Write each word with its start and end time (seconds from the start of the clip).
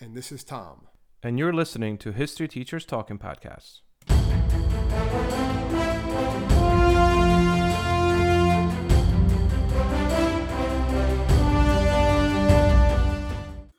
And 0.00 0.14
this 0.14 0.30
is 0.32 0.44
Tom. 0.44 0.86
and 1.22 1.38
you're 1.38 1.52
listening 1.52 1.98
to 1.98 2.12
History 2.12 2.46
Teachers 2.46 2.84
Talking 2.84 3.18
Podcast. 3.18 3.80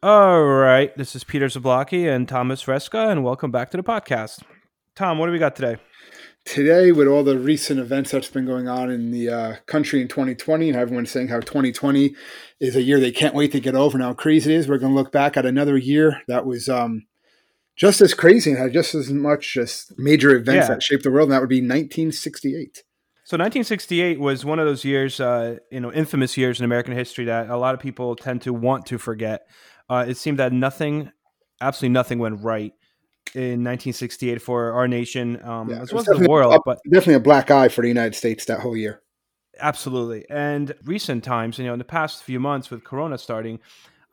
All 0.01 0.43
right, 0.45 0.95
this 0.95 1.13
is 1.13 1.25
Peter 1.25 1.47
Zablocki 1.47 2.07
and 2.13 2.25
Thomas 2.27 2.63
Reska, 2.65 3.11
and 3.11 3.21
welcome 3.21 3.51
back 3.51 3.69
to 3.71 3.77
the 3.77 3.83
podcast. 3.83 4.43
Tom, 4.95 5.17
what 5.17 5.25
do 5.25 5.33
we 5.33 5.39
got 5.39 5.57
today? 5.57 5.75
Today, 6.49 6.91
with 6.91 7.07
all 7.07 7.23
the 7.23 7.37
recent 7.37 7.79
events 7.79 8.09
that's 8.09 8.27
been 8.27 8.47
going 8.47 8.67
on 8.67 8.89
in 8.89 9.11
the 9.11 9.29
uh, 9.29 9.55
country 9.67 10.01
in 10.01 10.07
2020, 10.07 10.69
and 10.69 10.79
everyone's 10.79 11.11
saying 11.11 11.27
how 11.27 11.39
2020 11.39 12.15
is 12.59 12.75
a 12.75 12.81
year 12.81 12.99
they 12.99 13.11
can't 13.11 13.35
wait 13.35 13.51
to 13.51 13.59
get 13.59 13.75
over 13.75 13.95
and 13.95 14.03
how 14.03 14.15
crazy 14.15 14.51
it 14.51 14.57
is, 14.57 14.67
we're 14.67 14.79
going 14.79 14.91
to 14.91 14.95
look 14.95 15.11
back 15.11 15.37
at 15.37 15.45
another 15.45 15.77
year 15.77 16.23
that 16.27 16.47
was 16.47 16.67
um, 16.67 17.05
just 17.75 18.01
as 18.01 18.15
crazy 18.15 18.49
and 18.49 18.59
had 18.59 18.73
just 18.73 18.95
as 18.95 19.11
much 19.11 19.53
just 19.53 19.93
major 19.99 20.35
events 20.35 20.67
Yeah. 20.67 20.73
that 20.73 20.81
shaped 20.81 21.03
the 21.03 21.11
world, 21.11 21.27
and 21.27 21.33
that 21.33 21.39
would 21.41 21.49
be 21.49 21.57
1968. 21.61 22.83
So 23.25 23.37
1968 23.37 24.19
was 24.19 24.43
one 24.43 24.57
of 24.57 24.65
those 24.65 24.83
years, 24.83 25.19
uh, 25.19 25.57
you 25.71 25.79
know, 25.79 25.93
infamous 25.93 26.35
years 26.35 26.57
in 26.57 26.65
American 26.65 26.95
history 26.95 27.25
that 27.25 27.51
a 27.51 27.57
lot 27.57 27.75
of 27.75 27.79
people 27.79 28.15
tend 28.15 28.41
to 28.41 28.53
want 28.55 28.87
to 28.87 28.97
forget. 28.97 29.41
Uh, 29.87 30.03
it 30.07 30.17
seemed 30.17 30.39
that 30.39 30.51
nothing, 30.51 31.11
absolutely 31.61 31.93
nothing, 31.93 32.17
went 32.17 32.41
right 32.41 32.73
in 33.35 33.63
1968 33.63 34.41
for 34.41 34.71
our 34.73 34.87
nation, 34.87 35.41
um, 35.43 35.69
Yeah, 35.69 35.81
as 35.81 35.89
it 35.89 35.93
well 35.93 35.99
was 35.99 36.01
as 36.01 36.05
the 36.05 36.11
definitely 36.13 36.27
world. 36.27 36.53
a- 36.55 36.59
But 36.65 36.79
definitely 36.91 37.13
a 37.15 37.19
black 37.19 37.51
eye 37.51 37.67
for 37.67 37.81
the 37.81 37.87
United 37.87 38.15
States 38.15 38.45
that 38.45 38.59
whole 38.59 38.75
year. 38.77 39.01
Absolutely. 39.61 40.25
And 40.29 40.73
recent 40.85 41.23
times, 41.23 41.57
you 41.59 41.65
know, 41.65 41.73
in 41.73 41.79
the 41.79 41.85
past 41.85 42.23
few 42.23 42.39
months 42.39 42.69
with 42.69 42.83
Corona 42.83 43.17
starting, 43.17 43.59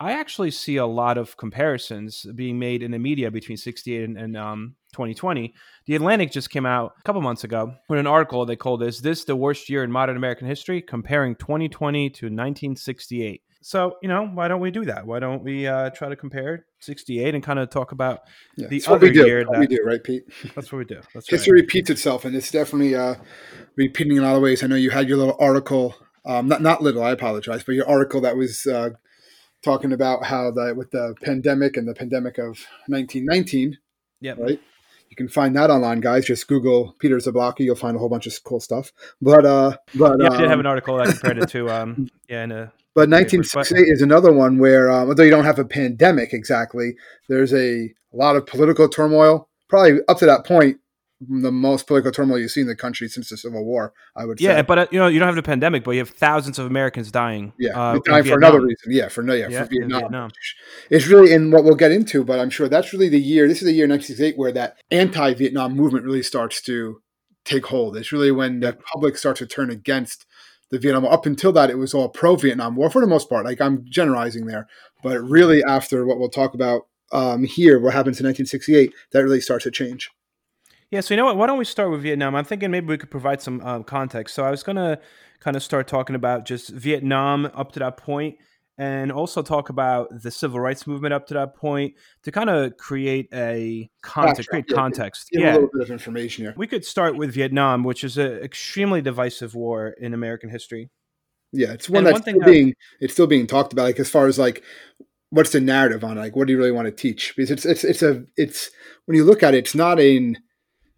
I 0.00 0.12
actually 0.12 0.50
see 0.50 0.76
a 0.76 0.86
lot 0.86 1.16
of 1.16 1.36
comparisons 1.36 2.26
being 2.34 2.58
made 2.58 2.82
in 2.82 2.90
the 2.90 2.98
media 2.98 3.30
between 3.30 3.56
68 3.56 4.04
and, 4.04 4.18
and 4.18 4.36
um, 4.36 4.74
2020. 4.92 5.54
The 5.86 5.94
Atlantic 5.94 6.32
just 6.32 6.50
came 6.50 6.66
out 6.66 6.92
a 6.98 7.02
couple 7.02 7.22
months 7.22 7.44
ago 7.44 7.72
with 7.88 7.98
an 7.98 8.06
article 8.06 8.44
they 8.44 8.56
called 8.56 8.82
Is 8.82 9.00
This 9.00 9.24
the 9.24 9.36
Worst 9.36 9.70
Year 9.70 9.84
in 9.84 9.90
Modern 9.90 10.16
American 10.16 10.48
History? 10.48 10.82
Comparing 10.82 11.34
2020 11.36 12.10
to 12.10 12.26
1968. 12.26 13.42
So, 13.62 13.96
you 14.02 14.08
know, 14.08 14.26
why 14.26 14.48
don't 14.48 14.60
we 14.60 14.70
do 14.70 14.84
that? 14.84 15.06
Why 15.06 15.18
don't 15.18 15.42
we 15.42 15.66
uh, 15.66 15.90
try 15.90 16.08
to 16.08 16.16
compare 16.16 16.66
68 16.80 17.34
and 17.34 17.42
kind 17.42 17.58
of 17.58 17.70
talk 17.70 17.92
about 17.92 18.20
Yeah, 18.56 18.68
the 18.68 18.82
other 18.86 19.12
year? 19.12 19.44
what 19.46 19.58
we 19.58 19.66
do, 19.66 19.78
right, 19.84 20.02
Pete? 20.02 20.24
that's 20.54 20.70
what 20.70 20.78
we 20.78 20.84
do. 20.84 21.00
That's 21.14 21.30
right. 21.32 21.46
repeats 21.48 21.90
itself, 21.90 22.24
and 22.24 22.36
it's 22.36 22.50
definitely 22.50 22.94
uh, 22.94 23.16
repeating 23.76 24.16
in 24.16 24.22
a 24.22 24.26
lot 24.26 24.36
of 24.36 24.42
ways. 24.42 24.62
I 24.62 24.66
know 24.68 24.76
you 24.76 24.90
had 24.90 25.08
your 25.08 25.18
little 25.18 25.36
article, 25.40 25.94
um, 26.24 26.48
not 26.48 26.62
not 26.62 26.82
little. 26.82 27.02
I 27.02 27.10
apologize, 27.10 27.64
but 27.64 27.74
your 27.74 27.88
article 27.88 28.20
that 28.20 28.36
was 28.36 28.66
uh, 28.66 28.90
talking 29.64 29.92
about 29.92 30.24
how 30.24 30.50
the 30.50 30.74
with 30.76 30.90
the 30.92 31.14
pandemic 31.22 31.76
and 31.76 31.88
the 31.88 31.94
pandemic 31.94 32.38
of 32.38 32.66
1919, 32.88 33.78
Yep. 34.20 34.38
right? 34.38 34.60
You 35.08 35.16
can 35.16 35.28
find 35.28 35.54
that 35.56 35.70
online, 35.70 36.00
guys. 36.00 36.24
Just 36.26 36.48
Google 36.48 36.94
Peter 36.98 37.16
Zablocki. 37.16 37.60
You'll 37.60 37.76
find 37.76 37.96
a 37.96 37.98
whole 37.98 38.08
bunch 38.08 38.26
of 38.26 38.34
cool 38.44 38.60
stuff. 38.60 38.92
But 39.22 39.44
uh, 39.46 39.76
but 39.94 40.20
Yeah, 40.20 40.28
I 40.32 40.36
did 40.36 40.48
have 40.48 40.52
um, 40.54 40.60
an 40.60 40.66
article 40.66 40.96
that 40.98 41.08
compared 41.08 41.38
it 41.38 41.48
to, 41.50 41.70
um, 41.70 42.08
yeah, 42.28 42.44
in 42.44 42.52
a 42.52 42.72
but 42.96 43.10
1968 43.10 43.82
is 43.88 44.00
another 44.00 44.32
one 44.32 44.58
where, 44.58 44.90
um, 44.90 45.08
although 45.10 45.22
you 45.22 45.30
don't 45.30 45.44
have 45.44 45.58
a 45.58 45.66
pandemic 45.66 46.32
exactly, 46.32 46.96
there's 47.28 47.52
a, 47.52 47.92
lot 48.16 48.36
of 48.36 48.46
political 48.46 48.88
turmoil. 48.88 49.48
Probably 49.68 49.98
up 50.08 50.18
to 50.18 50.26
that 50.26 50.46
point, 50.46 50.78
the 51.20 51.52
most 51.52 51.86
political 51.86 52.10
turmoil 52.10 52.38
you've 52.38 52.50
seen 52.50 52.62
in 52.62 52.68
the 52.68 52.76
country 52.76 53.08
since 53.08 53.28
the 53.28 53.36
Civil 53.36 53.64
War. 53.64 53.92
I 54.14 54.24
would 54.24 54.38
say. 54.38 54.46
Yeah, 54.46 54.56
say. 54.56 54.62
but 54.62 54.78
uh, 54.78 54.86
you 54.90 54.98
know, 54.98 55.06
you 55.08 55.18
don't 55.18 55.28
have 55.28 55.36
a 55.36 55.42
pandemic, 55.42 55.84
but 55.84 55.90
you 55.90 55.98
have 55.98 56.10
thousands 56.10 56.58
of 56.58 56.66
Americans 56.66 57.10
dying. 57.10 57.52
yeah, 57.58 57.78
uh, 57.78 57.94
in 57.94 58.24
for 58.24 58.36
another 58.36 58.60
reason. 58.60 58.90
Yeah, 58.90 59.08
for 59.08 59.22
no, 59.22 59.34
yeah, 59.34 59.48
Yeah, 59.50 59.64
for 59.64 59.70
Vietnam. 59.70 60.00
Vietnam. 60.00 60.30
It's 60.90 61.06
really 61.06 61.32
in 61.32 61.50
what 61.50 61.64
we'll 61.64 61.74
get 61.74 61.92
into, 61.92 62.24
but 62.24 62.38
I'm 62.38 62.50
sure 62.50 62.68
that's 62.68 62.92
really 62.92 63.08
the 63.08 63.20
year. 63.20 63.48
This 63.48 63.58
is 63.58 63.66
the 63.66 63.72
year 63.72 63.86
1968 63.86 64.38
where 64.38 64.52
that 64.52 64.76
anti-Vietnam 64.90 65.74
movement 65.74 66.04
really 66.04 66.22
starts 66.22 66.62
to 66.62 67.02
take 67.44 67.66
hold. 67.66 67.96
It's 67.96 68.12
really 68.12 68.30
when 68.30 68.60
the 68.60 68.76
public 68.92 69.16
starts 69.16 69.38
to 69.38 69.46
turn 69.46 69.70
against 69.70 70.26
the 70.70 70.78
Vietnam 70.78 71.04
War. 71.04 71.12
Up 71.12 71.26
until 71.26 71.52
that, 71.52 71.70
it 71.70 71.78
was 71.78 71.94
all 71.94 72.08
pro-Vietnam 72.08 72.76
War 72.76 72.90
for 72.90 73.00
the 73.00 73.06
most 73.06 73.28
part. 73.28 73.44
Like 73.44 73.60
I'm 73.60 73.84
generalizing 73.88 74.46
there, 74.46 74.66
but 75.02 75.20
really 75.20 75.62
after 75.64 76.06
what 76.06 76.18
we'll 76.18 76.28
talk 76.28 76.54
about 76.54 76.86
um, 77.12 77.44
here, 77.44 77.78
what 77.78 77.94
happens 77.94 78.20
in 78.20 78.26
1968, 78.26 78.92
that 79.12 79.22
really 79.22 79.40
starts 79.40 79.64
to 79.64 79.70
change. 79.70 80.10
Yeah, 80.90 81.00
so 81.00 81.14
you 81.14 81.18
know 81.18 81.24
what? 81.24 81.36
Why 81.36 81.46
don't 81.46 81.58
we 81.58 81.64
start 81.64 81.90
with 81.90 82.02
Vietnam? 82.02 82.34
I'm 82.36 82.44
thinking 82.44 82.70
maybe 82.70 82.86
we 82.86 82.98
could 82.98 83.10
provide 83.10 83.42
some 83.42 83.60
um, 83.62 83.84
context. 83.84 84.34
So 84.34 84.44
I 84.44 84.50
was 84.50 84.62
gonna 84.62 84.98
kind 85.40 85.56
of 85.56 85.62
start 85.62 85.88
talking 85.88 86.14
about 86.14 86.46
just 86.46 86.70
Vietnam 86.70 87.50
up 87.54 87.72
to 87.72 87.80
that 87.80 87.96
point, 87.96 88.36
and 88.78 89.10
also 89.10 89.42
talk 89.42 89.68
about 89.68 90.08
the 90.22 90.30
civil 90.30 90.60
rights 90.60 90.86
movement 90.86 91.14
up 91.14 91.26
to 91.28 91.34
that 91.34 91.54
point 91.54 91.94
to 92.22 92.32
kind 92.32 92.50
of 92.50 92.76
create 92.76 93.28
a 93.32 93.90
context, 94.02 94.48
create 94.50 94.66
yeah, 94.68 94.74
context. 94.74 95.30
Give 95.30 95.42
a 95.42 95.44
Yeah, 95.44 95.52
little 95.54 95.70
bit 95.72 95.82
of 95.82 95.90
information 95.90 96.44
here. 96.44 96.54
we 96.56 96.66
could 96.66 96.84
start 96.84 97.16
with 97.16 97.32
Vietnam, 97.32 97.84
which 97.84 98.04
is 98.04 98.18
an 98.18 98.32
extremely 98.42 99.00
divisive 99.00 99.54
war 99.54 99.88
in 100.00 100.14
American 100.14 100.50
history. 100.50 100.90
Yeah, 101.52 101.72
it's 101.72 101.88
one 101.88 101.98
And 101.98 102.06
that's 102.08 102.14
one 102.14 102.22
thing 102.22 102.34
still 102.36 102.52
being 102.52 102.74
it's 103.00 103.12
still 103.12 103.26
being 103.26 103.46
talked 103.46 103.72
about. 103.72 103.84
Like 103.84 104.00
as 104.00 104.10
far 104.10 104.26
as 104.26 104.38
like 104.38 104.62
what's 105.30 105.50
the 105.50 105.60
narrative 105.60 106.04
on 106.04 106.18
it? 106.18 106.20
Like 106.20 106.36
what 106.36 106.46
do 106.46 106.52
you 106.52 106.58
really 106.58 106.72
want 106.72 106.86
to 106.86 106.92
teach? 106.92 107.34
Because 107.36 107.50
it's 107.50 107.64
it's 107.64 107.84
it's 107.84 108.02
a 108.02 108.24
it's 108.36 108.70
when 109.06 109.16
you 109.16 109.24
look 109.24 109.42
at 109.42 109.54
it, 109.54 109.58
it's 109.58 109.74
not 109.74 109.98
in 109.98 110.36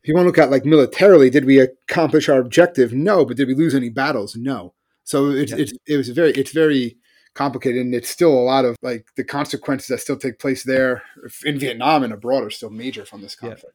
if 0.03 0.09
you 0.09 0.15
want 0.15 0.25
to 0.25 0.29
look 0.29 0.39
at 0.39 0.51
like 0.51 0.65
militarily, 0.65 1.31
did 1.31 1.45
we 1.45 1.61
accomplish 1.61 2.29
our 2.29 2.41
objective? 2.41 2.93
No, 2.93 3.25
but 3.25 3.37
did 3.37 3.49
we 3.49 3.55
lose 3.55 3.75
any 3.75 3.89
battles? 3.89 4.37
No. 4.37 4.75
So 5.05 5.31
it's 5.31 5.53
Yeah. 5.53 5.59
it's 5.59 5.73
it 5.87 5.97
was 5.97 6.09
very 6.09 6.33
it's 6.33 6.53
very 6.53 6.97
complicated 7.39 7.81
and 7.87 7.95
it's 7.95 8.11
still 8.11 8.33
a 8.33 8.45
lot 8.55 8.65
of 8.65 8.77
like 8.83 9.07
the 9.17 9.25
consequences 9.25 9.87
that 9.89 10.01
still 10.01 10.17
take 10.17 10.39
place 10.39 10.65
there 10.65 11.03
in 11.45 11.59
Vietnam 11.59 12.03
and 12.03 12.13
abroad 12.13 12.43
are 12.45 12.51
still 12.51 12.71
major 12.71 13.05
from 13.05 13.21
this 13.23 13.37
Yeah. 13.41 13.51
conflict. 13.51 13.75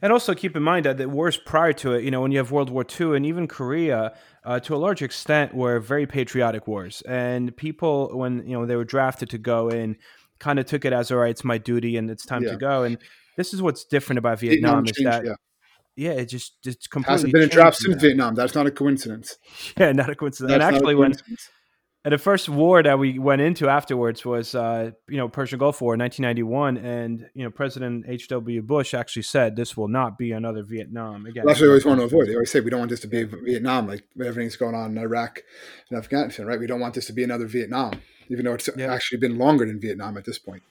And 0.00 0.12
also 0.12 0.34
keep 0.34 0.54
in 0.56 0.62
mind 0.62 0.86
that 0.86 0.98
the 0.98 1.08
wars 1.08 1.36
prior 1.36 1.72
to 1.82 1.94
it, 1.94 2.04
you 2.04 2.12
know, 2.12 2.20
when 2.20 2.30
you 2.30 2.38
have 2.38 2.52
World 2.52 2.70
War 2.70 2.84
II 3.00 3.16
and 3.16 3.26
even 3.26 3.48
Korea, 3.48 4.14
uh, 4.44 4.60
to 4.60 4.74
a 4.76 4.78
large 4.86 5.02
extent, 5.02 5.52
were 5.52 5.80
very 5.80 6.06
patriotic 6.06 6.68
wars. 6.68 7.02
And 7.08 7.56
people, 7.56 7.96
when 8.16 8.46
you 8.46 8.54
know 8.56 8.66
they 8.66 8.76
were 8.76 8.84
drafted 8.84 9.28
to 9.30 9.38
go 9.38 9.68
in, 9.68 9.96
kind 10.38 10.60
of 10.60 10.66
took 10.66 10.84
it 10.84 10.92
as 10.92 11.10
all 11.10 11.18
right, 11.18 11.30
it's 11.30 11.42
my 11.44 11.58
duty 11.58 11.96
and 11.96 12.08
it's 12.08 12.24
time 12.24 12.44
Yeah. 12.44 12.52
to 12.52 12.56
go. 12.56 12.84
And 12.84 12.98
this 13.36 13.52
is 13.52 13.60
what's 13.60 13.84
different 13.84 14.18
about 14.20 14.38
Vietnam, 14.38 14.84
is 14.86 14.92
changed, 14.92 15.10
that 15.10 15.24
yeah. 15.24 15.34
yeah, 15.96 16.12
it 16.22 16.26
just 16.26 16.52
it's 16.64 16.86
completely 16.86 17.12
hasn't 17.14 17.32
been 17.32 17.42
a 17.42 17.48
draft 17.48 17.78
since. 17.78 18.00
Vietnam. 18.00 18.36
That's 18.36 18.54
not 18.54 18.66
a 18.68 18.70
coincidence. 18.70 19.36
Yeah, 19.76 19.90
not 19.90 20.08
a 20.08 20.14
coincidence. 20.14 20.50
That's 20.52 20.64
and 20.64 20.76
actually, 20.76 20.94
when 20.94 21.10
coincidence. 21.14 21.48
And 22.04 22.12
the 22.12 22.18
first 22.18 22.48
war 22.48 22.82
that 22.82 22.98
we 22.98 23.18
went 23.18 23.42
into 23.42 23.68
afterwards 23.68 24.24
was, 24.24 24.54
uh, 24.54 24.92
you 25.08 25.18
know, 25.18 25.28
Persian 25.28 25.58
Gulf 25.58 25.80
War, 25.82 25.96
1991, 25.96 26.78
and 26.78 27.28
you 27.34 27.44
know, 27.44 27.50
President 27.50 28.06
H. 28.08 28.28
W. 28.28 28.62
Bush 28.62 28.94
actually 28.94 29.22
said 29.22 29.54
this 29.56 29.76
will 29.76 29.88
not 29.88 30.16
be 30.16 30.32
another 30.32 30.62
Vietnam 30.62 31.26
again. 31.26 31.44
That's 31.46 31.60
what 31.60 31.66
we 31.66 31.68
always 31.70 31.84
want 31.84 32.00
to 32.00 32.04
avoid. 32.06 32.28
They 32.28 32.34
always 32.34 32.50
say 32.50 32.60
we 32.60 32.70
don't 32.70 32.78
want 32.80 32.90
this 32.90 33.00
to 33.00 33.06
be 33.08 33.24
Vietnam, 33.24 33.86
like 33.86 34.04
everything's 34.18 34.56
going 34.56 34.74
on 34.74 34.92
in 34.92 34.98
Iraq 34.98 35.40
and 35.90 35.98
Afghanistan, 35.98 36.46
right? 36.46 36.58
We 36.58 36.66
don't 36.66 36.80
want 36.80 36.94
this 36.94 37.06
to 37.08 37.12
be 37.12 37.22
another 37.22 37.46
Vietnam, 37.46 38.00
even 38.28 38.44
though 38.46 38.54
it's 38.54 38.68
Yeah. 38.76 38.92
actually 38.92 39.18
been 39.18 39.36
longer 39.36 39.66
than 39.66 39.78
Vietnam 39.80 40.16
at 40.16 40.24
this 40.24 40.38
point. 40.38 40.62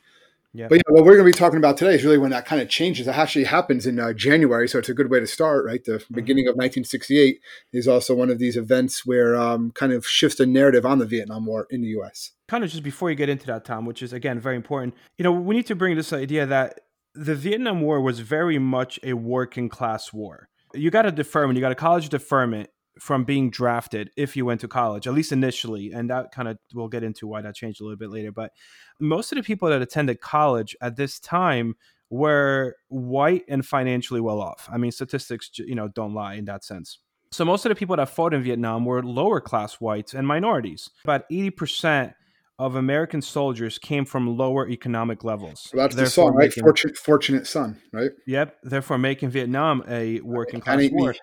Yeah. 0.53 0.67
But 0.67 0.77
yeah, 0.77 0.81
what 0.87 1.05
we're 1.05 1.13
going 1.15 1.25
to 1.27 1.31
be 1.31 1.37
talking 1.37 1.57
about 1.57 1.77
today 1.77 1.93
is 1.93 2.03
really 2.03 2.17
when 2.17 2.31
that 2.31 2.45
kind 2.45 2.59
of 2.61 2.69
changes. 2.69 3.07
It 3.07 3.15
actually 3.15 3.43
happens 3.45 3.85
in 3.85 3.99
uh, 3.99 4.13
January, 4.13 4.67
so 4.67 4.79
it's 4.79 4.89
a 4.89 4.93
good 4.95 5.09
way 5.11 5.19
to 5.19 5.27
start, 5.27 5.65
right? 5.65 5.83
The 5.83 5.99
Mm-hmm. 5.99 6.15
beginning 6.15 6.47
of 6.47 6.53
1968 6.55 7.39
is 7.73 7.87
also 7.87 8.15
one 8.15 8.29
of 8.29 8.39
these 8.39 8.57
events 8.57 9.05
where 9.05 9.35
um, 9.35 9.71
kind 9.71 9.91
of 9.93 10.07
shifts 10.07 10.37
the 10.37 10.45
narrative 10.47 10.85
on 10.85 10.97
the 10.99 11.05
Vietnam 11.05 11.45
War 11.45 11.67
in 11.69 11.81
the 11.81 11.89
U.S. 11.89 12.31
kind 12.47 12.63
of 12.63 12.71
just 12.71 12.83
before 12.83 13.09
you 13.11 13.15
get 13.15 13.29
into 13.29 13.45
that, 13.47 13.63
Tom, 13.65 13.85
which 13.85 14.01
is 14.01 14.11
again 14.11 14.39
very 14.39 14.55
important. 14.55 14.95
You 15.17 15.23
know, 15.23 15.31
we 15.31 15.55
need 15.55 15.67
to 15.67 15.75
bring 15.75 15.95
this 15.95 16.11
idea 16.13 16.45
that 16.47 16.79
the 17.13 17.35
Vietnam 17.35 17.81
War 17.81 18.01
was 18.01 18.19
very 18.21 18.57
much 18.59 18.99
a 19.03 19.13
working 19.13 19.69
class 19.69 20.11
war. 20.13 20.49
You 20.73 20.89
got 20.89 21.05
a 21.05 21.11
deferment, 21.11 21.57
you 21.57 21.61
got 21.61 21.71
a 21.71 21.75
college 21.75 22.09
deferment 22.09 22.69
from 22.99 23.23
being 23.23 23.49
drafted 23.49 24.11
if 24.17 24.35
you 24.35 24.45
went 24.45 24.61
to 24.61 24.67
college, 24.67 25.07
at 25.07 25.13
least 25.13 25.31
initially. 25.31 25.91
And 25.91 26.09
that 26.09 26.31
kind 26.31 26.47
of, 26.47 26.57
we'll 26.73 26.87
get 26.87 27.03
into 27.03 27.27
why 27.27 27.41
that 27.41 27.55
changed 27.55 27.81
a 27.81 27.83
little 27.83 27.97
bit 27.97 28.09
later. 28.09 28.31
But 28.31 28.51
most 28.99 29.31
of 29.31 29.37
the 29.37 29.43
people 29.43 29.69
that 29.69 29.81
attended 29.81 30.21
college 30.21 30.75
at 30.81 30.95
this 30.97 31.19
time 31.19 31.75
were 32.09 32.75
white 32.87 33.43
and 33.47 33.65
financially 33.65 34.19
well 34.19 34.41
off. 34.41 34.67
I 34.71 34.77
mean, 34.77 34.91
statistics, 34.91 35.49
you 35.55 35.75
know, 35.75 35.87
don't 35.87 36.13
lie 36.13 36.33
in 36.35 36.45
that 36.45 36.63
sense. 36.63 36.99
So 37.31 37.45
most 37.45 37.65
of 37.65 37.69
the 37.69 37.75
people 37.75 37.95
that 37.97 38.09
fought 38.09 38.33
in 38.33 38.41
Vietnam 38.41 38.85
were 38.85 39.03
lower 39.03 39.39
class 39.39 39.75
whites 39.75 40.13
and 40.13 40.27
minorities. 40.27 40.89
About 41.03 41.29
80% 41.29 42.13
of 42.57 42.75
American 42.75 43.21
soldiers 43.21 43.77
came 43.77 44.03
from 44.03 44.35
lower 44.37 44.67
economic 44.67 45.23
levels. 45.23 45.69
Well, 45.73 45.83
that's 45.83 45.95
the 45.95 46.07
song, 46.07 46.33
right? 46.35 46.47
making- 46.47 46.63
Fortunate, 46.63 46.97
fortunate 46.97 47.47
son, 47.47 47.79
right? 47.93 48.11
Yep. 48.25 48.57
Therefore, 48.63 48.97
making 48.97 49.29
Vietnam 49.29 49.83
a 49.87 50.19
working 50.21 50.59
class 50.59 50.89
war. 50.91 51.15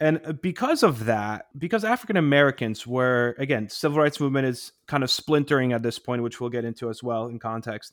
And 0.00 0.38
because 0.40 0.82
of 0.82 1.04
that, 1.04 1.48
because 1.58 1.84
African 1.84 2.16
Americans 2.16 2.86
were 2.86 3.34
again, 3.38 3.68
civil 3.68 3.98
rights 3.98 4.18
movement 4.18 4.46
is 4.46 4.72
kind 4.86 5.04
of 5.04 5.10
splintering 5.10 5.72
at 5.74 5.82
this 5.82 5.98
point, 5.98 6.22
which 6.22 6.40
we'll 6.40 6.48
get 6.50 6.64
into 6.64 6.88
as 6.88 7.02
well 7.02 7.26
in 7.26 7.38
context. 7.38 7.92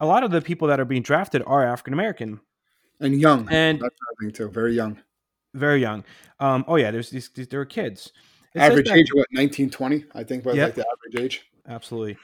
A 0.00 0.06
lot 0.06 0.24
of 0.24 0.32
the 0.32 0.40
people 0.42 0.66
that 0.68 0.80
are 0.80 0.84
being 0.84 1.02
drafted 1.02 1.42
are 1.46 1.64
African 1.64 1.92
American, 1.94 2.40
And 3.00 3.20
young. 3.20 3.48
and 3.50 3.78
that's 3.80 3.94
another 4.00 4.16
thing 4.20 4.32
too. 4.32 4.50
Very 4.50 4.74
young. 4.74 4.98
very 5.54 5.80
young. 5.80 6.02
Um, 6.40 6.64
oh 6.66 6.74
yeah, 6.74 6.90
there's 6.90 7.10
these, 7.10 7.28
these 7.30 7.46
there 7.46 7.60
are 7.60 7.64
kids. 7.64 8.10
It 8.54 8.58
average 8.60 8.90
age 8.90 9.06
what, 9.14 9.26
19, 9.32 9.70
20, 9.70 10.04
I 10.14 10.24
think 10.24 10.44
was 10.44 10.56
Yep. 10.56 10.66
like 10.68 10.74
the 10.74 10.86
average 10.92 11.24
age. 11.24 11.46
Absolutely. 11.68 12.16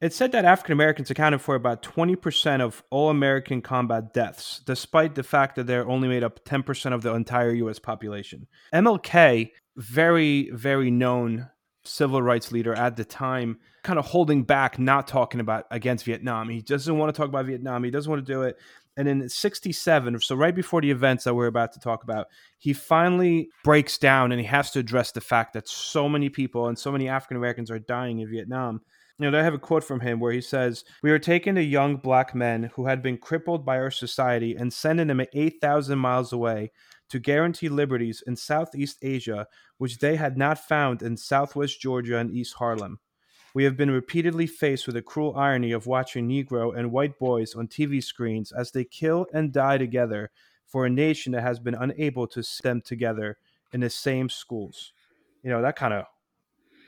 It 0.00 0.12
said 0.12 0.32
that 0.32 0.44
African 0.44 0.72
Americans 0.72 1.10
accounted 1.10 1.40
for 1.40 1.54
about 1.54 1.82
20% 1.82 2.60
of 2.60 2.82
all 2.90 3.10
American 3.10 3.62
combat 3.62 4.12
deaths, 4.12 4.60
despite 4.66 5.14
the 5.14 5.22
fact 5.22 5.56
that 5.56 5.66
they're 5.66 5.88
only 5.88 6.08
made 6.08 6.24
up 6.24 6.44
10% 6.44 6.92
of 6.92 7.02
the 7.02 7.14
entire 7.14 7.52
US 7.52 7.78
population. 7.78 8.46
MLK, 8.72 9.52
very, 9.76 10.50
very 10.50 10.90
known 10.90 11.48
civil 11.84 12.22
rights 12.22 12.50
leader 12.50 12.74
at 12.74 12.96
the 12.96 13.04
time, 13.04 13.58
kind 13.82 13.98
of 13.98 14.06
holding 14.06 14.42
back, 14.42 14.78
not 14.78 15.06
talking 15.06 15.40
about 15.40 15.66
against 15.70 16.04
Vietnam. 16.04 16.48
He 16.48 16.60
doesn't 16.60 16.98
want 16.98 17.14
to 17.14 17.18
talk 17.18 17.28
about 17.28 17.46
Vietnam. 17.46 17.84
He 17.84 17.90
doesn't 17.90 18.10
want 18.10 18.24
to 18.24 18.32
do 18.32 18.42
it. 18.42 18.56
And 18.96 19.08
in 19.08 19.28
67, 19.28 20.20
so 20.20 20.36
right 20.36 20.54
before 20.54 20.80
the 20.80 20.90
events 20.90 21.24
that 21.24 21.34
we're 21.34 21.46
about 21.46 21.72
to 21.72 21.80
talk 21.80 22.04
about, 22.04 22.28
he 22.58 22.72
finally 22.72 23.48
breaks 23.64 23.98
down 23.98 24.30
and 24.30 24.40
he 24.40 24.46
has 24.46 24.70
to 24.72 24.78
address 24.78 25.12
the 25.12 25.20
fact 25.20 25.52
that 25.54 25.68
so 25.68 26.08
many 26.08 26.28
people 26.28 26.68
and 26.68 26.78
so 26.78 26.92
many 26.92 27.08
African 27.08 27.36
Americans 27.36 27.70
are 27.70 27.78
dying 27.78 28.20
in 28.20 28.30
Vietnam. 28.30 28.82
You 29.18 29.30
know, 29.30 29.38
I 29.38 29.44
have 29.44 29.54
a 29.54 29.58
quote 29.58 29.84
from 29.84 30.00
him 30.00 30.18
where 30.18 30.32
he 30.32 30.40
says, 30.40 30.84
We 31.02 31.12
are 31.12 31.20
taking 31.20 31.54
the 31.54 31.62
young 31.62 31.96
black 31.96 32.34
men 32.34 32.70
who 32.74 32.86
had 32.86 33.00
been 33.00 33.16
crippled 33.16 33.64
by 33.64 33.78
our 33.78 33.90
society 33.90 34.56
and 34.56 34.72
sending 34.72 35.06
them 35.06 35.22
8,000 35.32 35.96
miles 35.98 36.32
away 36.32 36.72
to 37.10 37.20
guarantee 37.20 37.68
liberties 37.68 38.24
in 38.26 38.34
Southeast 38.34 38.98
Asia, 39.02 39.46
which 39.78 39.98
they 39.98 40.16
had 40.16 40.36
not 40.36 40.58
found 40.58 41.00
in 41.00 41.16
Southwest 41.16 41.80
Georgia 41.80 42.18
and 42.18 42.32
East 42.32 42.54
Harlem. 42.54 42.98
We 43.54 43.62
have 43.62 43.76
been 43.76 43.90
repeatedly 43.90 44.48
faced 44.48 44.86
with 44.86 44.96
the 44.96 45.02
cruel 45.02 45.36
irony 45.36 45.70
of 45.70 45.86
watching 45.86 46.28
Negro 46.28 46.76
and 46.76 46.90
white 46.90 47.16
boys 47.20 47.54
on 47.54 47.68
TV 47.68 48.02
screens 48.02 48.50
as 48.50 48.72
they 48.72 48.84
kill 48.84 49.26
and 49.32 49.52
die 49.52 49.78
together 49.78 50.32
for 50.66 50.86
a 50.86 50.90
nation 50.90 51.30
that 51.32 51.42
has 51.42 51.60
been 51.60 51.76
unable 51.76 52.26
to 52.26 52.42
sit 52.42 52.64
them 52.64 52.80
together 52.80 53.38
in 53.72 53.78
the 53.78 53.90
same 53.90 54.28
schools. 54.28 54.92
You 55.44 55.50
know, 55.50 55.62
that 55.62 55.76
kind 55.76 55.94
of 55.94 56.06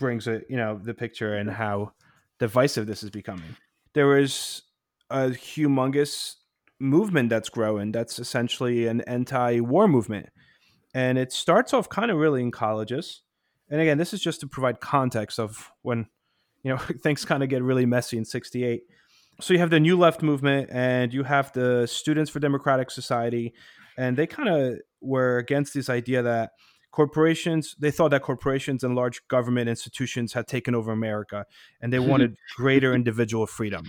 brings 0.01 0.27
it, 0.27 0.45
you 0.49 0.57
know, 0.57 0.77
the 0.77 0.93
picture 0.93 1.37
and 1.37 1.49
how 1.49 1.93
divisive 2.39 2.87
this 2.87 3.03
is 3.03 3.11
becoming. 3.11 3.57
There 3.95 4.19
is 4.19 4.63
a 5.11 5.29
humongous 5.29 6.35
movement 6.79 7.31
that's 7.31 7.49
growing 7.49 7.93
that's 7.93 8.19
essentially 8.19 8.87
an 8.87 9.01
anti-war 9.03 9.89
movement. 9.89 10.29
And 10.95 11.19
it 11.19 11.33
starts 11.33 11.73
off 11.75 11.89
kind 11.89 12.11
of 12.11 12.19
really 12.19 12.43
in 12.43 12.51
colleges. 12.51 13.23
And 13.71 13.81
again, 13.81 13.99
this 13.99 14.15
is 14.15 14.21
just 14.21 14.41
to 14.41 14.47
provide 14.47 14.81
context 14.81 15.39
of 15.39 15.71
when, 15.83 16.07
you 16.63 16.71
know, 16.71 16.79
things 17.03 17.25
kind 17.25 17.43
of 17.43 17.49
get 17.49 17.63
really 17.63 17.87
messy 17.87 18.19
in 18.19 18.25
68. 18.25 18.83
So 19.41 19.53
you 19.53 19.61
have 19.61 19.71
the 19.71 19.81
New 19.81 19.99
Left 19.99 20.23
movement 20.23 20.71
and 20.73 21.13
you 21.13 21.23
have 21.23 21.53
the 21.53 21.87
Students 21.87 22.31
for 22.31 22.41
Democratic 22.41 22.91
Society. 22.91 23.53
And 23.99 24.17
they 24.17 24.27
kind 24.27 24.49
of 24.49 24.79
were 25.01 25.39
against 25.39 25.75
this 25.75 25.89
idea 25.91 26.23
that 26.23 26.53
corporations, 26.97 27.77
they 27.79 27.91
thought 27.91 28.11
that 28.11 28.23
corporations 28.23 28.83
and 28.83 28.97
large 28.97 29.21
government 29.29 29.69
institutions 29.69 30.33
had 30.33 30.47
taken 30.47 30.75
over 30.75 30.91
America 30.91 31.45
and 31.81 31.93
they 31.93 31.99
wanted 31.99 32.37
greater 32.57 32.95
individual 32.95 33.47
freedom. 33.47 33.85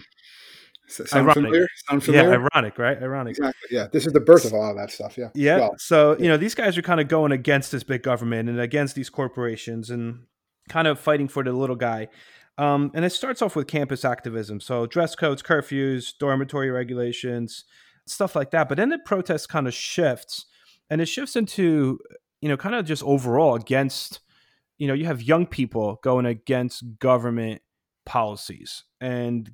Sound 0.89 1.09
Ironic. 1.13 1.33
familiar? 1.33 1.68
Sound 1.89 2.04
familiar? 2.04 2.30
Yeah, 2.31 2.48
ironic, 2.54 2.77
right? 2.77 3.01
Ironic. 3.01 3.31
Exactly. 3.31 3.69
Yeah. 3.71 3.88
This 3.92 4.06
is 4.06 4.12
the 4.12 4.19
birth 4.19 4.44
of 4.44 4.54
all 4.54 4.71
of 4.71 4.77
that 4.77 4.92
stuff. 4.92 5.18
Yeah. 5.18 5.30
Yeah. 5.33 5.57
Well, 5.57 5.75
so, 5.77 6.18
you 6.18 6.27
know, 6.27 6.36
these 6.36 6.54
guys 6.54 6.77
are 6.77 6.81
kind 6.81 7.00
of 7.00 7.07
going 7.07 7.31
against 7.31 7.71
this 7.71 7.83
big 7.83 8.04
government 8.04 8.50
and 8.50 8.59
against 8.59 8.95
these 8.95 9.09
corporations 9.09 9.89
and 9.89 10.25
kind 10.68 10.88
of 10.88 11.00
fighting 11.00 11.30
for 11.30 11.44
the 11.44 11.54
little 11.54 11.75
guy. 11.77 12.09
Um, 12.57 12.92
and 12.94 13.06
it 13.06 13.12
starts 13.12 13.42
off 13.42 13.56
with 13.56 13.68
campus 13.68 14.04
activism. 14.04 14.59
So, 14.59 14.86
dress 14.86 15.15
codes, 15.15 15.42
curfews, 15.42 16.13
dormitory 16.19 16.71
regulations, 16.71 17.63
stuff 18.06 18.36
like 18.36 18.51
that. 18.51 18.68
But 18.68 18.77
then 18.77 18.89
the 18.89 19.00
protest 19.00 19.48
kind 19.48 19.68
of 19.68 19.74
shifts 19.74 20.45
and 20.89 21.01
it 21.01 21.07
shifts 21.07 21.36
into, 21.36 22.00
you 22.41 22.49
know, 22.49 22.57
kind 22.57 22.75
of 22.75 22.85
just 22.85 23.03
overall 23.03 23.55
against, 23.55 24.19
you 24.77 24.87
know, 24.87 24.93
you 24.93 25.05
have 25.05 25.21
young 25.21 25.45
people 25.45 25.99
going 26.03 26.25
against 26.25 26.99
government 26.99 27.61
policies 28.05 28.83
and 29.01 29.51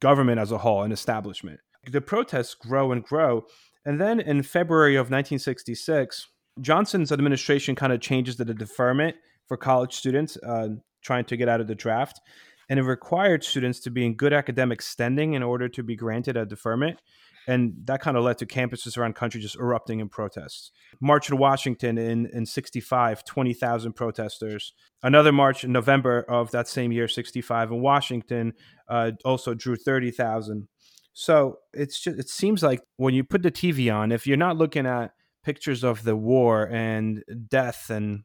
government 0.00 0.40
as 0.40 0.52
a 0.52 0.58
whole 0.58 0.82
and 0.82 0.92
establishment. 0.92 1.60
The 1.90 2.00
protests 2.00 2.54
grow 2.54 2.92
and 2.92 3.02
grow. 3.02 3.46
And 3.84 4.00
then 4.00 4.20
in 4.20 4.42
February 4.42 4.96
of 4.96 5.06
1966, 5.06 6.28
Johnson's 6.60 7.12
administration 7.12 7.74
kind 7.74 7.92
of 7.92 8.00
changes 8.00 8.36
the 8.36 8.44
deferment 8.44 9.16
for 9.46 9.56
college 9.56 9.94
students 9.94 10.36
uh, 10.38 10.68
trying 11.02 11.24
to 11.24 11.36
get 11.36 11.48
out 11.48 11.60
of 11.60 11.66
the 11.66 11.74
draft. 11.74 12.20
And 12.68 12.78
it 12.78 12.82
required 12.82 13.42
students 13.42 13.80
to 13.80 13.90
be 13.90 14.06
in 14.06 14.14
good 14.14 14.32
academic 14.32 14.80
standing 14.82 15.34
in 15.34 15.42
order 15.42 15.68
to 15.68 15.82
be 15.82 15.96
granted 15.96 16.36
a 16.36 16.46
deferment. 16.46 17.00
And 17.50 17.74
that 17.86 18.00
kind 18.00 18.16
of 18.16 18.22
led 18.22 18.38
to 18.38 18.46
campuses 18.46 18.96
around 18.96 19.16
country 19.16 19.40
just 19.40 19.56
erupting 19.56 19.98
in 19.98 20.08
protests. 20.08 20.70
March 21.00 21.28
in 21.30 21.36
Washington 21.36 21.98
in, 21.98 22.26
in 22.26 22.46
65, 22.46 23.24
20,000 23.24 23.92
protesters. 23.92 24.72
Another 25.02 25.32
march 25.32 25.64
in 25.64 25.72
November 25.72 26.20
of 26.28 26.52
that 26.52 26.68
same 26.68 26.92
year, 26.92 27.08
65, 27.08 27.72
in 27.72 27.80
Washington 27.80 28.52
uh, 28.88 29.10
also 29.24 29.52
drew 29.54 29.74
30,000. 29.74 30.68
So 31.12 31.56
it's 31.72 32.00
just, 32.00 32.20
it 32.20 32.28
seems 32.28 32.62
like 32.62 32.82
when 32.98 33.14
you 33.14 33.24
put 33.24 33.42
the 33.42 33.50
TV 33.50 33.92
on, 33.92 34.12
if 34.12 34.28
you're 34.28 34.36
not 34.36 34.56
looking 34.56 34.86
at 34.86 35.10
pictures 35.42 35.82
of 35.82 36.04
the 36.04 36.14
war 36.14 36.68
and 36.70 37.24
death 37.48 37.90
and 37.90 38.22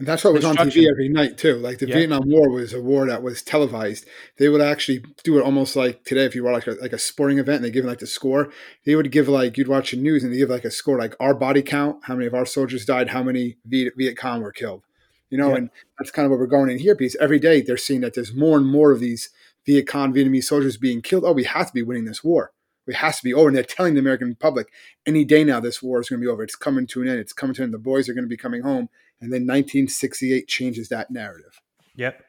And 0.00 0.08
that's 0.08 0.24
what 0.24 0.32
was 0.34 0.44
on 0.44 0.56
TV 0.56 0.90
every 0.90 1.08
night 1.08 1.38
too. 1.38 1.54
Like 1.54 1.78
the 1.78 1.86
Yeah. 1.86 1.96
Vietnam 1.96 2.22
War 2.26 2.50
was 2.50 2.72
a 2.72 2.80
war 2.80 3.06
that 3.06 3.22
was 3.22 3.42
televised. 3.42 4.04
They 4.38 4.48
would 4.48 4.60
actually 4.60 5.04
do 5.22 5.38
it 5.38 5.42
almost 5.44 5.76
like 5.76 6.02
today. 6.04 6.24
If 6.24 6.34
you 6.34 6.42
were 6.42 6.50
like 6.50 6.66
a, 6.66 6.72
like 6.72 6.92
a 6.92 6.98
sporting 6.98 7.38
event, 7.38 7.56
and 7.56 7.64
they 7.64 7.70
give 7.70 7.84
like 7.84 8.00
the 8.00 8.06
score. 8.06 8.50
They 8.84 8.96
would 8.96 9.12
give 9.12 9.28
like 9.28 9.56
you'd 9.56 9.68
watch 9.68 9.92
the 9.92 9.96
news 9.96 10.24
and 10.24 10.32
they 10.32 10.38
give 10.38 10.50
like 10.50 10.64
a 10.64 10.70
score, 10.70 10.98
like 10.98 11.14
our 11.20 11.32
body 11.34 11.62
count, 11.62 12.00
how 12.04 12.14
many 12.14 12.26
of 12.26 12.34
our 12.34 12.44
soldiers 12.44 12.84
died, 12.84 13.10
how 13.10 13.22
many 13.22 13.56
Viet, 13.66 13.94
Viet 13.96 14.16
Cong 14.18 14.42
were 14.42 14.52
killed. 14.52 14.82
You 15.30 15.38
know, 15.38 15.50
Yeah. 15.50 15.56
and 15.56 15.70
that's 15.98 16.10
kind 16.10 16.26
of 16.26 16.30
what 16.30 16.40
we're 16.40 16.46
going 16.46 16.70
in 16.70 16.78
here 16.78 16.94
because 16.96 17.16
every 17.16 17.38
day 17.38 17.60
they're 17.60 17.76
seeing 17.76 18.00
that 18.00 18.14
there's 18.14 18.34
more 18.34 18.58
and 18.58 18.66
more 18.66 18.90
of 18.90 18.98
these 19.00 19.30
Viet 19.64 19.86
Cong 19.86 20.12
Vietnamese 20.12 20.44
soldiers 20.44 20.76
being 20.76 21.02
killed. 21.02 21.24
Oh, 21.24 21.32
we 21.32 21.44
have 21.44 21.68
to 21.68 21.72
be 21.72 21.82
winning 21.82 22.04
this 22.04 22.24
war. 22.24 22.50
It 22.86 22.96
has 22.96 23.18
to 23.18 23.24
be 23.24 23.32
over. 23.32 23.48
And 23.48 23.56
they're 23.56 23.62
telling 23.62 23.94
the 23.94 24.00
American 24.00 24.34
public 24.34 24.68
any 25.06 25.24
day 25.24 25.44
now 25.44 25.60
this 25.60 25.82
war 25.82 26.00
is 26.00 26.08
going 26.08 26.20
to 26.20 26.24
be 26.24 26.30
over. 26.30 26.42
It's 26.42 26.56
coming 26.56 26.86
to 26.88 27.00
an 27.02 27.08
end. 27.08 27.20
It's 27.20 27.32
coming 27.32 27.54
to 27.54 27.62
an 27.62 27.66
end. 27.68 27.74
The 27.74 27.78
boys 27.78 28.08
are 28.08 28.12
going 28.12 28.24
to 28.24 28.28
be 28.28 28.36
coming 28.36 28.62
home. 28.62 28.90
And 29.20 29.32
then 29.32 29.42
1968 29.42 30.48
changes 30.48 30.88
that 30.88 31.10
narrative. 31.10 31.60
yep, 31.96 32.22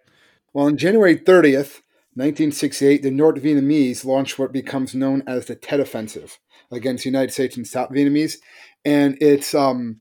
Well, 0.54 0.68
on 0.68 0.78
January 0.78 1.18
30th, 1.18 1.82
1968, 2.18 3.04
the 3.04 3.12
North 3.12 3.36
Vietnamese 3.36 4.06
launched 4.06 4.40
what 4.40 4.54
becomes 4.54 4.96
known 4.96 5.22
as 5.28 5.48
the 5.48 5.56
Tet 5.56 5.82
Offensive 5.82 6.40
against 6.72 7.04
the 7.04 7.10
United 7.10 7.34
States 7.34 7.58
and 7.58 7.68
South 7.68 7.90
Vietnamese. 7.90 8.38
And 8.86 9.18
it's, 9.20 9.54
um, 9.54 10.00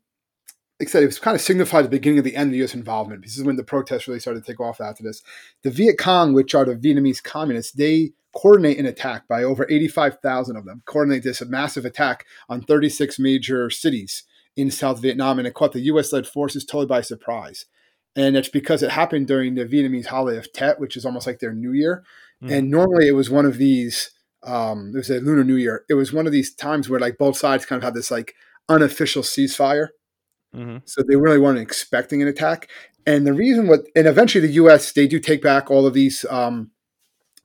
like 0.79 0.89
I 0.89 0.91
said, 0.91 1.03
it 1.03 1.07
was 1.07 1.19
kind 1.19 1.35
of 1.35 1.41
signified 1.41 1.85
the 1.85 1.89
beginning 1.89 2.19
of 2.19 2.25
the 2.25 2.37
end 2.37 2.49
of 2.49 2.53
the 2.53 2.59
U.S. 2.59 2.75
involvement. 2.75 3.23
This 3.23 3.37
is 3.37 3.43
when 3.43 3.57
the 3.57 3.65
protests 3.65 4.07
really 4.07 4.21
started 4.21 4.45
to 4.45 4.53
take 4.53 4.61
off 4.61 4.81
after 4.81 5.03
this. 5.03 5.23
The 5.65 5.71
Viet 5.71 5.99
Cong, 5.99 6.35
which 6.35 6.55
are 6.55 6.65
the 6.65 6.77
Vietnamese 6.77 7.21
communists, 7.21 7.73
they 7.73 8.13
coordinate 8.33 8.79
an 8.79 8.87
attack 8.87 9.27
by 9.27 9.43
over 9.43 9.67
85,000 9.69 10.57
of 10.57 10.65
them, 10.65 10.83
coordinate 10.87 11.25
this 11.25 11.43
massive 11.45 11.85
attack 11.85 12.27
on 12.49 12.63
36 12.63 13.19
major 13.19 13.71
cities 13.71 14.23
in 14.57 14.71
South 14.71 15.01
Vietnam, 15.01 15.39
and 15.39 15.49
it 15.49 15.55
caught 15.55 15.73
the 15.73 15.81
U.S. 15.81 16.13
led 16.13 16.27
forces 16.27 16.65
totally 16.65 16.87
by 16.87 17.01
surprise. 17.01 17.67
And 18.17 18.37
it's 18.37 18.49
because 18.49 18.83
it 18.83 18.91
happened 18.91 19.27
during 19.27 19.55
the 19.55 19.65
Vietnamese 19.67 20.07
holiday 20.07 20.39
of 20.39 20.53
Tet, 20.53 20.79
which 20.79 20.97
is 20.97 21.05
almost 21.05 21.27
like 21.27 21.41
their 21.41 21.53
New 21.53 21.73
Year. 21.73 22.05
Mhm. 22.43 22.51
And 22.53 22.71
normally 22.71 23.09
it 23.09 23.13
was 23.13 23.29
one 23.31 23.47
of 23.47 23.59
these, 23.59 24.11
um, 24.45 24.93
it 24.95 24.99
was 24.99 25.11
a 25.11 25.19
Lunar 25.21 25.43
New 25.45 25.57
Year. 25.57 25.85
It 25.89 25.95
was 25.95 26.13
one 26.13 26.27
of 26.27 26.33
these 26.33 26.55
times 26.55 26.89
where 26.89 27.01
like 27.01 27.19
both 27.19 27.37
sides 27.37 27.67
kind 27.67 27.79
of 27.79 27.85
had 27.85 27.95
this 27.95 28.11
like 28.11 28.35
unofficial 28.69 29.23
ceasefire. 29.23 29.89
hmm 30.55 30.79
So 30.85 31.03
they 31.03 31.17
really 31.17 31.39
weren't 31.39 31.59
expecting 31.59 32.23
an 32.23 32.29
attack. 32.29 32.69
And 33.07 33.27
the 33.27 33.33
reason 33.35 33.67
what, 33.67 33.81
and 33.97 34.07
eventually 34.07 34.47
the 34.47 34.55
U.S. 34.55 34.93
they 34.93 35.07
do 35.07 35.19
take 35.21 35.43
back 35.43 35.71
all 35.71 35.87
of 35.87 35.95
these, 35.95 36.25
um, 36.31 36.71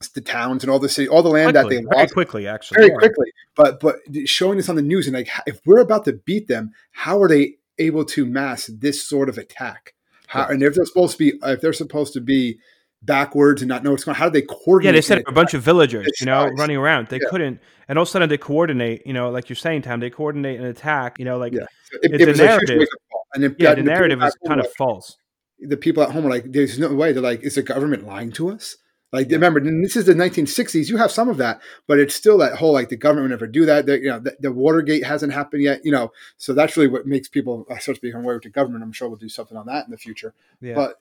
the 0.07 0.21
towns 0.21 0.63
and 0.63 0.71
all 0.71 0.79
the 0.79 0.87
city, 0.87 1.09
all 1.09 1.21
the 1.21 1.29
land 1.29 1.53
quickly, 1.53 1.75
that 1.75 1.81
they 1.81 1.85
very 1.89 2.01
lost 2.03 2.13
quickly, 2.13 2.47
actually. 2.47 2.77
very 2.77 2.89
yeah. 2.89 2.97
quickly. 2.97 3.31
But 3.55 3.79
but 3.81 3.95
showing 4.25 4.57
this 4.57 4.69
on 4.69 4.75
the 4.77 4.81
news 4.81 5.07
and 5.07 5.15
like 5.15 5.27
if 5.45 5.59
we're 5.65 5.81
about 5.81 6.05
to 6.05 6.13
beat 6.13 6.47
them, 6.47 6.71
how 6.91 7.21
are 7.21 7.27
they 7.27 7.55
able 7.77 8.05
to 8.05 8.25
mass 8.25 8.67
this 8.67 9.03
sort 9.03 9.27
of 9.27 9.37
attack? 9.37 9.93
How, 10.27 10.47
and 10.47 10.63
if 10.63 10.75
they're 10.75 10.85
supposed 10.85 11.13
to 11.13 11.17
be 11.17 11.39
if 11.43 11.59
they're 11.59 11.73
supposed 11.73 12.13
to 12.13 12.21
be 12.21 12.59
backwards 13.01 13.61
and 13.61 13.67
not 13.67 13.83
know 13.83 13.91
what's 13.91 14.03
going, 14.05 14.15
on, 14.15 14.19
how 14.19 14.29
do 14.29 14.39
they 14.39 14.45
coordinate? 14.45 14.93
Yeah, 14.93 14.97
they 14.97 15.01
set 15.01 15.17
up 15.19 15.27
a 15.27 15.31
bunch 15.33 15.53
of 15.53 15.63
villagers, 15.63 16.07
you 16.19 16.25
know, 16.25 16.47
running 16.47 16.77
around. 16.77 17.07
They 17.07 17.19
Yeah. 17.21 17.29
couldn't, 17.29 17.59
and 17.89 17.97
all 17.97 18.03
of 18.03 18.07
a 18.07 18.11
sudden 18.11 18.29
they 18.29 18.37
coordinate. 18.37 19.05
You 19.05 19.13
know, 19.13 19.29
like 19.31 19.49
you're 19.49 19.57
saying, 19.57 19.81
Tom, 19.81 19.99
they 19.99 20.09
coordinate 20.09 20.59
an 20.61 20.65
attack. 20.65 21.19
You 21.19 21.25
know, 21.25 21.37
like 21.37 21.51
Yeah. 21.51 21.61
yeah, 21.91 21.99
It, 22.03 22.21
It's 22.21 22.23
it 22.23 22.39
a 22.39 22.43
narrative. 22.45 22.87
And 23.33 23.43
if, 23.43 23.57
the 23.57 23.67
and 23.67 23.77
the 23.77 23.81
people 23.81 23.93
narrative 23.93 24.23
is 24.23 24.37
kind 24.47 24.59
of 24.61 24.71
false. 24.77 25.17
the 25.59 25.77
people 25.77 26.03
at 26.03 26.11
home 26.11 26.25
are 26.25 26.29
like, 26.29 26.45
"There's 26.51 26.79
no 26.79 26.93
way." 26.93 27.11
They're 27.11 27.21
like, 27.21 27.41
"Is 27.41 27.55
the 27.55 27.61
government 27.63 28.07
lying 28.07 28.31
to 28.33 28.49
us?" 28.49 28.77
Like 29.11 29.29
remember, 29.31 29.59
this 29.59 29.95
is 29.95 30.05
the 30.05 30.13
1960s. 30.13 30.87
You 30.87 30.97
have 30.97 31.11
some 31.11 31.29
of 31.29 31.37
that, 31.37 31.61
but 31.87 31.99
it's 31.99 32.13
still 32.13 32.37
that 32.39 32.55
whole 32.55 32.73
like 32.73 32.89
the 32.89 32.97
government 32.97 33.23
would 33.23 33.31
never 33.31 33.47
do 33.47 33.65
that. 33.65 33.87
The, 33.87 33.99
you 33.99 34.09
know, 34.09 34.19
the, 34.19 34.37
the, 34.39 34.51
Watergate 34.51 35.03
hasn't 35.03 35.33
happened 35.33 35.63
yet. 35.63 35.81
You 35.83 35.91
know, 35.91 36.11
so 36.37 36.53
that's 36.53 36.77
really 36.77 36.89
what 36.89 37.07
makes 37.07 37.27
people 37.27 37.65
uh, 37.71 37.77
start 37.79 37.95
to 37.95 38.01
become 38.01 38.21
aware 38.21 38.35
of 38.35 38.43
the 38.43 38.49
government. 38.49 38.83
I'm 38.83 38.91
sure 38.91 39.09
we'll 39.09 39.17
do 39.17 39.29
something 39.29 39.57
on 39.57 39.65
that 39.65 39.85
in 39.85 39.91
the 39.91 39.97
future. 39.97 40.33
Yeah. 40.61 40.75
But 40.75 40.99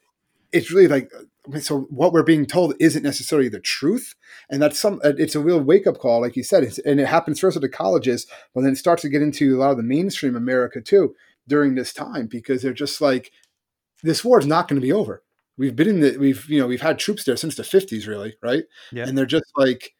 it's 0.51 0.71
really 0.71 0.87
like 0.87 1.11
so 1.59 1.81
what 1.89 2.11
we're 2.11 2.23
being 2.23 2.45
told 2.45 2.73
isn't 2.79 3.03
necessarily 3.03 3.49
the 3.49 3.59
truth 3.59 4.15
and 4.49 4.61
that's 4.61 4.79
some 4.79 4.99
uh, 5.03 5.13
it's 5.17 5.35
a 5.35 5.39
real 5.39 5.59
wake-up 5.59 5.99
call 5.99 6.21
like 6.21 6.35
you 6.35 6.43
said 6.43 6.63
and 6.85 6.99
it 6.99 7.07
happens 7.07 7.39
first 7.39 7.55
at 7.55 7.61
the 7.61 7.69
colleges 7.69 8.25
but 8.53 8.61
then 8.61 8.73
it 8.73 8.77
starts 8.77 9.01
to 9.01 9.09
get 9.09 9.21
into 9.21 9.55
a 9.55 9.59
lot 9.59 9.71
of 9.71 9.77
the 9.77 9.83
mainstream 9.83 10.35
america 10.35 10.81
too 10.81 11.15
during 11.47 11.75
this 11.75 11.93
time 11.93 12.27
because 12.27 12.61
they're 12.61 12.73
just 12.73 13.01
like 13.01 13.31
this 14.03 14.23
war 14.23 14.39
is 14.39 14.47
not 14.47 14.67
going 14.67 14.79
to 14.79 14.85
be 14.85 14.93
over 14.93 15.23
we've 15.59 15.75
been 15.75 15.89
in 15.89 15.99
the 15.99 16.17
we've 16.17 16.49
you 16.49 16.59
know 16.59 16.65
we've 16.65 16.81
had 16.81 16.97
troops 16.97 17.23
there 17.25 17.37
since 17.37 17.55
the 17.55 17.63
50s 17.63 18.07
really 18.07 18.35
right 18.41 18.63
yeah. 18.91 19.05
and 19.07 19.15
they're 19.15 19.27
just 19.27 19.51
like 19.55 19.93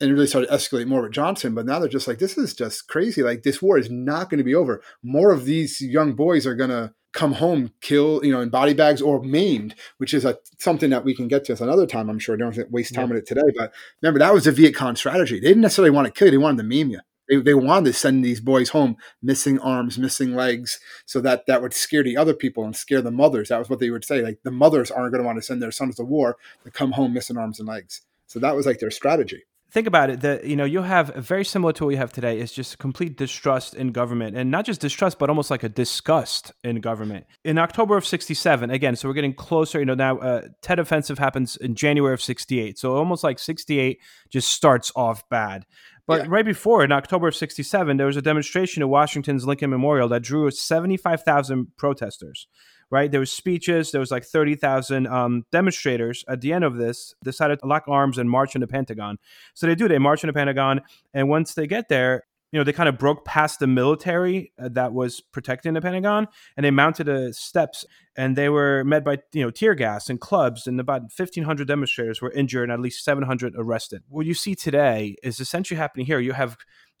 and 0.00 0.10
it 0.10 0.14
really 0.14 0.26
started 0.26 0.48
to 0.48 0.54
escalate 0.54 0.86
more 0.86 1.02
with 1.02 1.12
Johnson. 1.12 1.54
But 1.54 1.66
now 1.66 1.78
they're 1.78 1.88
just 1.88 2.06
like, 2.06 2.18
this 2.18 2.36
is 2.36 2.54
just 2.54 2.88
crazy. 2.88 3.22
Like 3.22 3.42
this 3.42 3.62
war 3.62 3.78
is 3.78 3.90
not 3.90 4.28
going 4.28 4.38
to 4.38 4.44
be 4.44 4.54
over. 4.54 4.82
More 5.02 5.32
of 5.32 5.44
these 5.44 5.80
young 5.80 6.14
boys 6.14 6.46
are 6.46 6.54
going 6.54 6.70
to 6.70 6.92
come 7.12 7.32
home 7.32 7.72
killed, 7.80 8.24
you 8.24 8.30
know, 8.30 8.42
in 8.42 8.50
body 8.50 8.74
bags 8.74 9.00
or 9.00 9.22
maimed, 9.22 9.74
which 9.96 10.12
is 10.12 10.24
a 10.24 10.36
something 10.58 10.90
that 10.90 11.04
we 11.04 11.14
can 11.14 11.28
get 11.28 11.44
to 11.46 11.54
us 11.54 11.62
another 11.62 11.86
time. 11.86 12.10
I'm 12.10 12.18
sure. 12.18 12.36
Don't 12.36 12.70
waste 12.70 12.94
time 12.94 13.08
yeah. 13.08 13.14
with 13.14 13.22
it 13.22 13.26
today. 13.26 13.50
But 13.56 13.72
remember, 14.02 14.18
that 14.18 14.34
was 14.34 14.44
the 14.44 14.52
Viet 14.52 14.76
Cong 14.76 14.96
strategy. 14.96 15.40
They 15.40 15.48
didn't 15.48 15.62
necessarily 15.62 15.90
want 15.90 16.06
to 16.06 16.12
kill 16.12 16.26
you; 16.26 16.32
they 16.32 16.38
wanted 16.38 16.58
to 16.58 16.68
maim 16.68 16.90
you. 16.90 17.00
They, 17.28 17.36
they 17.36 17.54
wanted 17.54 17.86
to 17.86 17.92
send 17.92 18.24
these 18.24 18.40
boys 18.40 18.70
home 18.70 18.96
missing 19.22 19.58
arms, 19.60 19.98
missing 19.98 20.34
legs, 20.34 20.80
so 21.04 21.20
that 21.20 21.46
that 21.46 21.62
would 21.62 21.74
scare 21.74 22.02
the 22.02 22.16
other 22.16 22.34
people 22.34 22.64
and 22.64 22.76
scare 22.76 23.02
the 23.02 23.10
mothers. 23.10 23.48
That 23.48 23.58
was 23.58 23.68
what 23.68 23.80
they 23.80 23.90
would 23.90 24.04
say. 24.04 24.22
Like 24.22 24.42
the 24.42 24.50
mothers 24.50 24.90
aren't 24.90 25.12
going 25.12 25.22
to 25.22 25.26
want 25.26 25.38
to 25.38 25.42
send 25.42 25.62
their 25.62 25.72
sons 25.72 25.96
to 25.96 26.04
war 26.04 26.36
to 26.64 26.70
come 26.70 26.92
home 26.92 27.12
missing 27.12 27.36
arms 27.36 27.58
and 27.58 27.68
legs. 27.68 28.02
So 28.26 28.38
that 28.40 28.56
was 28.56 28.66
like 28.66 28.80
their 28.80 28.90
strategy 28.90 29.44
think 29.76 29.86
about 29.86 30.08
it 30.08 30.22
that 30.22 30.46
you 30.46 30.56
know 30.56 30.64
you'll 30.64 30.82
have 30.84 31.14
very 31.16 31.44
similar 31.44 31.70
to 31.70 31.84
what 31.84 31.90
you 31.90 31.98
have 31.98 32.10
today 32.10 32.38
is 32.38 32.50
just 32.50 32.78
complete 32.78 33.14
distrust 33.14 33.74
in 33.74 33.92
government. 33.92 34.34
And 34.34 34.50
not 34.50 34.64
just 34.64 34.80
distrust 34.80 35.18
but 35.18 35.28
almost 35.28 35.50
like 35.50 35.64
a 35.64 35.68
disgust 35.68 36.50
in 36.64 36.80
government. 36.80 37.26
In 37.44 37.58
october 37.58 37.94
of 37.94 38.06
67 38.06 38.70
again 38.70 38.96
so 38.96 39.06
we're 39.06 39.12
getting 39.12 39.34
closer 39.34 39.78
you 39.78 39.84
know 39.84 39.94
now 39.94 40.16
uh, 40.16 40.42
tet 40.62 40.78
offensive 40.78 41.18
happens 41.18 41.56
in 41.56 41.74
january 41.74 42.14
of 42.14 42.22
68 42.22 42.78
so 42.78 42.96
almost 42.96 43.22
like 43.22 43.38
68 43.38 44.00
just 44.30 44.48
starts 44.48 44.90
off 44.96 45.28
bad. 45.28 45.66
But 46.06 46.22
yeah. 46.22 46.26
right 46.30 46.46
before 46.46 46.82
in 46.82 46.90
october 46.90 47.28
of 47.28 47.36
67 47.36 47.98
there 47.98 48.06
was 48.06 48.16
a 48.16 48.22
demonstration 48.22 48.82
at 48.82 48.88
washington's 48.88 49.44
lincoln 49.44 49.68
memorial 49.68 50.08
that 50.08 50.22
drew 50.22 50.50
75000 50.50 51.76
protesters 51.76 52.48
right? 52.90 53.10
There 53.10 53.20
was 53.20 53.32
speeches. 53.32 53.90
There 53.90 54.00
was 54.00 54.10
like 54.10 54.24
thirty 54.24 54.54
thousand 54.54 55.06
um, 55.06 55.44
demonstrators 55.52 56.24
at 56.28 56.40
the 56.40 56.52
end 56.52 56.64
of 56.64 56.76
this 56.76 57.14
decided 57.24 57.60
to 57.60 57.66
lock 57.66 57.84
arms 57.88 58.18
and 58.18 58.30
march 58.30 58.54
in 58.54 58.60
the 58.60 58.66
Pentagon. 58.66 59.18
So 59.54 59.66
they 59.66 59.74
do. 59.74 59.88
They 59.88 59.98
march 59.98 60.22
in 60.22 60.28
the 60.28 60.34
Pentagon, 60.34 60.80
and 61.14 61.28
once 61.28 61.54
they 61.54 61.66
get 61.66 61.88
there, 61.88 62.24
you 62.52 62.60
know, 62.60 62.64
they 62.64 62.72
kind 62.72 62.88
of 62.88 62.96
broke 62.96 63.24
past 63.24 63.58
the 63.58 63.66
military 63.66 64.52
uh, 64.58 64.68
that 64.72 64.92
was 64.92 65.20
protecting 65.20 65.74
the 65.74 65.80
Pentagon, 65.80 66.28
and 66.56 66.64
they 66.64 66.70
mounted 66.70 67.04
the 67.04 67.32
steps, 67.32 67.84
and 68.16 68.36
they 68.36 68.48
were 68.48 68.84
met 68.84 69.04
by 69.04 69.18
you 69.32 69.42
know 69.42 69.50
tear 69.50 69.74
gas 69.74 70.08
and 70.08 70.20
clubs, 70.20 70.66
and 70.66 70.78
about 70.78 71.12
fifteen 71.12 71.44
hundred 71.44 71.68
demonstrators 71.68 72.22
were 72.22 72.32
injured, 72.32 72.64
and 72.64 72.72
at 72.72 72.80
least 72.80 73.04
seven 73.04 73.24
hundred 73.24 73.54
arrested. 73.56 74.02
What 74.08 74.26
you 74.26 74.34
see 74.34 74.54
today 74.54 75.16
is 75.22 75.40
essentially 75.40 75.76
happening 75.76 76.06
here. 76.06 76.20
You 76.20 76.32
have 76.32 76.56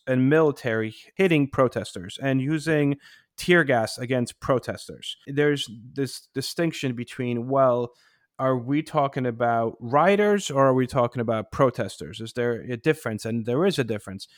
a 0.06 0.16
military 0.16 0.94
hitting 1.16 1.48
protesters 1.48 2.18
and 2.22 2.40
using 2.40 2.96
tear 3.36 3.64
gas 3.64 3.98
against 3.98 4.40
protesters. 4.40 5.16
There's 5.26 5.68
this 5.94 6.28
distinction 6.34 6.94
between, 6.94 7.48
well, 7.48 7.92
are 8.38 8.56
we 8.56 8.82
talking 8.82 9.26
about 9.26 9.76
rioters 9.80 10.50
or 10.50 10.66
are 10.66 10.74
we 10.74 10.86
talking 10.86 11.20
about 11.20 11.52
protesters? 11.52 12.20
Is 12.20 12.32
there 12.34 12.60
a 12.70 12.76
difference? 12.76 13.24
And 13.24 13.46
there 13.46 13.64
is 13.64 13.78
a 13.78 13.84
difference. 13.84 14.28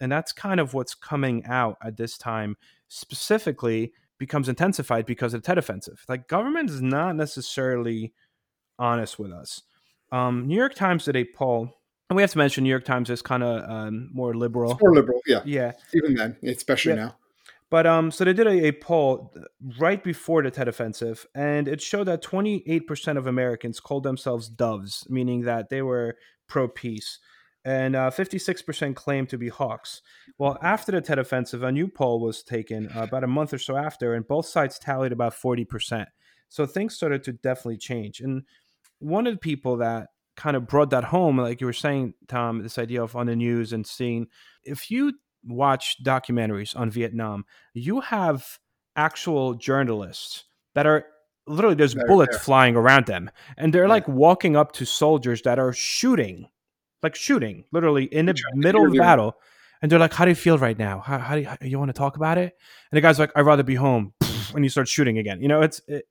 And 0.00 0.12
that's 0.12 0.32
kind 0.32 0.60
of 0.60 0.74
what's 0.74 0.94
coming 0.94 1.44
out 1.46 1.76
at 1.82 1.96
this 1.96 2.16
time, 2.16 2.56
specifically 2.86 3.92
becomes 4.18 4.48
intensified 4.48 5.06
because 5.06 5.34
of 5.34 5.42
the 5.42 5.46
Tet 5.46 5.58
Offensive. 5.58 6.04
Like, 6.08 6.28
government 6.28 6.70
is 6.70 6.80
not 6.80 7.16
necessarily 7.16 8.12
honest 8.78 9.18
with 9.18 9.32
us. 9.32 9.62
Um, 10.12 10.46
New 10.46 10.56
York 10.56 10.74
Times 10.74 11.04
did 11.04 11.16
a 11.16 11.24
poll 11.24 11.78
and 12.10 12.16
we 12.16 12.22
have 12.22 12.30
to 12.32 12.38
mention 12.38 12.64
New 12.64 12.70
York 12.70 12.84
Times 12.84 13.10
is 13.10 13.20
kind 13.20 13.42
of 13.42 13.68
um, 13.68 14.08
more 14.12 14.34
liberal. 14.34 14.72
It's 14.72 14.80
more 14.80 14.94
liberal, 14.94 15.20
yeah. 15.26 15.42
Yeah. 15.44 15.72
Even 15.94 16.14
then, 16.14 16.36
especially 16.42 16.94
now. 16.94 17.16
But 17.70 17.86
um, 17.86 18.10
so 18.10 18.24
they 18.24 18.32
did 18.32 18.46
a, 18.46 18.68
a, 18.68 18.72
poll 18.72 19.34
right 19.78 20.02
before 20.02 20.42
the 20.42 20.50
Tet 20.50 20.68
Offensive, 20.68 21.26
and 21.34 21.68
it 21.68 21.82
showed 21.82 22.04
that 22.04 22.22
28% 22.22 23.18
of 23.18 23.26
Americans 23.26 23.78
called 23.78 24.04
themselves 24.04 24.48
doves, 24.48 25.06
meaning 25.10 25.42
that 25.42 25.68
they 25.68 25.82
were 25.82 26.16
pro 26.46 26.66
peace, 26.66 27.18
and 27.64 27.94
uh, 27.94 28.10
56% 28.10 28.96
claimed 28.96 29.28
to 29.28 29.36
be 29.36 29.48
hawks. 29.48 30.00
Well, 30.38 30.56
after 30.62 30.92
the 30.92 31.02
Tet 31.02 31.18
Offensive, 31.18 31.62
a 31.62 31.70
new 31.70 31.88
poll 31.88 32.20
was 32.20 32.42
taken 32.42 32.88
uh, 32.96 33.02
about 33.02 33.24
a 33.24 33.26
month 33.26 33.52
or 33.52 33.58
so 33.58 33.76
after, 33.76 34.14
and 34.14 34.26
both 34.26 34.46
sides 34.46 34.78
tallied 34.78 35.12
about 35.12 35.34
40%. 35.34 36.06
So 36.48 36.64
things 36.64 36.94
started 36.94 37.22
to 37.24 37.32
definitely 37.34 37.76
change. 37.76 38.20
And 38.20 38.44
one 38.98 39.26
of 39.26 39.34
the 39.34 39.38
people 39.38 39.76
that 39.78 40.08
kind 40.36 40.56
of 40.56 40.66
brought 40.66 40.90
that 40.90 41.04
home, 41.04 41.36
like 41.36 41.60
you 41.60 41.66
were 41.66 41.72
saying, 41.74 42.14
Tom, 42.28 42.62
this 42.62 42.78
idea 42.78 43.02
of 43.02 43.14
on 43.14 43.26
the 43.26 43.36
news 43.36 43.72
and 43.72 43.86
seeing 43.86 44.28
if 44.64 44.90
you 44.90 45.14
watch 45.44 45.96
documentaries 46.02 46.76
on 46.76 46.90
Vietnam, 46.90 47.44
you 47.74 48.00
have 48.00 48.58
actual 48.96 49.54
journalists 49.54 50.44
that 50.74 50.86
are 50.86 51.06
literally 51.46 51.74
there's 51.74 51.94
bullets 51.94 52.36
flying 52.38 52.76
around 52.76 53.06
them 53.06 53.30
and 53.56 53.72
they're 53.72 53.84
yeah. 53.84 53.88
like 53.88 54.06
walking 54.08 54.56
up 54.56 54.72
to 54.72 54.84
soldiers 54.84 55.42
that 55.42 55.58
are 55.58 55.72
shooting 55.72 56.46
like 57.02 57.14
shooting 57.14 57.64
literally 57.72 58.04
in 58.04 58.26
the 58.26 58.34
middle 58.54 58.86
of 58.86 58.94
battle 58.94 59.34
and 59.80 59.90
they're 59.90 59.98
like 59.98 60.12
how 60.12 60.24
do 60.24 60.30
you 60.30 60.34
feel 60.34 60.58
right 60.58 60.78
now? 60.78 61.00
How, 61.00 61.18
how 61.18 61.34
do 61.36 61.40
you, 61.42 61.46
how, 61.46 61.56
you 61.62 61.78
want 61.78 61.90
to 61.90 61.94
talk 61.94 62.16
about 62.16 62.38
it? 62.38 62.56
And 62.90 62.96
the 62.96 63.00
guy's 63.00 63.18
like 63.18 63.30
i'd 63.34 63.46
rather 63.46 63.62
be 63.62 63.76
home 63.76 64.12
and 64.54 64.64
you 64.64 64.68
start 64.68 64.88
shooting 64.88 65.18
again. 65.18 65.40
You 65.40 65.48
know 65.48 65.62
it's 65.62 65.80
it, 65.86 66.04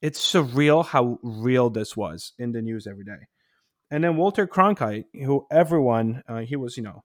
it's 0.00 0.20
surreal 0.20 0.84
how 0.84 1.18
real 1.22 1.68
this 1.68 1.96
was 1.96 2.32
in 2.38 2.52
the 2.52 2.62
news 2.62 2.86
every 2.86 3.04
day. 3.04 3.26
And 3.90 4.04
then 4.04 4.16
walter 4.16 4.46
cronkite 4.46 5.04
who 5.12 5.46
everyone 5.50 6.22
uh, 6.28 6.38
he 6.38 6.56
was 6.56 6.76
you 6.76 6.84
know 6.84 7.02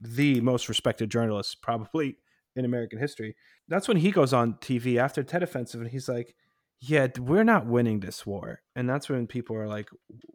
the 0.00 0.40
most 0.40 0.68
respected 0.68 1.10
journalist 1.10 1.62
probably 1.62 2.16
in 2.56 2.64
American 2.64 2.98
history. 2.98 3.36
That's 3.68 3.88
when 3.88 3.98
he 3.98 4.10
goes 4.10 4.32
on 4.32 4.54
TV 4.54 4.96
after 4.96 5.22
Tet 5.22 5.42
Offensive 5.42 5.80
and 5.80 5.90
he's 5.90 6.08
like, 6.08 6.34
"Yeah, 6.80 7.08
we're 7.18 7.44
not 7.44 7.66
winning 7.66 8.00
this 8.00 8.26
war." 8.26 8.62
And 8.74 8.88
that's 8.88 9.08
when 9.08 9.26
people 9.26 9.56
are 9.56 9.68
like, 9.68 9.88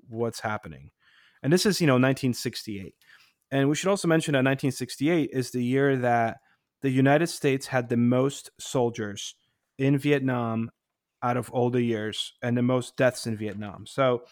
"What's 0.08 0.40
happening?" 0.42 0.92
And 1.44 1.52
this 1.52 1.66
is, 1.66 1.82
you 1.82 1.88
know, 1.88 1.94
1968. 1.94 2.96
And 3.52 3.70
we 3.70 3.76
should 3.76 3.90
also 3.90 4.08
mention 4.08 4.34
that 4.34 4.40
1968 4.40 5.30
is 5.32 5.52
the 5.52 5.64
year 5.64 5.96
that 5.98 6.38
the 6.82 6.90
United 6.90 7.28
States 7.28 7.68
had 7.68 7.90
the 7.90 7.98
most 7.98 8.50
soldiers 8.60 9.36
in 9.78 9.98
Vietnam 9.98 10.72
out 11.22 11.38
of 11.38 11.50
all 11.52 11.70
the 11.70 11.82
years 11.82 12.34
and 12.42 12.58
the 12.58 12.62
most 12.62 12.96
deaths 12.98 13.26
in 13.28 13.36
Vietnam. 13.38 13.86
So, 13.86 14.24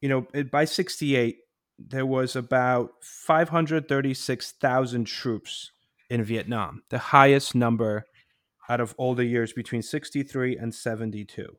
you 0.00 0.08
know, 0.08 0.26
by 0.50 0.64
68, 0.64 1.38
there 1.78 2.06
was 2.06 2.36
about 2.36 2.92
536,000 3.02 5.04
troops 5.04 5.72
in 6.08 6.24
Vietnam, 6.24 6.82
the 6.88 6.98
highest 6.98 7.54
number 7.54 8.06
out 8.68 8.80
of 8.80 8.94
all 8.96 9.14
the 9.14 9.24
years 9.24 9.52
between 9.52 9.82
63 9.82 10.56
and 10.56 10.74
72. 10.74 11.56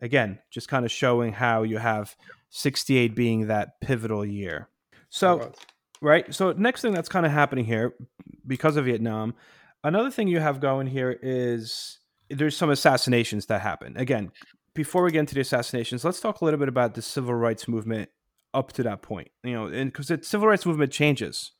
Again, 0.00 0.38
just 0.50 0.68
kind 0.68 0.84
of 0.84 0.90
showing 0.90 1.32
how 1.32 1.62
you 1.62 1.78
have 1.78 2.16
68 2.50 3.14
being 3.14 3.46
that 3.46 3.80
pivotal 3.80 4.24
year. 4.24 4.68
So, 5.08 5.52
right. 6.02 6.34
So, 6.34 6.52
next 6.52 6.82
thing 6.82 6.92
that's 6.92 7.08
kind 7.08 7.24
of 7.24 7.32
happening 7.32 7.64
here 7.64 7.94
because 8.46 8.76
of 8.76 8.84
Vietnam, 8.84 9.34
another 9.82 10.10
thing 10.10 10.28
you 10.28 10.40
have 10.40 10.60
going 10.60 10.86
here 10.86 11.18
is 11.22 11.98
there's 12.28 12.56
some 12.56 12.70
assassinations 12.70 13.46
that 13.46 13.62
happen. 13.62 13.96
Again, 13.96 14.32
before 14.74 15.02
we 15.02 15.12
get 15.12 15.20
into 15.20 15.34
the 15.34 15.40
assassinations, 15.40 16.04
let's 16.04 16.20
talk 16.20 16.42
a 16.42 16.44
little 16.44 16.60
bit 16.60 16.68
about 16.68 16.94
the 16.94 17.00
civil 17.00 17.34
rights 17.34 17.66
movement 17.66 18.10
up 18.56 18.72
to 18.72 18.82
that 18.82 19.02
point. 19.02 19.28
You 19.44 19.52
know, 19.52 19.66
and 19.66 19.92
because 19.92 20.08
the 20.08 20.18
civil 20.22 20.48
rights 20.48 20.66
movement 20.66 20.92
changes 20.92 21.52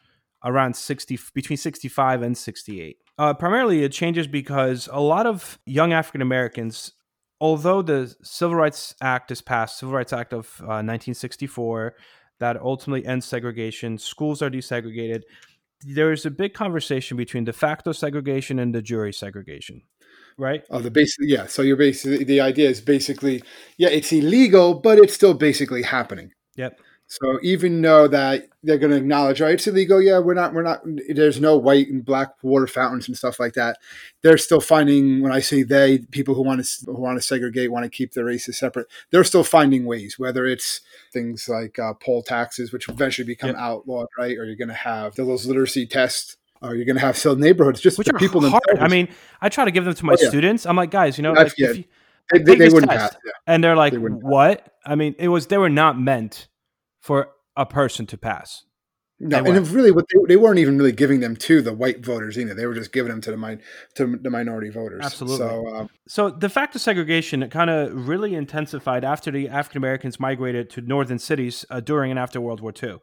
around 0.45 0.77
60 0.77 1.19
between 1.35 1.57
65 1.57 2.23
and 2.23 2.37
68. 2.37 2.99
Uh, 3.19 3.35
primarily, 3.35 3.83
it 3.83 3.93
changes 3.93 4.27
because 4.27 4.89
a 4.93 5.01
lot 5.01 5.27
of 5.27 5.59
young 5.67 5.93
African 5.93 6.23
Americans, 6.23 6.93
although 7.41 7.83
the 7.83 8.15
Civil 8.23 8.57
Rights 8.57 8.95
Act 9.01 9.31
is 9.31 9.41
passed, 9.41 9.79
Civil 9.79 9.95
Rights 9.95 10.13
Act 10.13 10.33
of 10.33 10.47
uh, 10.61 10.85
1964, 10.85 11.95
that 12.39 12.61
ultimately 12.61 13.07
ends 13.07 13.27
segregation, 13.27 13.99
schools 13.99 14.43
are 14.43 14.51
desegregated. 14.51 15.23
There 15.83 16.13
is 16.13 16.27
a 16.27 16.31
big 16.31 16.55
conversation 16.55 17.17
between 17.17 17.45
de 17.45 17.53
facto 17.53 17.93
segregation 17.93 18.59
and 18.59 18.73
de 18.73 18.83
jure 18.83 19.13
segregation 19.13 19.83
right? 20.39 20.65
Oh, 20.71 20.81
the 20.81 20.91
basic, 20.91 21.17
yeah. 21.21 21.47
So 21.47 21.63
you're 21.63 21.77
basically 21.77 22.25
the 22.25 22.43
idea 22.43 22.69
is 22.69 22.81
basically, 22.81 23.43
yeah, 23.79 23.89
it's 23.89 24.13
illegal, 24.13 24.75
but 24.75 24.99
it's 24.99 25.15
still 25.15 25.35
basically 25.35 25.83
happening. 25.83 26.33
Yep. 26.57 26.79
So 27.09 27.39
even 27.43 27.81
though 27.83 28.09
that 28.09 28.49
they're 28.65 28.79
going 28.79 28.91
to 28.91 28.97
acknowledge, 28.97 29.41
right, 29.41 29.55
it's 29.55 29.67
illegal. 29.67 30.03
Yeah, 30.03 30.19
we're 30.19 30.35
not, 30.35 30.53
we're 30.53 30.63
not. 30.63 30.81
There's 31.09 31.41
no 31.41 31.57
white 31.57 31.89
and 31.89 32.05
black 32.05 32.35
water 32.43 32.67
fountains 32.67 33.07
and 33.07 33.17
stuff 33.17 33.39
like 33.39 33.55
that. 33.55 33.79
They're 34.23 34.39
still 34.39 34.61
finding. 34.61 35.23
When 35.23 35.31
I 35.31 35.39
say 35.39 35.63
they, 35.63 35.99
people 35.99 36.35
who 36.35 36.43
want 36.43 36.65
to 36.65 36.87
who 36.87 37.01
want 37.01 37.17
to 37.17 37.23
segregate, 37.23 37.71
want 37.71 37.85
to 37.85 37.91
keep 37.91 38.13
their 38.13 38.25
races 38.25 38.59
separate. 38.59 38.89
They're 39.11 39.25
still 39.25 39.45
finding 39.45 39.85
ways. 39.85 40.19
Whether 40.19 40.47
it's 40.47 40.81
things 41.13 41.49
like 41.49 41.79
uh, 41.79 41.95
poll 41.95 42.23
taxes, 42.23 42.73
which 42.73 42.89
eventually 42.89 43.27
become 43.27 43.51
yep. 43.51 43.59
outlawed, 43.59 44.09
right, 44.19 44.37
or 44.37 44.45
you're 44.45 44.57
going 44.57 44.69
to 44.69 44.75
have 44.75 45.15
those 45.15 45.47
literacy 45.47 45.87
tests 45.87 46.37
or 46.63 46.75
you're 46.75 46.87
going 46.87 46.97
to 46.97 47.03
have 47.03 47.17
still 47.17 47.37
neighborhoods 47.37 47.81
just 47.81 47.99
which 47.99 48.09
are 48.09 48.19
people 48.19 48.41
hard. 48.49 48.63
I 48.81 48.89
mean, 48.89 49.09
I 49.41 49.49
try 49.49 49.65
to 49.65 49.71
give 49.71 49.85
them 49.85 49.95
to 49.95 50.05
my 50.05 50.15
oh, 50.15 50.17
yeah. 50.21 50.29
students. 50.29 50.67
I'm 50.67 50.75
like, 50.77 50.91
guys, 50.91 51.19
you 51.19 51.23
know, 51.23 51.33
like, 51.33 51.53
yeah. 51.57 51.71
you, 51.71 51.85
they, 52.33 52.39
they, 52.41 52.55
they 52.57 52.69
wouldn't 52.69 52.91
pass, 52.91 53.15
yeah. 53.25 53.33
and 53.47 53.63
they're 53.63 53.77
like, 53.77 53.95
what? 53.95 54.75
I 54.85 54.97
mean, 54.97 55.15
it 55.19 55.29
was 55.29 55.47
they 55.47 55.59
were 55.59 55.71
not 55.71 56.01
meant 56.01 56.49
for 57.07 57.29
a 57.57 57.65
person 57.65 58.05
to 58.05 58.19
pass. 58.19 58.65
No, 59.19 59.39
and 59.39 59.69
really, 59.69 59.93
what 59.93 60.05
they, 60.13 60.35
they, 60.35 60.37
weren't 60.37 60.59
even 60.59 60.77
really 60.77 60.93
giving 60.93 61.21
them 61.21 61.37
to 61.37 61.63
the 61.63 61.73
white 61.73 62.05
voters 62.05 62.37
either. 62.39 62.53
They 62.53 62.67
were 62.67 62.75
just 62.75 62.93
giving 62.93 63.11
them 63.11 63.23
to 63.23 63.31
the 63.31 63.37
mi- 63.39 63.59
to 63.95 64.19
the 64.21 64.29
minority 64.29 64.69
voters. 64.69 65.03
Absolutely. 65.03 65.39
So, 65.39 65.75
um, 65.75 65.91
so 66.07 66.31
de 66.31 66.51
facto 66.51 66.79
segregation 66.79 67.49
kind 67.49 67.71
of 67.71 68.09
really 68.09 68.35
intensified 68.35 69.05
after 69.05 69.31
the 69.31 69.49
African 69.49 69.79
Americans 69.79 70.21
migrated 70.21 70.69
to 70.71 70.83
northern 70.83 71.19
cities 71.19 71.65
uh, 71.71 71.81
during 71.81 72.11
and 72.11 72.21
after 72.21 72.43
World 72.43 72.61
War 72.61 72.75
II, 72.83 72.99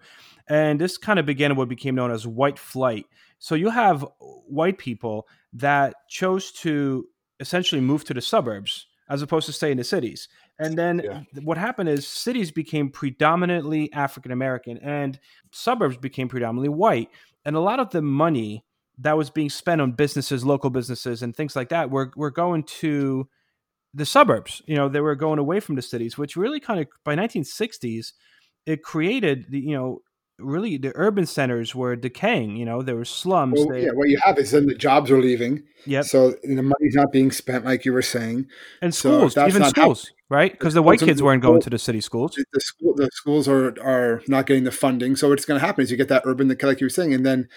and 0.48 0.80
this 0.80 1.00
kind 1.00 1.18
of 1.18 1.26
began 1.26 1.56
what 1.56 1.68
became 1.68 1.96
known 1.96 2.12
as 2.12 2.28
white 2.28 2.60
flight. 2.60 3.08
So 3.40 3.56
you 3.56 3.72
have 3.72 4.06
white 4.20 4.78
people 4.78 5.28
that 5.54 5.96
chose 6.10 6.52
to 6.64 7.08
essentially 7.40 7.82
move 7.82 8.04
to 8.04 8.14
the 8.14 8.22
suburbs 8.22 8.86
as 9.10 9.22
opposed 9.22 9.46
to 9.48 9.54
stay 9.54 9.72
in 9.72 9.78
the 9.78 9.84
cities. 9.84 10.28
And 10.60 10.78
then 10.78 11.02
yeah. 11.04 11.22
what 11.42 11.58
happened 11.58 11.90
is 11.90 12.08
cities 12.08 12.52
became 12.52 12.90
predominantly 12.90 13.92
African 13.92 14.32
American 14.32 14.78
and 14.78 15.20
suburbs 15.52 15.98
became 15.98 16.28
predominantly 16.28 16.70
white. 16.70 17.10
And 17.46 17.56
a 17.56 17.60
lot 17.60 17.80
of 17.80 17.90
the 17.90 18.02
money 18.02 18.64
that 19.00 19.18
was 19.18 19.30
being 19.30 19.50
spent 19.50 19.82
on 19.82 19.94
businesses, 19.94 20.46
local 20.46 20.70
businesses, 20.70 21.24
and 21.24 21.36
things 21.36 21.56
like 21.56 21.70
that 21.70 21.90
were, 21.90 22.12
were 22.16 22.32
going 22.32 22.64
to 22.64 23.28
the 23.94 24.06
suburbs. 24.06 24.62
You 24.68 24.76
know, 24.76 24.90
they 24.90 25.02
were 25.02 25.16
going 25.16 25.40
away 25.40 25.60
from 25.60 25.76
the 25.76 25.82
cities, 25.82 26.18
which 26.18 26.36
really 26.36 26.60
kind 26.60 26.80
of 26.80 26.88
by 27.04 27.16
1960s, 27.16 28.14
it 28.66 28.84
created 28.84 29.48
the, 29.50 29.60
you 29.60 29.76
know, 29.76 30.02
really 30.40 30.78
the 30.78 30.92
urban 30.96 31.26
centers 31.26 31.76
were 31.76 31.96
decaying. 31.96 32.56
You 32.58 32.66
know, 32.66 32.82
there 32.82 32.96
were 32.96 33.06
slums. 33.06 33.60
Well, 33.60 33.70
they, 33.70 33.86
yeah, 33.86 33.92
what 33.94 34.10
you 34.10 34.20
have 34.24 34.38
is 34.38 34.52
then 34.52 34.66
the 34.66 34.76
jobs 34.76 35.12
are 35.12 35.20
leaving. 35.20 35.64
Yeah. 35.86 36.02
So 36.02 36.32
the 36.44 36.62
money's 36.62 36.96
not 36.96 37.12
being 37.12 37.32
spent, 37.32 37.66
like 37.66 37.86
you 37.86 37.94
were 37.94 38.02
saying. 38.02 38.48
And 38.82 38.94
schools, 38.94 39.34
so 39.34 39.48
even 39.48 39.64
schools, 39.66 40.12
right? 40.30 40.52
Because 40.52 40.74
the 40.74 40.82
white 40.82 41.00
kids 41.00 41.22
weren't 41.22 41.42
going 41.42 41.62
to 41.62 41.70
the 41.70 41.80
city 41.80 42.02
schools. 42.02 42.36
The, 42.54 42.62
school, 42.62 42.94
the 42.96 43.10
schools 43.14 43.48
are 43.48 43.76
are 43.82 44.22
not 44.28 44.46
getting 44.46 44.64
the 44.64 44.72
funding. 44.72 45.16
So 45.16 45.30
what's 45.30 45.46
going 45.46 45.60
to 45.60 45.66
happen 45.66 45.84
is 45.84 45.92
you 45.92 45.98
get 45.98 46.10
that 46.10 46.24
urban, 46.26 46.48
like 46.62 46.80
you 46.80 46.86
were 46.86 46.90
saying, 46.90 47.14
and 47.14 47.26
then 47.26 47.50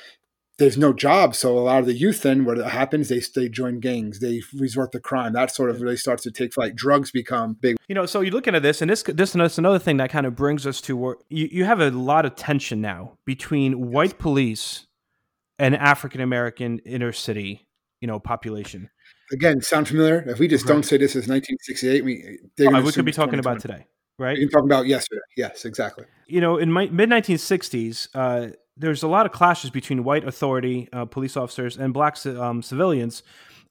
there's 0.59 0.79
no 0.79 0.93
jobs. 0.93 1.39
So 1.39 1.59
a 1.59 1.61
lot 1.61 1.81
of 1.81 1.87
the 1.87 1.93
youth 1.93 2.23
then, 2.23 2.45
what 2.45 2.59
happens, 2.59 3.09
they 3.09 3.21
they 3.35 3.49
join 3.49 3.81
gangs, 3.81 4.21
they 4.21 4.43
resort 4.55 4.93
to 4.93 5.01
crime. 5.01 5.33
That 5.35 5.51
sort 5.51 5.71
of 5.71 5.81
really 5.81 5.97
starts 5.97 6.23
to 6.25 6.31
take 6.31 6.55
flight. 6.55 6.75
Drugs 6.75 7.11
become 7.11 7.55
big. 7.61 7.77
You 7.89 7.95
know, 7.95 8.07
so 8.07 8.21
you 8.21 8.31
look 8.31 8.49
at 8.49 8.61
this, 8.63 8.81
and 8.81 8.91
this 8.91 9.03
this 9.03 9.35
is 9.35 9.59
another 9.59 9.79
thing 9.79 9.99
that 9.99 10.11
kind 10.11 10.27
of 10.27 10.35
brings 10.35 10.67
us 10.67 10.81
to 10.83 10.97
where 10.97 11.17
you, 11.29 11.49
you 11.51 11.65
have 11.65 11.81
a 11.81 11.91
lot 11.91 12.25
of 12.25 12.37
tension 12.37 12.81
now 12.81 13.13
between 13.27 13.91
white 13.91 14.19
police 14.19 14.87
and 15.59 15.77
African 15.77 16.21
American 16.21 16.79
inner 16.81 17.13
city, 17.13 17.67
you 18.01 18.09
know, 18.09 18.19
population. 18.19 18.89
Again, 19.33 19.61
sound 19.61 19.89
familiar? 19.89 20.25
If 20.27 20.39
we 20.39 20.49
just 20.49 20.65
right. 20.65 20.75
don't 20.75 20.85
say 20.85 20.97
this 20.97 21.17
is 21.17 21.29
1968, 21.29 22.05
we 22.05 22.39
oh, 22.61 22.83
we 22.83 22.93
could 22.93 23.05
be 23.05 23.13
talking 23.13 23.41
about 23.41 23.61
today, 23.61 23.87
right? 24.19 24.39
You 24.39 24.49
can 24.49 24.59
talk 24.59 24.65
about 24.65 24.87
yesterday. 24.87 25.21
Yes, 25.37 25.65
exactly. 25.67 26.05
You 26.27 26.41
know, 26.41 26.57
in 26.57 26.73
mid 26.73 27.11
1960s. 27.11 28.09
Uh, 28.15 28.53
there's 28.77 29.03
a 29.03 29.09
lot 29.09 29.27
of 29.27 29.33
clashes 29.33 29.71
between 29.71 30.05
white 30.05 30.27
authority 30.27 30.89
uh, 30.93 31.05
police 31.05 31.37
officers 31.37 31.77
and 31.77 31.93
black 31.93 32.25
um, 32.27 32.63
civilians 32.63 33.23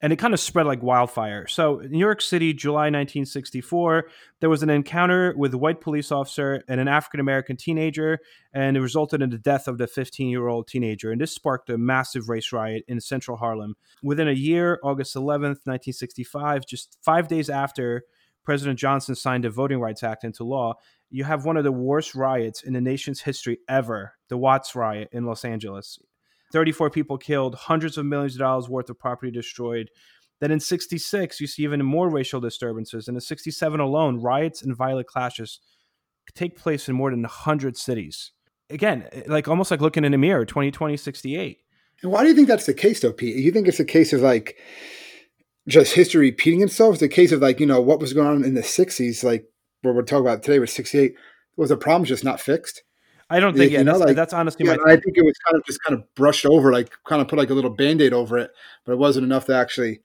and 0.01 0.11
it 0.11 0.17
kind 0.17 0.33
of 0.33 0.39
spread 0.39 0.65
like 0.65 0.83
wildfire. 0.83 1.47
So, 1.47 1.81
New 1.89 1.99
York 1.99 2.21
City, 2.21 2.53
July 2.53 2.91
1964, 2.91 4.09
there 4.39 4.49
was 4.49 4.61
an 4.61 4.69
encounter 4.69 5.33
with 5.37 5.53
a 5.53 5.57
white 5.57 5.81
police 5.81 6.11
officer 6.11 6.63
and 6.67 6.79
an 6.79 6.87
African 6.87 7.19
American 7.19 7.57
teenager, 7.57 8.19
and 8.53 8.75
it 8.75 8.81
resulted 8.81 9.21
in 9.21 9.29
the 9.29 9.37
death 9.37 9.67
of 9.67 9.77
the 9.77 9.87
15 9.87 10.29
year 10.29 10.47
old 10.47 10.67
teenager. 10.67 11.11
And 11.11 11.21
this 11.21 11.33
sparked 11.33 11.69
a 11.69 11.77
massive 11.77 12.29
race 12.29 12.51
riot 12.51 12.83
in 12.87 12.99
central 12.99 13.37
Harlem. 13.37 13.75
Within 14.03 14.27
a 14.27 14.33
year, 14.33 14.79
August 14.83 15.15
11th, 15.15 15.65
1965, 15.65 16.65
just 16.65 16.97
five 17.01 17.27
days 17.27 17.49
after 17.49 18.03
President 18.43 18.77
Johnson 18.77 19.15
signed 19.15 19.43
the 19.43 19.49
Voting 19.49 19.79
Rights 19.79 20.03
Act 20.03 20.23
into 20.23 20.43
law, 20.43 20.75
you 21.09 21.23
have 21.23 21.45
one 21.45 21.57
of 21.57 21.63
the 21.63 21.71
worst 21.71 22.15
riots 22.15 22.63
in 22.63 22.73
the 22.73 22.81
nation's 22.81 23.21
history 23.21 23.59
ever 23.69 24.13
the 24.29 24.37
Watts 24.37 24.75
riot 24.75 25.09
in 25.11 25.25
Los 25.25 25.45
Angeles. 25.45 25.99
34 26.51 26.89
people 26.89 27.17
killed, 27.17 27.55
hundreds 27.55 27.97
of 27.97 28.05
millions 28.05 28.35
of 28.35 28.39
dollars 28.39 28.69
worth 28.69 28.89
of 28.89 28.99
property 28.99 29.31
destroyed. 29.31 29.89
Then 30.39 30.51
in 30.51 30.59
66, 30.59 31.39
you 31.39 31.47
see 31.47 31.63
even 31.63 31.83
more 31.85 32.09
racial 32.09 32.39
disturbances. 32.39 33.07
And 33.07 33.17
in 33.17 33.21
67 33.21 33.79
alone, 33.79 34.21
riots 34.21 34.61
and 34.61 34.75
violent 34.75 35.07
clashes 35.07 35.59
take 36.33 36.57
place 36.57 36.89
in 36.89 36.95
more 36.95 37.11
than 37.11 37.21
100 37.21 37.77
cities. 37.77 38.31
Again, 38.69 39.07
eh, 39.11 39.23
like 39.27 39.47
almost 39.47 39.71
like 39.71 39.81
looking 39.81 40.05
in 40.05 40.13
a 40.13 40.17
mirror, 40.17 40.45
2020, 40.45 40.97
68. 40.97 41.59
And 42.01 42.11
why 42.11 42.23
do 42.23 42.29
you 42.29 42.35
think 42.35 42.47
that's 42.47 42.65
the 42.65 42.73
case, 42.73 42.99
though, 43.01 43.13
Pete? 43.13 43.35
You 43.35 43.51
think 43.51 43.67
it's 43.67 43.79
a 43.79 43.85
case 43.85 44.11
of 44.11 44.21
like 44.21 44.57
just 45.67 45.93
history 45.93 46.29
repeating 46.29 46.61
itself? 46.61 46.95
It's 46.95 47.03
a 47.03 47.09
case 47.09 47.31
of 47.31 47.41
like, 47.41 47.59
you 47.59 47.65
know, 47.65 47.81
what 47.81 47.99
was 47.99 48.13
going 48.13 48.27
on 48.27 48.43
in 48.43 48.53
the 48.53 48.61
60s, 48.61 49.23
like 49.23 49.45
what 49.85 49.95
we're 49.95 50.03
talking 50.03 50.25
about 50.25 50.43
today 50.43 50.59
with 50.59 50.69
68, 50.69 51.15
was 51.55 51.69
the 51.69 51.77
problem 51.77 52.05
just 52.05 52.23
not 52.23 52.39
fixed? 52.39 52.83
I 53.29 53.39
don't 53.39 53.57
think, 53.57 53.71
yeah, 53.71 53.79
you 53.79 53.85
know, 53.85 53.93
that's, 53.93 54.05
like, 54.05 54.15
that's 54.15 54.33
honestly 54.33 54.65
yeah, 54.65 54.75
my. 54.75 54.93
I 54.93 54.95
think 54.97 55.17
it 55.17 55.25
was 55.25 55.35
kind 55.47 55.55
of 55.57 55.65
just 55.65 55.83
kind 55.83 55.99
of 55.99 56.05
brushed 56.13 56.45
over, 56.45 56.71
like 56.71 56.91
kind 57.05 57.21
of 57.21 57.27
put 57.27 57.39
like 57.39 57.49
a 57.49 57.55
little 57.55 57.71
band 57.71 58.01
aid 58.01 58.13
over 58.13 58.37
it, 58.37 58.51
but 58.85 58.91
it 58.91 58.99
wasn't 58.99 59.23
enough 59.23 59.45
to 59.47 59.55
actually 59.55 60.01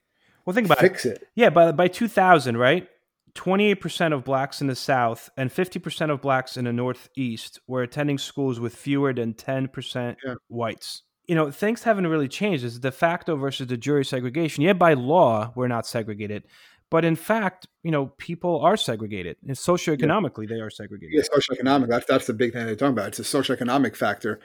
well, 0.47 0.55
think 0.55 0.67
about 0.67 0.79
fix 0.79 1.05
it. 1.05 1.19
it. 1.19 1.29
Yeah, 1.35 1.51
by, 1.51 1.73
by 1.73 1.89
2000, 1.89 2.57
right? 2.57 2.89
28% 3.35 4.15
of 4.15 4.25
blacks 4.25 4.61
in 4.61 4.67
the 4.67 4.75
South 4.75 5.29
and 5.37 5.51
50% 5.51 6.11
of 6.11 6.21
blacks 6.21 6.57
in 6.57 6.65
the 6.65 6.73
Northeast 6.73 7.61
were 7.67 7.83
attending 7.83 8.19
schools 8.19 8.59
with 8.59 8.75
fewer 8.75 9.13
than 9.13 9.35
10% 9.35 10.17
yeah. 10.25 10.35
whites 10.49 11.03
you 11.31 11.37
know, 11.37 11.49
things 11.49 11.85
haven't 11.85 12.09
really 12.09 12.27
changed. 12.27 12.65
It's 12.65 12.81
de 12.81 12.91
facto 12.91 13.37
versus 13.37 13.69
de 13.69 13.77
jure 13.77 14.03
segregation. 14.03 14.65
Yeah, 14.65 14.73
by 14.73 14.95
law, 14.95 15.53
we're 15.55 15.69
not 15.69 15.87
segregated. 15.87 16.43
But 16.91 17.05
in 17.05 17.15
fact, 17.15 17.69
you 17.85 17.91
know, 17.91 18.07
people 18.19 18.61
are 18.61 18.77
segregated. 18.77 19.37
And 19.47 19.57
socioeconomically, 19.57 20.49
yeah. 20.49 20.57
they 20.57 20.61
are 20.61 20.71
segregated. 20.71 21.15
Yeah, 21.15 21.23
socioeconomic. 21.23 21.89
That's 21.89 22.07
that's 22.07 22.27
the 22.27 22.35
big 22.35 22.53
thing 22.53 22.67
they're 22.67 22.75
talking 22.75 22.93
about. 22.93 23.09
It's 23.09 23.21
a 23.21 23.23
socioeconomic 23.23 23.95
factor 23.95 24.41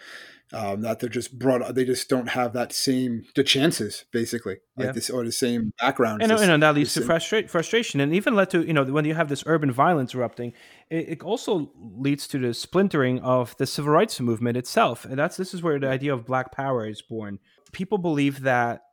um, 0.54 0.82
that 0.82 1.00
they're 1.00 1.10
just 1.10 1.38
brought. 1.38 1.74
They 1.74 1.86
just 1.86 2.08
don't 2.08 2.30
have 2.30 2.54
that 2.54 2.72
same 2.72 3.26
the 3.36 3.44
chances, 3.44 4.06
basically, 4.12 4.58
like 4.78 4.86
yeah. 4.86 4.92
this 4.92 5.10
or 5.10 5.24
the 5.26 5.32
same 5.32 5.74
background. 5.82 6.22
And, 6.22 6.32
and 6.32 6.62
that 6.64 6.76
leads 6.76 6.94
to 6.94 7.02
frustra- 7.02 7.50
frustration, 7.50 8.00
and 8.00 8.14
even 8.14 8.36
led 8.36 8.52
to 8.52 8.66
you 8.66 8.74
know 8.74 8.84
when 8.84 9.06
you 9.06 9.16
have 9.16 9.28
this 9.28 9.44
urban 9.48 9.72
violence 9.72 10.14
erupting, 10.14 10.54
it, 10.90 11.10
it, 11.10 11.24
also 11.24 11.72
leads 11.76 12.28
to 12.28 12.38
the 12.38 12.54
splintering 12.54 13.20
of 13.22 13.58
the 13.58 13.66
civil 13.66 13.92
rights 13.92 14.20
movement 14.20 14.56
itself. 14.56 15.04
And 15.04 15.18
that's 15.18 15.36
this 15.36 15.54
is 15.54 15.64
where 15.64 15.80
the 15.80 15.90
idea 15.90 16.14
of 16.14 16.26
Black 16.26 16.52
Power 16.52 16.88
is 16.88 17.02
born. 17.02 17.40
People 17.72 17.98
believe 17.98 18.42
that 18.42 18.85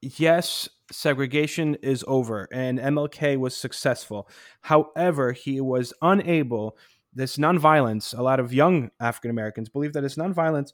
yes, 0.00 0.68
segregation 0.90 1.74
is 1.76 2.04
over 2.06 2.48
and 2.52 2.78
MLK 2.78 3.36
was 3.38 3.56
successful. 3.56 4.28
However, 4.62 5.32
he 5.32 5.60
was 5.60 5.92
unable, 6.02 6.76
this 7.12 7.36
nonviolence, 7.36 8.16
a 8.16 8.22
lot 8.22 8.40
of 8.40 8.52
young 8.52 8.90
African 9.00 9.30
Americans 9.30 9.68
believe 9.68 9.94
that 9.94 10.02
this 10.02 10.16
nonviolence 10.16 10.72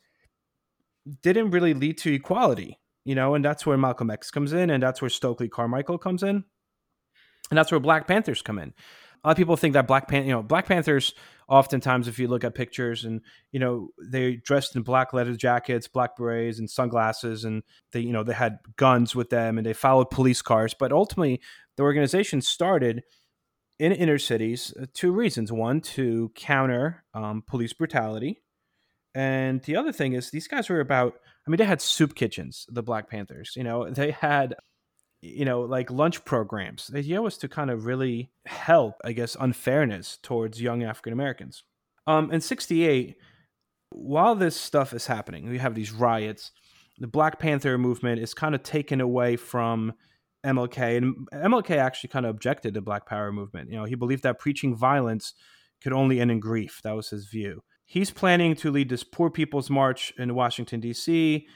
didn't 1.22 1.50
really 1.50 1.74
lead 1.74 1.98
to 1.98 2.12
equality, 2.12 2.78
you 3.04 3.14
know, 3.14 3.34
and 3.34 3.44
that's 3.44 3.64
where 3.64 3.76
Malcolm 3.76 4.10
X 4.10 4.30
comes 4.30 4.52
in, 4.52 4.70
and 4.70 4.82
that's 4.82 5.00
where 5.00 5.08
Stokely 5.08 5.48
Carmichael 5.48 5.98
comes 5.98 6.22
in, 6.22 6.44
and 7.50 7.58
that's 7.58 7.70
where 7.70 7.80
Black 7.80 8.06
Panthers 8.06 8.42
come 8.42 8.58
in. 8.58 8.74
A 9.22 9.28
lot 9.28 9.32
of 9.32 9.36
people 9.36 9.56
think 9.56 9.74
that 9.74 9.86
Black 9.86 10.08
Pan, 10.08 10.24
you 10.24 10.32
know, 10.32 10.42
Black 10.42 10.66
Panthers 10.66 11.14
oftentimes 11.48 12.08
if 12.08 12.18
you 12.18 12.28
look 12.28 12.44
at 12.44 12.54
pictures 12.54 13.04
and 13.04 13.20
you 13.50 13.60
know 13.60 13.90
they 14.02 14.36
dressed 14.36 14.74
in 14.74 14.82
black 14.82 15.12
leather 15.12 15.34
jackets 15.34 15.86
black 15.86 16.16
berets 16.16 16.58
and 16.58 16.70
sunglasses 16.70 17.44
and 17.44 17.62
they 17.92 18.00
you 18.00 18.12
know 18.12 18.22
they 18.22 18.32
had 18.32 18.58
guns 18.76 19.14
with 19.14 19.28
them 19.28 19.58
and 19.58 19.66
they 19.66 19.72
followed 19.72 20.10
police 20.10 20.42
cars. 20.42 20.74
But 20.74 20.92
ultimately 20.92 21.40
the 21.76 21.82
organization 21.82 22.40
started 22.40 23.02
in 23.78 23.92
inner 23.92 24.18
cities 24.18 24.72
uh, 24.80 24.86
two 24.94 25.12
reasons. 25.12 25.52
One 25.52 25.80
to 25.80 26.30
counter 26.34 27.04
um, 27.14 27.42
police 27.46 27.72
brutality. 27.72 28.40
And 29.14 29.62
the 29.62 29.76
other 29.76 29.92
thing 29.92 30.14
is 30.14 30.30
these 30.30 30.48
guys 30.48 30.70
were 30.70 30.80
about 30.80 31.14
i 31.46 31.50
mean 31.50 31.58
they 31.58 31.64
had 31.64 31.82
soup 31.82 32.14
kitchens 32.14 32.66
the 32.70 32.82
black 32.82 33.10
panthers 33.10 33.52
you 33.56 33.64
know 33.64 33.90
they 33.90 34.12
had 34.12 34.54
you 35.22 35.44
know, 35.44 35.60
like 35.62 35.90
lunch 35.90 36.24
programs. 36.24 36.88
The 36.88 36.98
idea 36.98 37.22
was 37.22 37.38
to 37.38 37.48
kind 37.48 37.70
of 37.70 37.86
really 37.86 38.32
help, 38.44 38.96
I 39.04 39.12
guess, 39.12 39.36
unfairness 39.38 40.18
towards 40.20 40.60
young 40.60 40.82
African 40.82 41.12
Americans. 41.12 41.62
Um, 42.08 42.32
in 42.32 42.40
68, 42.40 43.16
while 43.90 44.34
this 44.34 44.56
stuff 44.56 44.92
is 44.92 45.06
happening, 45.06 45.48
we 45.48 45.58
have 45.58 45.76
these 45.76 45.92
riots, 45.92 46.50
the 46.98 47.06
Black 47.06 47.38
Panther 47.38 47.78
movement 47.78 48.20
is 48.20 48.34
kind 48.34 48.54
of 48.54 48.64
taken 48.64 49.00
away 49.00 49.36
from 49.36 49.92
MLK. 50.44 50.96
And 50.96 51.28
MLK 51.32 51.76
actually 51.76 52.08
kind 52.08 52.26
of 52.26 52.30
objected 52.30 52.74
to 52.74 52.80
Black 52.80 53.06
Power 53.06 53.32
movement. 53.32 53.70
You 53.70 53.76
know, 53.76 53.84
he 53.84 53.94
believed 53.94 54.24
that 54.24 54.40
preaching 54.40 54.74
violence 54.74 55.34
could 55.80 55.92
only 55.92 56.20
end 56.20 56.32
in 56.32 56.40
grief. 56.40 56.80
That 56.82 56.96
was 56.96 57.10
his 57.10 57.26
view. 57.26 57.62
he's 57.84 58.10
planning 58.10 58.54
to 58.56 58.70
lead 58.70 58.88
this 58.88 59.04
Poor 59.04 59.30
People's 59.30 59.70
March 59.70 60.12
in 60.18 60.34
Washington 60.34 60.80
D.C., 60.80 61.46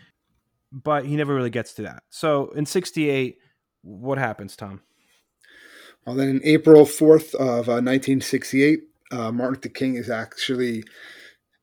but 0.72 1.06
he 1.06 1.16
never 1.16 1.34
really 1.34 1.50
gets 1.50 1.72
to 1.74 1.82
that. 1.82 2.02
So 2.10 2.50
in 2.50 2.66
'68, 2.66 3.38
what 3.86 4.18
happens, 4.18 4.56
Tom? 4.56 4.82
Well, 6.04 6.16
then 6.16 6.40
April 6.44 6.84
4th 6.84 7.34
of 7.34 7.68
uh, 7.68 7.82
1968, 7.82 8.80
uh, 9.12 9.32
Martin 9.32 9.54
Luther 9.54 9.68
King 9.68 9.94
is 9.94 10.10
actually 10.10 10.84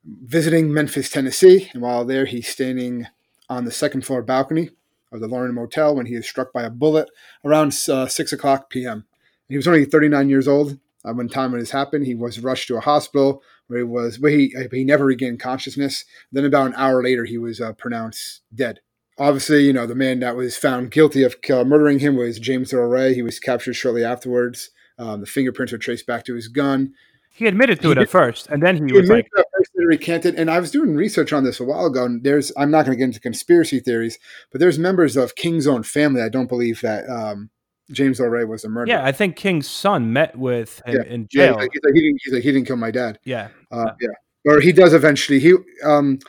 visiting 0.05 0.73
Memphis, 0.73 1.09
Tennessee. 1.09 1.69
And 1.73 1.81
while 1.81 2.05
there, 2.05 2.25
he's 2.25 2.47
standing 2.47 3.07
on 3.49 3.65
the 3.65 3.71
second 3.71 4.05
floor 4.05 4.21
balcony 4.21 4.69
of 5.12 5.19
the 5.19 5.27
Lorraine 5.27 5.53
Motel 5.53 5.95
when 5.95 6.05
he 6.05 6.15
is 6.15 6.27
struck 6.27 6.51
by 6.53 6.63
a 6.63 6.69
bullet 6.69 7.09
around 7.45 7.77
uh, 7.89 8.07
6 8.07 8.33
o'clock 8.33 8.69
p.m. 8.69 9.05
He 9.49 9.57
was 9.57 9.67
only 9.67 9.86
39 9.86 10.29
years 10.29 10.47
old 10.47 10.79
uh, 11.05 11.13
when 11.13 11.29
time 11.29 11.51
when 11.51 11.59
this 11.59 11.71
happened. 11.71 12.05
He 12.05 12.15
was 12.15 12.39
rushed 12.39 12.67
to 12.69 12.77
a 12.77 12.81
hospital 12.81 13.43
where 13.67 13.79
he 13.79 13.86
was 13.86 14.19
where 14.19 14.31
he, 14.31 14.55
he 14.71 14.83
never 14.83 15.05
regained 15.05 15.39
consciousness. 15.39 16.05
Then 16.31 16.45
about 16.45 16.67
an 16.67 16.73
hour 16.75 17.03
later, 17.03 17.25
he 17.25 17.38
was 17.38 17.62
uh, 17.62 17.73
pronounced 17.73 18.41
dead 18.53 18.79
obviously, 19.17 19.65
you 19.65 19.73
know, 19.73 19.86
the 19.86 19.95
man 19.95 20.19
that 20.19 20.36
was 20.36 20.58
found 20.58 20.91
guilty 20.91 21.23
of 21.23 21.36
uh, 21.49 21.63
murdering 21.63 21.99
him 21.99 22.15
was 22.15 22.39
James 22.39 22.73
Earl 22.73 22.89
Ray. 22.89 23.13
He 23.13 23.21
was 23.21 23.39
captured 23.39 23.73
shortly 23.73 24.04
afterwards. 24.04 24.69
Um, 24.97 25.21
the 25.21 25.26
fingerprints 25.26 25.71
were 25.71 25.80
traced 25.80 26.06
back 26.06 26.23
to 26.26 26.36
his 26.36 26.47
gun. 26.47 26.93
He 27.36 27.47
admitted 27.47 27.82
to 27.82 27.88
he 27.88 27.91
it 27.93 27.95
did, 27.95 28.04
at 28.04 28.10
first, 28.10 28.47
and 28.47 28.62
then 28.62 28.76
he, 28.76 28.93
he 28.93 28.99
was 28.99 29.10
like, 29.10 29.28
first 29.36 29.71
recanted. 29.76 30.36
And 30.36 30.49
I 30.52 30.60
was 30.60 30.71
doing 30.71 30.95
research 30.95 31.34
on 31.34 31.43
this 31.43 31.60
a 31.60 31.63
while 31.63 31.86
ago, 31.86 32.06
and 32.06 32.23
there's 32.23 32.52
I'm 32.58 32.71
not 32.71 32.86
going 32.86 32.95
to 32.95 32.99
get 32.99 33.06
into 33.06 33.19
conspiracy 33.19 33.80
theories, 33.80 34.19
but 34.52 34.60
there's 34.60 34.80
members 34.80 35.15
of 35.15 35.36
King's 35.36 35.67
own 35.67 35.84
family. 35.84 36.21
I 36.21 36.30
don't 36.30 36.47
believe 36.47 36.82
that 36.82 37.10
um, 37.10 37.49
James 37.91 38.19
Earl 38.19 38.30
Ray 38.30 38.45
was 38.45 38.63
a 38.63 38.69
murderer. 38.69 38.97
Yeah, 38.97 39.06
I 39.06 39.12
think 39.12 39.36
King's 39.36 39.67
son 39.67 40.13
met 40.13 40.38
with 40.38 40.82
him 40.86 40.95
yeah. 40.95 41.13
in 41.13 41.28
jail. 41.28 41.43
Yeah, 41.43 41.47
he's 41.47 41.56
like, 41.58 41.69
he's 41.73 41.82
like, 41.84 41.93
he, 41.95 42.02
didn't, 42.02 42.21
he's 42.23 42.34
like, 42.34 42.43
he 42.43 42.52
didn't 42.52 42.67
kill 42.67 42.78
my 42.78 42.91
dad. 42.91 43.19
Yeah, 43.23 43.49
uh, 43.71 43.91
yeah. 43.99 44.10
yeah. 44.45 44.52
Or 44.54 44.60
he 44.60 44.71
does 44.71 44.93
eventually. 44.93 45.39
He 45.39 45.56
um, 45.84 46.19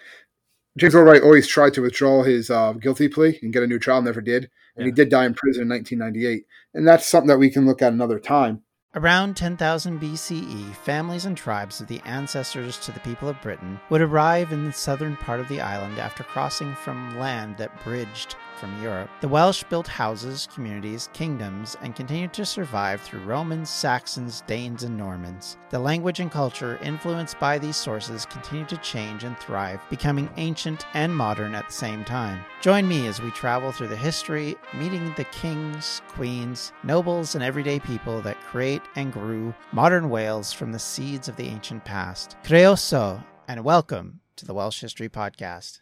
James 0.76 0.94
Earl 0.94 1.04
Ray 1.04 1.20
always 1.20 1.46
tried 1.46 1.72
to 1.74 1.82
withdraw 1.82 2.24
his 2.24 2.50
uh, 2.50 2.72
guilty 2.72 3.08
plea 3.08 3.38
and 3.42 3.52
get 3.52 3.62
a 3.62 3.66
new 3.66 3.78
trial, 3.78 4.02
never 4.02 4.20
did. 4.20 4.50
And 4.76 4.84
yeah. 4.84 4.86
he 4.86 4.90
did 4.90 5.08
die 5.08 5.24
in 5.24 5.34
prison 5.34 5.62
in 5.62 5.68
1998. 5.68 6.46
And 6.74 6.86
that's 6.86 7.06
something 7.06 7.28
that 7.28 7.38
we 7.38 7.48
can 7.48 7.64
look 7.64 7.80
at 7.80 7.92
another 7.92 8.18
time. 8.18 8.63
Around 8.96 9.36
10,000 9.36 10.00
BCE, 10.00 10.72
families 10.76 11.24
and 11.24 11.36
tribes 11.36 11.80
of 11.80 11.88
the 11.88 12.00
ancestors 12.04 12.78
to 12.78 12.92
the 12.92 13.00
people 13.00 13.28
of 13.28 13.40
Britain 13.42 13.80
would 13.90 14.00
arrive 14.00 14.52
in 14.52 14.64
the 14.64 14.72
southern 14.72 15.16
part 15.16 15.40
of 15.40 15.48
the 15.48 15.60
island 15.60 15.98
after 15.98 16.22
crossing 16.22 16.76
from 16.76 17.18
land 17.18 17.56
that 17.56 17.82
bridged 17.82 18.36
from 18.64 18.80
Europe. 18.80 19.10
The 19.20 19.28
Welsh 19.28 19.64
built 19.64 19.88
houses, 19.88 20.48
communities, 20.54 21.08
kingdoms, 21.12 21.76
and 21.82 21.96
continued 21.96 22.32
to 22.34 22.46
survive 22.46 23.00
through 23.00 23.24
Romans, 23.24 23.68
Saxons, 23.68 24.42
Danes, 24.46 24.84
and 24.84 24.96
Normans. 24.96 25.58
The 25.70 25.78
language 25.80 26.20
and 26.20 26.30
culture 26.30 26.78
influenced 26.80 27.38
by 27.40 27.58
these 27.58 27.76
sources 27.76 28.26
continued 28.26 28.68
to 28.68 28.76
change 28.76 29.24
and 29.24 29.36
thrive, 29.38 29.80
becoming 29.90 30.30
ancient 30.36 30.86
and 30.94 31.14
modern 31.14 31.54
at 31.56 31.66
the 31.66 31.72
same 31.72 32.04
time. 32.04 32.44
Join 32.60 32.86
me 32.86 33.08
as 33.08 33.20
we 33.20 33.30
travel 33.32 33.72
through 33.72 33.88
the 33.88 33.96
history, 33.96 34.56
meeting 34.72 35.12
the 35.16 35.24
kings, 35.24 36.00
queens, 36.08 36.72
nobles, 36.84 37.34
and 37.34 37.42
everyday 37.42 37.80
people 37.80 38.22
that 38.22 38.40
create 38.42 38.82
and 38.96 39.12
grew 39.12 39.54
modern 39.72 40.10
Wales 40.10 40.52
from 40.52 40.72
the 40.72 40.78
seeds 40.78 41.28
of 41.28 41.36
the 41.36 41.46
ancient 41.46 41.84
past. 41.84 42.36
Croeso, 42.44 43.24
and 43.48 43.64
welcome 43.64 44.20
to 44.36 44.44
the 44.44 44.54
Welsh 44.54 44.80
History 44.80 45.08
Podcast. 45.08 45.80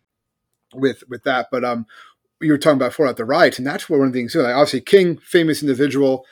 With 0.74 1.04
with 1.08 1.24
that, 1.24 1.48
but 1.50 1.64
um, 1.64 1.86
you 2.40 2.52
were 2.52 2.58
talking 2.58 2.76
about 2.76 2.90
before 2.90 3.06
at 3.06 3.16
the 3.16 3.24
riots, 3.24 3.58
and 3.58 3.66
that's 3.66 3.88
what 3.88 3.98
one 3.98 4.08
of 4.08 4.12
the 4.12 4.18
things. 4.18 4.34
Like 4.34 4.54
obviously, 4.54 4.80
King, 4.80 5.18
famous 5.18 5.62
individual, 5.62 6.24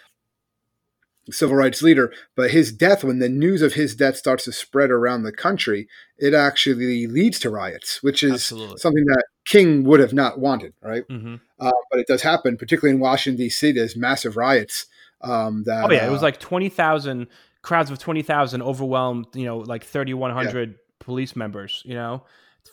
civil 1.31 1.57
rights 1.57 1.83
leader, 1.83 2.13
but 2.37 2.51
his 2.51 2.73
death, 2.73 3.05
when 3.05 3.19
the 3.19 3.29
news 3.29 3.63
of 3.63 3.75
his 3.75 3.95
death 3.95 4.17
starts 4.17 4.45
to 4.45 4.53
spread 4.53 4.91
around 4.91 5.23
the 5.23 5.33
country, 5.33 5.89
it 6.19 6.35
actually 6.35 7.07
leads 7.07 7.39
to 7.41 7.51
riots, 7.51 8.03
which 8.03 8.23
is 8.23 8.33
Absolutely. 8.33 8.79
something 8.79 9.05
that 9.07 9.25
King 9.47 9.85
would 9.85 10.01
have 10.01 10.13
not 10.13 10.39
wanted, 10.39 10.75
right? 10.83 11.07
Mm-hmm. 11.09 11.37
Uh, 11.59 11.73
but 11.91 12.01
it 12.01 12.07
does 12.07 12.23
happen, 12.23 12.57
particularly 12.57 12.95
in 12.95 13.01
Washington 13.01 13.39
D.C. 13.39 13.73
There's 13.73 13.97
massive 13.97 14.37
riots. 14.37 14.87
Um, 15.23 15.65
that, 15.65 15.85
oh 15.85 15.93
yeah, 15.93 16.05
uh, 16.05 16.09
it 16.09 16.11
was 16.11 16.23
uh, 16.23 16.27
like 16.27 16.41
twenty 16.41 16.69
thousand 16.69 17.29
crowds 17.63 17.91
of 17.91 17.99
twenty 17.99 18.23
thousand 18.23 18.63
overwhelmed. 18.63 19.27
You 19.35 19.45
know, 19.45 19.59
like 19.59 19.85
thirty 19.85 20.15
one 20.15 20.33
hundred 20.33 20.71
yeah. 20.71 20.77
police 21.05 21.37
members. 21.37 21.83
You 21.85 21.95
know, 21.95 22.25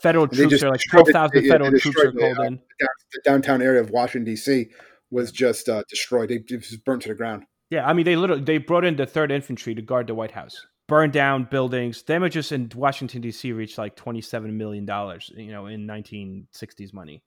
Federal 0.02 0.28
troops 0.28 0.62
are 0.62 0.70
like 0.70 0.82
twelve 0.90 1.08
thousand 1.10 1.48
federal 1.48 1.72
troops 1.80 2.00
are 2.04 2.12
called 2.12 2.40
in. 2.40 2.60
The 2.80 3.22
downtown 3.24 3.62
area 3.62 3.82
of 3.82 3.90
Washington 3.90 4.26
D.C. 4.26 4.68
was 5.10 5.32
just 5.32 5.70
uh, 5.70 5.84
destroyed. 5.90 6.30
They 6.30 6.40
just 6.40 6.84
burnt 6.86 7.02
to 7.04 7.10
the 7.10 7.16
ground. 7.16 7.46
Yeah, 7.70 7.88
I 7.88 7.94
mean 7.94 8.06
they 8.06 8.16
literally 8.16 8.44
they 8.44 8.60
brought 8.60 8.86
in 8.86 8.96
the 8.96 9.06
Third 9.06 9.32
Infantry 9.32 9.74
to 9.74 9.82
guard 9.82 10.08
the 10.08 10.14
White 10.14 10.32
House, 10.32 10.66
burned 10.88 11.14
down 11.14 11.46
buildings. 11.46 12.04
Damages 12.04 12.52
in 12.52 12.72
Washington 12.76 13.22
D.C. 13.22 13.52
reached 13.54 13.78
like 13.78 13.96
twenty 13.96 14.22
seven 14.22 14.56
million 14.58 14.86
dollars. 14.86 15.32
You 15.36 15.52
know, 15.52 15.66
in 15.66 15.86
nineteen 15.86 16.48
sixties 16.52 16.94
money. 16.94 17.24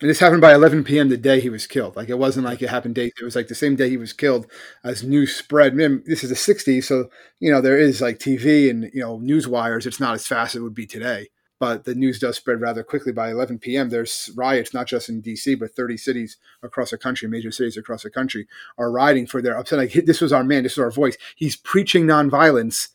And 0.00 0.10
this 0.10 0.18
happened 0.18 0.40
by 0.40 0.52
11 0.52 0.84
p.m. 0.84 1.08
the 1.08 1.16
day 1.16 1.40
he 1.40 1.48
was 1.48 1.66
killed. 1.66 1.96
Like 1.96 2.08
it 2.08 2.18
wasn't 2.18 2.46
like 2.46 2.60
it 2.60 2.68
happened 2.68 2.96
days. 2.96 3.12
It 3.20 3.24
was 3.24 3.36
like 3.36 3.48
the 3.48 3.54
same 3.54 3.76
day 3.76 3.88
he 3.88 3.96
was 3.96 4.12
killed 4.12 4.46
as 4.82 5.04
news 5.04 5.34
spread. 5.34 5.72
I 5.72 5.76
mean, 5.76 6.02
this 6.04 6.24
is 6.24 6.30
the 6.30 6.54
60s, 6.54 6.84
so 6.84 7.08
you 7.38 7.50
know 7.50 7.60
there 7.60 7.78
is 7.78 8.00
like 8.00 8.18
TV 8.18 8.68
and 8.68 8.90
you 8.92 9.00
know 9.00 9.18
news 9.18 9.46
wires. 9.46 9.86
It's 9.86 10.00
not 10.00 10.14
as 10.14 10.26
fast 10.26 10.54
as 10.54 10.60
it 10.60 10.62
would 10.62 10.74
be 10.74 10.86
today 10.86 11.28
but 11.64 11.84
the 11.84 11.94
news 11.94 12.18
does 12.18 12.36
spread 12.36 12.60
rather 12.60 12.82
quickly. 12.82 13.12
By 13.12 13.30
11 13.30 13.58
p.m., 13.58 13.88
there's 13.88 14.30
riots 14.36 14.74
not 14.74 14.86
just 14.86 15.08
in 15.08 15.20
D.C. 15.20 15.54
but 15.54 15.74
30 15.74 15.96
cities 15.96 16.36
across 16.62 16.90
the 16.90 16.98
country, 16.98 17.28
major 17.28 17.50
cities 17.50 17.76
across 17.76 18.02
the 18.02 18.10
country, 18.10 18.46
are 18.76 18.90
rioting 18.90 19.26
for 19.26 19.40
their 19.40 19.56
upset. 19.56 19.78
Like 19.78 19.92
this 19.92 20.20
was 20.20 20.32
our 20.32 20.44
man, 20.44 20.64
this 20.64 20.76
was 20.76 20.84
our 20.84 20.90
voice. 20.90 21.16
He's 21.36 21.56
preaching 21.56 22.06
nonviolence, 22.06 22.88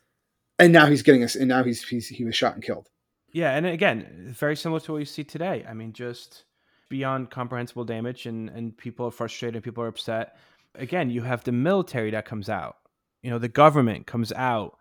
and 0.57 0.73
now 0.73 0.87
he's 0.87 1.01
getting 1.01 1.23
us. 1.23 1.35
And 1.35 1.47
now 1.47 1.63
he's, 1.63 1.87
he's 1.87 2.09
he 2.09 2.23
was 2.23 2.35
shot 2.35 2.53
and 2.53 2.63
killed. 2.63 2.89
Yeah, 3.31 3.55
and 3.55 3.65
again, 3.65 4.33
very 4.37 4.55
similar 4.55 4.79
to 4.81 4.91
what 4.91 4.97
you 4.99 5.05
see 5.05 5.23
today. 5.23 5.65
I 5.67 5.73
mean, 5.73 5.93
just 5.93 6.43
beyond 6.89 7.29
comprehensible 7.29 7.85
damage, 7.85 8.25
and 8.25 8.49
and 8.49 8.77
people 8.77 9.07
are 9.07 9.11
frustrated, 9.11 9.63
people 9.63 9.83
are 9.83 9.87
upset. 9.87 10.37
Again, 10.75 11.09
you 11.09 11.21
have 11.21 11.43
the 11.43 11.51
military 11.51 12.11
that 12.11 12.25
comes 12.25 12.49
out. 12.49 12.77
You 13.23 13.29
know, 13.29 13.39
the 13.39 13.49
government 13.49 14.07
comes 14.07 14.31
out 14.33 14.77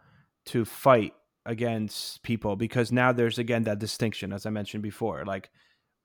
to 0.47 0.65
fight 0.65 1.15
against 1.49 2.23
people 2.23 2.57
because 2.57 2.93
now 2.93 3.11
there's 3.11 3.39
again 3.39 3.65
that 3.65 3.79
distinction 3.79 4.35
as 4.35 4.45
i 4.45 4.51
mentioned 4.51 4.83
before 4.83 5.25
like 5.25 5.49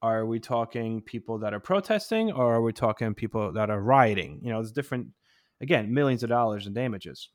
are 0.02 0.26
we 0.26 0.40
talking 0.40 1.02
people 1.02 1.38
that 1.40 1.54
are 1.54 1.60
protesting 1.60 2.32
or 2.32 2.56
are 2.56 2.62
we 2.62 2.72
talking 2.72 3.14
people 3.14 3.52
that 3.52 3.70
are 3.70 3.82
rioting 3.82 4.40
you 4.42 4.50
know 4.50 4.62
it's 4.62 4.72
different 4.72 5.08
again 5.62 5.94
millions 5.94 6.24
of 6.24 6.30
dollars 6.30 6.66
in 6.66 6.74
damages 6.74 7.28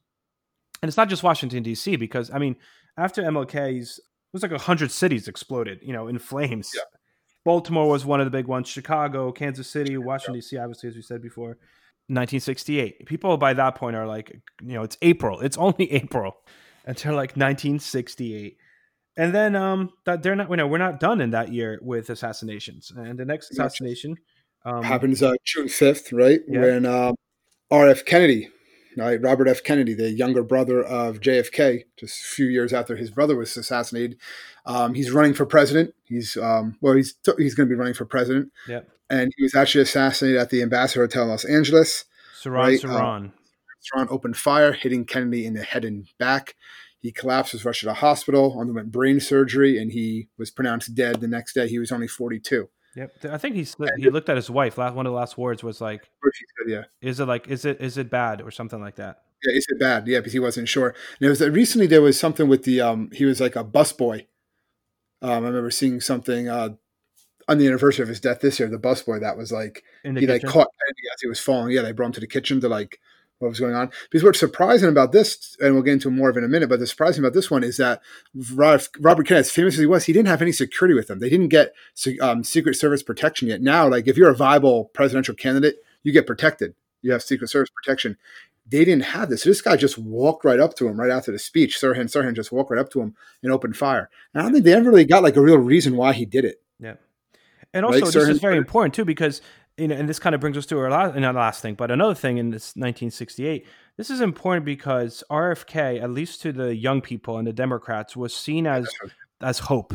and 0.80 0.88
it's 0.88 0.96
not 0.96 1.10
just 1.10 1.22
washington 1.22 1.62
d.c 1.62 1.96
because 1.96 2.30
i 2.30 2.38
mean 2.38 2.56
after 2.96 3.22
mlk's 3.24 3.98
it 3.98 4.32
was 4.32 4.42
like 4.42 4.52
a 4.52 4.54
100 4.54 4.90
cities 4.90 5.28
exploded 5.28 5.78
you 5.82 5.92
know 5.92 6.08
in 6.08 6.18
flames 6.18 6.72
yeah. 6.74 6.82
Baltimore 7.44 7.88
was 7.88 8.04
one 8.04 8.20
of 8.20 8.26
the 8.26 8.30
big 8.30 8.46
ones. 8.46 8.68
Chicago 8.68 9.32
kansas 9.32 9.68
city 9.68 9.96
washington 9.96 10.34
d.c 10.34 10.56
obviously 10.56 10.88
as 10.88 10.96
we 10.96 11.02
said 11.02 11.22
before 11.22 11.58
1968 12.10 13.06
people 13.06 13.36
by 13.36 13.52
that 13.52 13.74
point 13.74 13.94
are 13.96 14.06
like 14.06 14.30
you 14.62 14.74
know 14.74 14.82
it's 14.82 14.96
april. 15.02 15.40
It's 15.40 15.58
only 15.58 15.90
april. 16.02 16.36
Until 16.86 17.12
like 17.12 17.36
1968 17.36 18.56
and 19.18 19.34
then 19.34 19.54
um 19.54 19.90
that 20.06 20.22
they're 20.22 20.36
not 20.36 20.48
you 20.48 20.56
know 20.56 20.66
we're 20.66 20.78
not 20.78 21.00
done 21.00 21.20
in 21.20 21.30
that 21.30 21.52
year 21.52 21.78
with 21.82 22.08
assassinations. 22.08 22.90
And 22.96 23.18
the 23.18 23.26
next 23.26 23.50
assassination 23.50 24.16
um, 24.64 24.82
happens 24.82 25.22
uh, 25.22 25.34
june 25.44 25.66
5th 25.66 26.16
right? 26.16 26.40
Yeah. 26.48 26.60
when 26.60 26.86
uh, 26.86 27.12
rf 27.70 28.06
kennedy 28.06 28.48
right 28.98 29.20
robert 29.22 29.48
f 29.48 29.62
kennedy 29.62 29.94
the 29.94 30.10
younger 30.10 30.42
brother 30.42 30.82
of 30.82 31.20
jfk 31.20 31.84
just 31.96 32.22
a 32.22 32.28
few 32.28 32.46
years 32.46 32.72
after 32.72 32.96
his 32.96 33.10
brother 33.10 33.36
was 33.36 33.56
assassinated 33.56 34.18
um, 34.66 34.94
he's 34.94 35.10
running 35.10 35.34
for 35.34 35.46
president 35.46 35.94
he's 36.04 36.36
um, 36.36 36.76
well 36.80 36.94
he's 36.94 37.14
t- 37.14 37.32
he's 37.38 37.54
going 37.54 37.68
to 37.68 37.74
be 37.74 37.78
running 37.78 37.94
for 37.94 38.04
president 38.04 38.52
yeah 38.68 38.80
and 39.10 39.32
he 39.36 39.42
was 39.42 39.54
actually 39.54 39.82
assassinated 39.82 40.38
at 40.38 40.50
the 40.50 40.62
ambassador 40.62 41.02
hotel 41.02 41.24
in 41.24 41.30
los 41.30 41.44
angeles 41.44 42.04
Sirhan 42.42 42.52
right? 42.52 42.80
Sirhan. 42.80 43.32
Sirhan 43.82 44.10
opened 44.10 44.36
fire, 44.36 44.72
hitting 44.72 45.04
Kennedy 45.04 45.46
in 45.46 45.54
the 45.54 45.62
head 45.62 45.84
and 45.84 46.08
back. 46.18 46.54
He 47.00 47.12
collapsed, 47.12 47.52
was 47.52 47.64
rushed 47.64 47.80
to 47.80 47.86
the 47.86 47.94
hospital, 47.94 48.58
underwent 48.60 48.90
brain 48.90 49.20
surgery, 49.20 49.78
and 49.78 49.92
he 49.92 50.28
was 50.36 50.50
pronounced 50.50 50.94
dead 50.94 51.20
the 51.20 51.28
next 51.28 51.52
day. 51.54 51.68
He 51.68 51.78
was 51.78 51.92
only 51.92 52.08
42. 52.08 52.68
Yep, 52.98 53.24
I 53.30 53.38
think 53.38 53.54
he 53.54 53.64
he 53.96 54.10
looked 54.10 54.28
at 54.28 54.34
his 54.34 54.50
wife. 54.50 54.76
Last 54.76 54.94
one 54.94 55.06
of 55.06 55.12
the 55.12 55.16
last 55.16 55.38
words 55.38 55.62
was 55.62 55.80
like, 55.80 56.10
said, 56.24 56.68
"Yeah, 56.68 56.84
is 57.00 57.20
it 57.20 57.26
like 57.26 57.46
is 57.46 57.64
it 57.64 57.80
is 57.80 57.96
it 57.96 58.10
bad 58.10 58.42
or 58.42 58.50
something 58.50 58.80
like 58.80 58.96
that?" 58.96 59.22
Yeah, 59.44 59.52
is 59.52 59.66
it 59.68 59.78
bad? 59.78 60.08
Yeah, 60.08 60.18
because 60.18 60.32
he 60.32 60.40
wasn't 60.40 60.68
sure. 60.68 60.88
And 60.88 61.26
it 61.26 61.28
was 61.28 61.40
uh, 61.40 61.48
recently 61.50 61.86
there 61.86 62.02
was 62.02 62.18
something 62.18 62.48
with 62.48 62.64
the 62.64 62.80
um 62.80 63.10
he 63.12 63.24
was 63.24 63.40
like 63.40 63.54
a 63.54 63.62
busboy. 63.62 64.26
Um, 65.22 65.30
I 65.30 65.36
remember 65.36 65.70
seeing 65.70 66.00
something 66.00 66.48
uh 66.48 66.70
on 67.46 67.58
the 67.58 67.68
anniversary 67.68 68.02
of 68.02 68.08
his 68.08 68.20
death 68.20 68.40
this 68.40 68.58
year. 68.58 68.68
The 68.68 68.78
busboy 68.78 69.20
that 69.20 69.36
was 69.36 69.52
like 69.52 69.84
he 70.02 70.12
kitchen? 70.12 70.28
like 70.28 70.42
caught 70.42 70.68
Kennedy 70.80 71.08
as 71.14 71.20
he 71.20 71.28
was 71.28 71.38
falling. 71.38 71.70
Yeah, 71.70 71.82
they 71.82 71.92
brought 71.92 72.06
him 72.06 72.12
to 72.14 72.20
the 72.20 72.26
kitchen 72.26 72.60
to 72.62 72.68
like 72.68 72.98
what 73.38 73.48
was 73.48 73.60
going 73.60 73.74
on. 73.74 73.90
Because 74.10 74.24
what's 74.24 74.38
surprising 74.40 74.88
about 74.88 75.12
this, 75.12 75.56
and 75.60 75.74
we'll 75.74 75.82
get 75.82 75.92
into 75.92 76.10
more 76.10 76.30
of 76.30 76.36
it 76.36 76.40
in 76.40 76.44
a 76.44 76.48
minute, 76.48 76.68
but 76.68 76.80
the 76.80 76.86
surprising 76.86 77.22
about 77.22 77.34
this 77.34 77.50
one 77.50 77.62
is 77.62 77.76
that 77.76 78.00
Robert 78.54 79.26
Kennedy, 79.26 79.36
as 79.36 79.50
famous 79.50 79.74
as 79.74 79.80
he 79.80 79.86
was, 79.86 80.04
he 80.04 80.12
didn't 80.12 80.28
have 80.28 80.42
any 80.42 80.52
security 80.52 80.94
with 80.94 81.08
him. 81.08 81.20
They 81.20 81.30
didn't 81.30 81.48
get 81.48 81.72
um, 82.20 82.42
Secret 82.44 82.74
Service 82.74 83.02
protection 83.02 83.48
yet. 83.48 83.62
Now, 83.62 83.88
like 83.88 84.08
if 84.08 84.16
you're 84.16 84.30
a 84.30 84.36
viable 84.36 84.86
presidential 84.86 85.34
candidate, 85.34 85.76
you 86.02 86.12
get 86.12 86.26
protected. 86.26 86.74
You 87.02 87.12
have 87.12 87.22
Secret 87.22 87.48
Service 87.48 87.70
protection. 87.70 88.16
they 88.70 88.84
didn't 88.84 89.04
have 89.04 89.30
this. 89.30 89.42
So 89.42 89.50
this 89.50 89.62
guy 89.62 89.76
just 89.76 89.98
walked 89.98 90.44
right 90.44 90.60
up 90.60 90.74
to 90.76 90.88
him 90.88 90.98
right 91.00 91.10
after 91.10 91.32
the 91.32 91.38
speech. 91.38 91.78
Sirhan 91.80 92.04
Sirhan 92.04 92.34
just 92.34 92.52
walked 92.52 92.70
right 92.70 92.80
up 92.80 92.90
to 92.90 93.00
him 93.00 93.14
and 93.42 93.52
opened 93.52 93.76
fire. 93.76 94.10
And 94.34 94.40
I 94.40 94.44
don't 94.44 94.52
think 94.52 94.64
they 94.64 94.74
ever 94.74 94.90
really 94.90 95.04
got 95.04 95.22
like 95.22 95.36
a 95.36 95.40
real 95.40 95.58
reason 95.58 95.96
why 95.96 96.12
he 96.12 96.26
did 96.26 96.44
it. 96.44 96.60
Yeah. 96.78 96.94
And 97.72 97.84
also, 97.84 98.00
Right, 98.00 98.12
this 98.12 98.14
Sirhan 98.14 98.30
is 98.30 98.40
very 98.40 98.56
important 98.56 98.94
too, 98.94 99.04
because 99.04 99.40
you 99.78 99.88
know, 99.88 99.94
and 99.94 100.08
this 100.08 100.18
kind 100.18 100.34
of 100.34 100.40
brings 100.40 100.56
us 100.56 100.66
to 100.66 100.78
our 100.78 100.90
last, 100.90 101.16
not 101.16 101.34
last 101.34 101.62
thing, 101.62 101.74
but 101.74 101.90
another 101.90 102.14
thing 102.14 102.38
in 102.38 102.50
this 102.50 102.70
1968. 102.76 103.66
This 103.96 104.10
is 104.10 104.20
important 104.20 104.64
because 104.64 105.24
RFK, 105.30 106.02
at 106.02 106.10
least 106.10 106.42
to 106.42 106.52
the 106.52 106.74
young 106.74 107.00
people 107.00 107.38
and 107.38 107.46
the 107.46 107.52
Democrats, 107.52 108.16
was 108.16 108.34
seen 108.34 108.66
as 108.66 108.88
as 109.40 109.58
hope. 109.60 109.94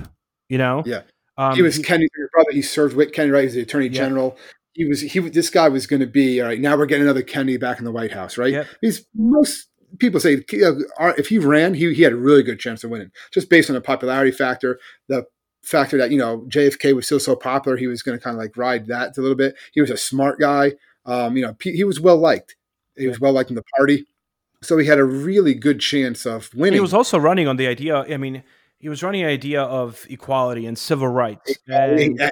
You 0.49 0.57
know, 0.57 0.83
Yeah. 0.85 1.01
um, 1.37 1.55
he 1.55 1.61
was 1.61 1.77
Kenny's 1.79 2.09
your 2.17 2.29
brother. 2.33 2.51
He 2.51 2.61
served 2.61 2.95
with 2.95 3.11
Kenny, 3.13 3.31
right? 3.31 3.41
He 3.41 3.45
was 3.45 3.53
the 3.55 3.61
attorney 3.61 3.87
Yeah. 3.87 3.93
general. 4.03 4.37
He 4.73 4.85
was 4.85 5.01
he. 5.01 5.19
This 5.19 5.49
guy 5.49 5.69
was 5.69 5.85
going 5.87 5.99
to 5.99 6.07
be 6.07 6.41
all 6.41 6.47
right. 6.47 6.59
Now 6.59 6.75
we're 6.77 6.85
getting 6.85 7.03
another 7.03 7.21
Kennedy 7.21 7.57
back 7.57 7.79
in 7.79 7.85
the 7.85 7.91
White 7.91 8.11
House, 8.11 8.37
right? 8.37 8.51
Yep. 8.53 8.67
He's 8.81 9.05
most 9.15 9.69
people 9.99 10.19
say 10.19 10.43
our- 10.97 11.15
if 11.17 11.27
he 11.27 11.37
ran, 11.37 11.75
he 11.75 11.93
he 11.93 12.01
had 12.03 12.13
a 12.13 12.17
really 12.17 12.41
good 12.43 12.59
chance 12.59 12.83
of 12.83 12.89
winning, 12.89 13.11
just 13.31 13.49
based 13.49 13.69
on 13.69 13.75
the 13.75 13.81
popularity 13.81 14.31
factor, 14.31 14.79
the 15.07 15.25
factor 15.63 15.97
that 15.97 16.11
you 16.11 16.17
know 16.17 16.45
JFK 16.47 16.95
was 16.95 17.05
still 17.05 17.19
so 17.19 17.35
popular. 17.35 17.77
He 17.77 17.87
was 17.87 18.03
going 18.03 18.17
to 18.17 18.23
kind 18.23 18.35
of 18.35 18.41
like 18.41 18.55
ride 18.55 18.87
that 18.87 19.17
a 19.17 19.21
little 19.21 19.35
bit. 19.35 19.55
He 19.73 19.81
was 19.81 19.89
a 19.89 19.97
smart 19.97 20.39
guy. 20.39 20.73
Um, 21.05 21.35
you 21.35 21.45
know, 21.45 21.55
he 21.61 21.83
was 21.83 21.99
well 21.99 22.17
liked. 22.17 22.55
He 22.95 23.07
was 23.07 23.19
well 23.19 23.33
liked 23.33 23.49
in 23.49 23.55
the 23.55 23.63
party, 23.77 24.05
so 24.61 24.77
he 24.77 24.87
had 24.87 24.99
a 24.99 25.03
really 25.03 25.53
good 25.53 25.79
chance 25.79 26.25
of 26.25 26.53
winning. 26.53 26.75
he 26.75 26.79
was 26.79 26.93
also 26.93 27.17
running 27.17 27.47
on 27.47 27.57
the 27.57 27.67
idea. 27.67 28.03
I 28.03 28.17
mean, 28.17 28.43
he 28.83 28.89
was 28.89 29.01
running 29.01 29.23
the 29.23 29.29
idea 29.29 29.63
of 29.63 30.05
equality 30.09 30.65
and 30.65 30.77
civil 30.77 31.07
rights 31.07 31.57
and, 31.67 31.99
he 31.99 32.05
end 32.05 32.31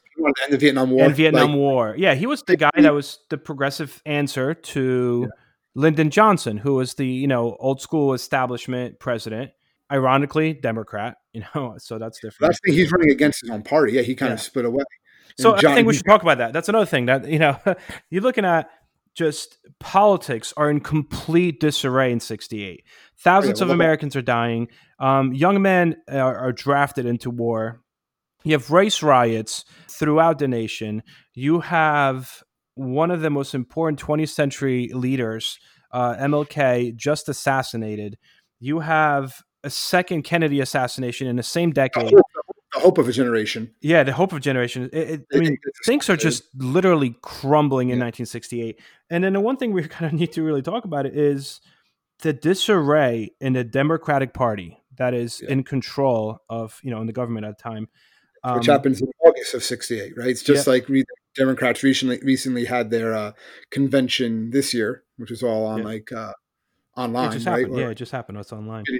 the 0.49 0.57
Vietnam 0.57 0.91
War 0.91 1.05
and 1.05 1.15
Vietnam 1.15 1.51
like, 1.51 1.57
War. 1.57 1.95
Yeah, 1.97 2.13
he 2.13 2.25
was 2.25 2.43
the 2.43 2.57
guy 2.57 2.71
that 2.75 2.93
was 2.93 3.19
the 3.29 3.37
progressive 3.37 4.01
answer 4.05 4.53
to 4.53 5.29
Lyndon 5.75 6.09
Johnson, 6.09 6.57
who 6.57 6.75
was 6.75 6.95
the 6.95 7.07
you 7.07 7.27
know 7.27 7.55
old 7.59 7.81
school 7.81 8.13
establishment 8.13 8.99
president. 8.99 9.51
Ironically, 9.91 10.53
Democrat. 10.53 11.17
You 11.33 11.43
know, 11.55 11.75
so 11.77 11.97
that's 11.97 12.19
different. 12.19 12.49
That's 12.51 12.59
thing. 12.65 12.73
He's 12.73 12.91
running 12.91 13.09
against 13.09 13.39
his 13.41 13.49
own 13.49 13.63
party. 13.63 13.93
Yeah, 13.93 14.01
he 14.01 14.15
kind 14.15 14.31
Yeah. 14.31 14.33
of 14.33 14.41
split 14.41 14.65
away. 14.65 14.83
So 15.39 15.55
And 15.55 15.65
I 15.65 15.75
think 15.75 15.87
we 15.87 15.93
should 15.93 16.05
talk 16.05 16.21
about 16.21 16.39
that. 16.39 16.51
That's 16.51 16.67
another 16.67 16.85
thing 16.85 17.05
that 17.05 17.25
you 17.27 17.39
know 17.39 17.57
you're 18.09 18.21
looking 18.21 18.45
at. 18.45 18.69
Just 19.13 19.57
politics 19.79 20.53
are 20.55 20.69
in 20.69 20.79
complete 20.79 21.59
disarray 21.59 22.11
in 22.11 22.19
'68. 22.19 22.83
Thousands 23.17 23.59
well, 23.61 23.69
of 23.69 23.73
Americans 23.73 24.15
are 24.15 24.21
dying. 24.21 24.67
Um, 24.99 25.33
young 25.33 25.61
men 25.61 25.95
are, 26.09 26.35
are 26.37 26.51
drafted 26.51 27.05
into 27.05 27.29
war. 27.29 27.81
You 28.43 28.53
have 28.53 28.71
race 28.71 29.03
riots 29.03 29.65
throughout 29.89 30.39
the 30.39 30.47
nation. 30.47 31.03
You 31.33 31.59
have 31.59 32.41
one 32.75 33.11
of 33.11 33.21
the 33.21 33.29
most 33.29 33.53
important 33.53 34.01
20th 34.01 34.29
century 34.29 34.89
leaders, 34.93 35.59
uh, 35.91 36.15
MLK, 36.15 36.95
just 36.95 37.27
assassinated. 37.29 38.17
You 38.59 38.79
have 38.79 39.33
a 39.63 39.69
second 39.69 40.23
Kennedy 40.23 40.59
assassination 40.61 41.27
in 41.27 41.35
the 41.35 41.43
same 41.43 41.69
the 41.71 41.75
decade. 41.75 42.11
hope, 42.13 42.25
the 42.73 42.79
hope 42.79 42.97
of 42.97 43.07
a 43.07 43.11
generation. 43.11 43.71
Yeah, 43.81 44.03
the 44.03 44.13
hope 44.13 44.31
of 44.31 44.37
a 44.37 44.41
generation. 44.41 44.89
It, 44.93 45.09
it, 45.09 45.25
I 45.33 45.37
mean, 45.37 45.57
things 45.85 46.09
are 46.09 46.17
just 46.17 46.43
literally 46.55 47.15
crumbling 47.21 47.89
in 47.89 47.97
Yeah. 47.97 48.05
1968. 48.05 48.79
And 49.09 49.23
then 49.23 49.33
the 49.33 49.39
one 49.39 49.57
thing 49.57 49.71
we 49.73 49.83
kind 49.87 50.11
of 50.11 50.19
need 50.19 50.31
to 50.33 50.43
really 50.43 50.61
talk 50.61 50.85
about 50.85 51.05
it 51.05 51.17
is 51.17 51.61
the 52.19 52.33
disarray 52.33 53.31
in 53.41 53.53
the 53.53 53.63
Democratic 53.63 54.33
Party 54.33 54.77
that 54.97 55.13
is 55.13 55.41
Yeah. 55.41 55.51
in 55.51 55.63
control 55.63 56.39
of, 56.49 56.79
you 56.83 56.91
know, 56.91 57.01
in 57.01 57.07
the 57.07 57.13
government 57.13 57.45
at 57.45 57.57
the 57.57 57.63
time. 57.63 57.87
which 58.55 58.67
Um, 58.69 58.73
happens 58.75 59.01
in 59.01 59.07
August 59.23 59.53
of 59.53 59.63
'68, 59.63 60.13
right? 60.17 60.27
It's 60.29 60.41
just 60.43 60.65
like 60.67 60.89
re- 60.89 61.03
Democrats 61.35 61.83
recently 61.83 62.19
recently 62.23 62.65
had 62.65 62.89
their 62.89 63.13
uh, 63.13 63.31
convention 63.69 64.49
this 64.51 64.73
year, 64.73 65.03
which 65.17 65.29
was 65.29 65.43
all 65.43 65.65
on 65.65 65.79
Yeah. 65.79 65.85
like 65.85 66.11
uh, 66.11 66.33
It 66.97 66.99
online, 67.01 67.31
just 67.31 67.45
right? 67.47 67.59
happened. 67.59 67.77
Or- 67.77 67.81
yeah, 67.81 67.89
it 67.89 67.95
just 67.95 68.11
happened. 68.11 68.37
It's 68.37 68.51
online. 68.51 68.83
Yeah. 68.89 68.99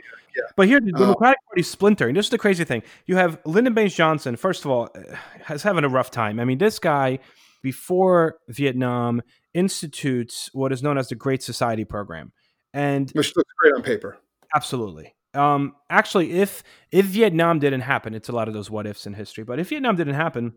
But 0.55 0.67
here, 0.67 0.79
the 0.79 0.93
Uh, 0.95 0.99
Democratic 0.99 1.39
Party 1.47 1.61
splintering. 1.63 2.15
This 2.15 2.27
is 2.27 2.29
the 2.29 2.37
crazy 2.37 2.63
thing. 2.63 2.83
You 3.05 3.17
have 3.17 3.39
Lyndon 3.45 3.73
Baines 3.73 3.93
Johnson. 3.95 4.35
First 4.37 4.63
of 4.65 4.71
all, 4.71 4.89
uh, 4.95 5.15
has 5.43 5.63
having 5.63 5.83
a 5.83 5.89
rough 5.89 6.09
time. 6.11 6.39
I 6.39 6.45
mean, 6.45 6.57
this 6.57 6.79
guy 6.79 7.19
before 7.61 8.37
Vietnam 8.47 9.21
institutes 9.53 10.49
what 10.53 10.71
is 10.71 10.81
known 10.81 10.97
as 10.97 11.09
the 11.09 11.15
Great 11.15 11.43
Society 11.43 11.85
program, 11.85 12.31
and 12.73 13.11
which 13.11 13.35
looks 13.35 13.51
great 13.59 13.73
on 13.73 13.83
paper. 13.83 14.17
Absolutely. 14.55 15.13
Um, 15.33 15.75
actually, 15.89 16.31
if 16.39 16.63
if 16.91 17.05
Vietnam 17.05 17.59
didn't 17.59 17.81
happen, 17.81 18.13
it's 18.13 18.29
a 18.29 18.33
lot 18.33 18.47
of 18.47 18.53
those 18.53 18.69
what 18.69 18.87
ifs 18.87 19.05
in 19.05 19.13
history. 19.13 19.43
But 19.43 19.59
if 19.59 19.69
Vietnam 19.69 19.95
didn't 19.95 20.15
happen, 20.15 20.53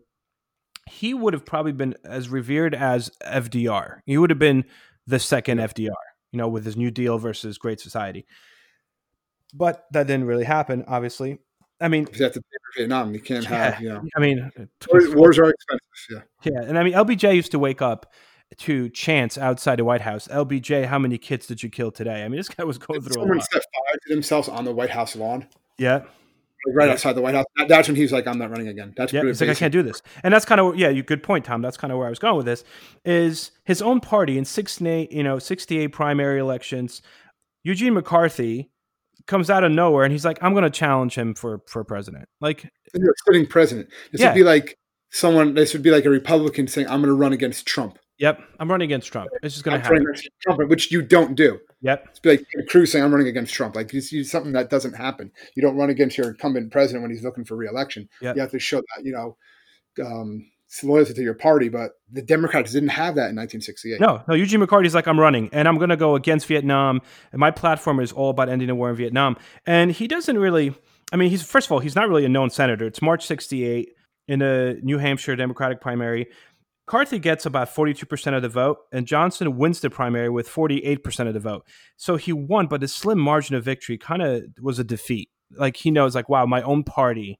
he 0.89 1.13
would 1.13 1.33
have 1.33 1.45
probably 1.45 1.71
been 1.71 1.95
as 2.03 2.29
revered 2.29 2.73
as 2.75 3.11
FDR. 3.25 3.99
He 4.05 4.17
would 4.17 4.29
have 4.29 4.39
been 4.39 4.65
the 5.07 5.19
second 5.19 5.59
FDR, 5.59 5.93
you 6.35 6.37
know, 6.37 6.49
with 6.49 6.65
his 6.65 6.75
New 6.75 6.91
Deal 6.91 7.17
versus 7.17 7.57
Great 7.57 7.79
Society. 7.79 8.25
But 9.53 9.85
that 9.91 10.05
didn't 10.05 10.25
really 10.25 10.43
happen, 10.43 10.83
obviously. 10.85 11.39
I 11.79 11.87
mean, 11.87 12.09
you 12.13 12.23
have 12.25 12.33
to 12.33 12.41
pay 12.41 12.57
for 12.57 12.79
Vietnam, 12.79 13.13
you 13.13 13.21
can't 13.21 13.45
yeah, 13.45 13.71
have 13.71 13.81
you 13.81 13.89
know 13.89 14.03
I 14.17 14.19
mean, 14.19 14.51
wars, 14.91 15.15
wars 15.15 15.39
are 15.39 15.49
expensive. 15.49 16.27
Yeah, 16.43 16.51
yeah, 16.51 16.67
and 16.67 16.77
I 16.77 16.83
mean, 16.83 16.93
LBJ 16.93 17.35
used 17.35 17.51
to 17.51 17.59
wake 17.59 17.81
up 17.81 18.11
to 18.57 18.89
chants 18.89 19.37
outside 19.37 19.79
the 19.79 19.85
White 19.85 20.01
House. 20.01 20.27
LBJ, 20.27 20.85
how 20.87 20.99
many 20.99 21.17
kids 21.17 21.47
did 21.47 21.63
you 21.63 21.69
kill 21.69 21.89
today? 21.91 22.25
I 22.25 22.27
mean, 22.27 22.37
this 22.37 22.49
guy 22.49 22.65
was 22.65 22.77
going 22.77 23.01
through 23.01 23.11
a 23.11 23.13
someone 23.13 23.37
lot. 23.37 23.47
set 23.49 23.63
fire 23.63 23.99
to 24.07 24.13
themselves 24.13 24.49
on 24.49 24.65
the 24.65 24.73
White 24.73 24.89
House 24.89 25.15
lawn, 25.15 25.47
Yeah, 25.77 26.03
right 26.73 26.87
Yeah. 26.87 26.93
outside 26.93 27.13
the 27.13 27.21
White 27.21 27.35
House. 27.35 27.45
That's 27.67 27.87
when 27.87 27.95
he's 27.95 28.11
like, 28.11 28.25
"I'm 28.27 28.37
not 28.37 28.49
running 28.49 28.67
again." 28.67 28.93
That's 28.97 29.13
Yeah, 29.13 29.23
he's 29.23 29.39
like, 29.41 29.49
I 29.49 29.53
can't 29.55 29.71
do 29.71 29.83
this. 29.83 30.01
And 30.23 30.33
that's 30.33 30.45
kind 30.45 30.59
of, 30.61 30.75
yeah, 30.77 30.89
you 30.89 31.03
good 31.03 31.23
point, 31.23 31.45
Tom. 31.45 31.61
That's 31.61 31.77
kind 31.77 31.91
of 31.91 31.97
where 31.99 32.07
I 32.07 32.09
was 32.09 32.19
going 32.19 32.37
with 32.37 32.45
this. 32.45 32.63
Is 33.03 33.51
his 33.65 33.81
own 33.81 33.99
party 33.99 34.37
in 34.37 34.45
68, 34.45 35.11
you 35.11 35.23
know, 35.23 35.39
68 35.39 35.87
primary 35.87 36.39
elections, 36.39 37.01
Eugene 37.63 37.93
McCarthy 37.93 38.69
comes 39.27 39.49
out 39.49 39.63
of 39.63 39.71
nowhere 39.71 40.03
and 40.03 40.11
he's 40.11 40.23
like, 40.25 40.37
I'm 40.41 40.53
going 40.53 40.63
to 40.63 40.69
challenge 40.69 41.15
him 41.15 41.33
for 41.33 41.61
for 41.67 41.83
president. 41.83 42.27
Like, 42.41 42.63
And 42.93 43.03
you're 43.03 43.15
sitting 43.25 43.45
president. 43.47 43.89
This 44.11 44.21
Yeah. 44.21 44.29
would 44.29 44.35
be 44.35 44.43
like 44.43 44.77
someone. 45.11 45.53
This 45.55 45.73
would 45.73 45.81
be 45.83 45.91
like 45.91 46.05
a 46.05 46.09
Republican 46.09 46.67
saying, 46.67 46.87
"I'm 46.87 46.99
going 47.01 47.07
to 47.09 47.13
run 47.19 47.33
against 47.33 47.65
Trump." 47.65 47.97
Yep, 48.17 48.39
I'm 48.59 48.69
running 48.69 48.85
against 48.85 49.11
Trump. 49.11 49.29
It's 49.43 49.55
just 49.55 49.65
going 49.65 49.79
to 49.79 49.83
happen. 49.83 50.05
Trump, 50.41 50.69
which 50.69 50.91
you 50.91 51.01
don't 51.01 51.35
do. 51.35 51.59
Yep. 51.81 52.07
It's 52.09 52.25
like 52.25 52.67
Cruz 52.69 52.91
saying, 52.91 53.03
"I'm 53.03 53.11
running 53.11 53.27
against 53.27 53.53
Trump." 53.53 53.75
Like 53.75 53.93
it's, 53.93 54.11
it's 54.11 54.31
something 54.31 54.53
that 54.53 54.69
doesn't 54.69 54.93
happen. 54.93 55.31
You 55.55 55.61
don't 55.61 55.77
run 55.77 55.89
against 55.89 56.17
your 56.17 56.29
incumbent 56.29 56.71
president 56.71 57.03
when 57.03 57.11
he's 57.11 57.23
looking 57.23 57.45
for 57.45 57.55
reelection. 57.55 58.09
Yep. 58.21 58.35
You 58.35 58.41
have 58.41 58.51
to 58.51 58.59
show 58.59 58.77
that 58.77 59.03
you 59.03 59.11
know 59.11 59.37
um, 60.03 60.45
loyalty 60.83 61.13
to 61.13 61.21
your 61.21 61.33
party. 61.33 61.69
But 61.69 61.91
the 62.11 62.21
Democrats 62.21 62.71
didn't 62.71 62.89
have 62.89 63.15
that 63.15 63.29
in 63.29 63.35
1968. 63.35 63.99
No, 63.99 64.23
no, 64.27 64.33
Eugene 64.33 64.59
McCarthy's 64.59 64.95
like, 64.95 65.07
I'm 65.07 65.19
running 65.19 65.49
and 65.53 65.67
I'm 65.67 65.77
going 65.77 65.89
to 65.89 65.97
go 65.97 66.15
against 66.15 66.47
Vietnam. 66.47 67.01
And 67.31 67.39
my 67.39 67.51
platform 67.51 67.99
is 67.99 68.11
all 68.11 68.29
about 68.29 68.49
ending 68.49 68.67
the 68.67 68.75
war 68.75 68.89
in 68.89 68.95
Vietnam. 68.95 69.37
And 69.65 69.91
he 69.91 70.07
doesn't 70.07 70.37
really, 70.37 70.73
I 71.11 71.17
mean, 71.17 71.29
he's, 71.29 71.43
first 71.43 71.67
of 71.67 71.71
all, 71.71 71.79
he's 71.79 71.95
not 71.95 72.09
really 72.09 72.25
a 72.25 72.29
known 72.29 72.49
senator. 72.49 72.85
It's 72.85 73.01
March 73.01 73.25
68 73.25 73.89
in 74.27 74.39
the 74.39 74.79
New 74.81 74.97
Hampshire 74.97 75.35
Democratic 75.35 75.81
primary. 75.81 76.27
McCarthy 76.87 77.17
gets 77.17 77.47
about 77.47 77.73
42% 77.73 78.35
of 78.35 78.43
the 78.43 78.49
vote, 78.49 78.77
and 78.91 79.07
Johnson 79.07 79.57
wins 79.57 79.79
the 79.79 79.89
primary 79.89 80.29
with 80.29 80.47
48% 80.47 81.27
of 81.27 81.33
the 81.33 81.39
vote. 81.39 81.65
So 81.97 82.15
he 82.15 82.31
won, 82.31 82.67
but 82.67 82.83
a 82.83 82.87
slim 82.87 83.17
margin 83.17 83.55
of 83.55 83.63
victory 83.63 83.97
kind 83.97 84.21
of 84.21 84.43
was 84.61 84.77
a 84.77 84.83
defeat. 84.83 85.29
Like 85.51 85.77
he 85.77 85.89
knows, 85.89 86.13
like, 86.13 86.29
wow, 86.29 86.45
my 86.45 86.61
own 86.61 86.83
party 86.83 87.39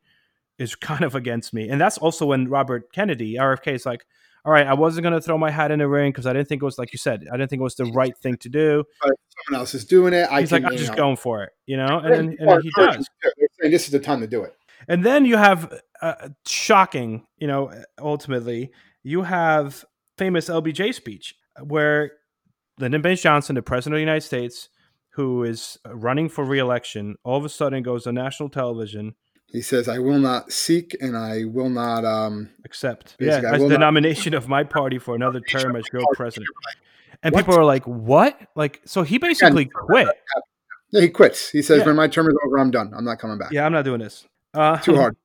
is 0.57 0.75
kind 0.75 1.03
of 1.03 1.13
against 1.13 1.53
me. 1.53 1.69
And 1.69 1.79
that's 1.79 1.99
also 1.99 2.25
when 2.25 2.49
Robert 2.49 2.91
Kennedy, 2.91 3.35
RFK, 3.35 3.73
is 3.73 3.85
like, 3.85 4.05
all 4.45 4.51
right, 4.51 4.65
I 4.65 4.73
wasn't 4.73 5.03
going 5.03 5.13
to 5.13 5.21
throw 5.21 5.37
my 5.37 5.51
hat 5.51 5.71
in 5.71 5.79
the 5.79 5.87
ring 5.87 6.11
because 6.11 6.25
I 6.25 6.33
didn't 6.33 6.47
think 6.47 6.61
it 6.61 6.65
was, 6.65 6.77
like 6.79 6.91
you 6.93 6.99
said, 6.99 7.25
I 7.31 7.37
didn't 7.37 7.49
think 7.49 7.59
it 7.59 7.63
was 7.63 7.75
the 7.75 7.85
right 7.85 8.15
thing 8.17 8.37
to 8.37 8.49
do. 8.49 8.83
Someone 9.01 9.59
else 9.59 9.73
is 9.73 9.85
doing 9.85 10.13
it. 10.13 10.27
I 10.31 10.41
He's 10.41 10.51
like, 10.51 10.63
I'm 10.63 10.77
just 10.77 10.91
know. 10.91 10.97
going 10.97 11.17
for 11.17 11.43
it, 11.43 11.51
you 11.65 11.77
know? 11.77 11.99
And, 11.99 12.13
then, 12.13 12.37
and 12.39 12.49
then 12.49 12.61
he 12.61 12.71
does. 12.75 13.07
They're 13.23 13.47
saying 13.59 13.71
this 13.71 13.85
is 13.85 13.91
the 13.91 13.99
time 13.99 14.21
to 14.21 14.27
do 14.27 14.43
it. 14.43 14.55
And 14.87 15.03
then 15.05 15.25
you 15.25 15.37
have 15.37 15.73
uh, 16.01 16.29
shocking, 16.45 17.25
you 17.37 17.47
know, 17.47 17.71
ultimately, 17.99 18.71
you 19.03 19.23
have 19.23 19.85
famous 20.17 20.47
LBJ 20.49 20.93
speech 20.93 21.35
where 21.63 22.11
Lyndon 22.79 23.01
Baines 23.01 23.21
Johnson, 23.21 23.55
the 23.55 23.61
president 23.61 23.93
of 23.95 23.97
the 23.97 24.01
United 24.01 24.21
States, 24.21 24.69
who 25.11 25.43
is 25.43 25.77
running 25.87 26.27
for 26.29 26.43
reelection, 26.43 27.15
all 27.23 27.37
of 27.37 27.45
a 27.45 27.49
sudden 27.49 27.81
goes 27.83 28.05
on 28.05 28.15
national 28.15 28.49
television, 28.49 29.15
He 29.47 29.61
says, 29.61 29.87
"I 29.87 29.99
will 29.99 30.19
not 30.19 30.51
seek, 30.51 30.97
and 30.99 31.15
I 31.15 31.45
will 31.45 31.69
not." 31.69 32.03
Um, 32.03 32.49
accept 32.65 33.15
yeah, 33.19 33.41
as 33.53 33.61
the 33.61 33.69
not- 33.69 33.79
nomination 33.79 34.33
of 34.33 34.49
my 34.49 34.63
party 34.65 34.97
for 34.97 35.15
another 35.15 35.39
term 35.39 35.75
as 35.77 35.85
your 35.93 36.03
president. 36.15 36.49
And 37.23 37.33
What? 37.33 37.45
people 37.45 37.57
are 37.57 37.63
like, 37.63 37.85
"What?" 37.85 38.37
Like, 38.55 38.81
so 38.85 39.03
he 39.03 39.17
basically 39.17 39.65
quit. 39.65 40.09
yeah, 40.91 41.01
he 41.01 41.09
quits. 41.09 41.49
He 41.51 41.61
says, 41.61 41.79
Yeah. 41.79 41.85
"When 41.85 41.95
my 41.95 42.07
term 42.09 42.27
is 42.27 42.35
over, 42.45 42.57
I'm 42.57 42.71
done. 42.71 42.91
I'm 42.93 43.05
not 43.05 43.19
coming 43.19 43.37
back. 43.37 43.51
Yeah, 43.53 43.65
I'm 43.65 43.71
not 43.71 43.85
doing 43.85 44.01
this. 44.01 44.27
Uh, 44.55 44.77
Too 44.79 44.95
hard." 44.95 45.15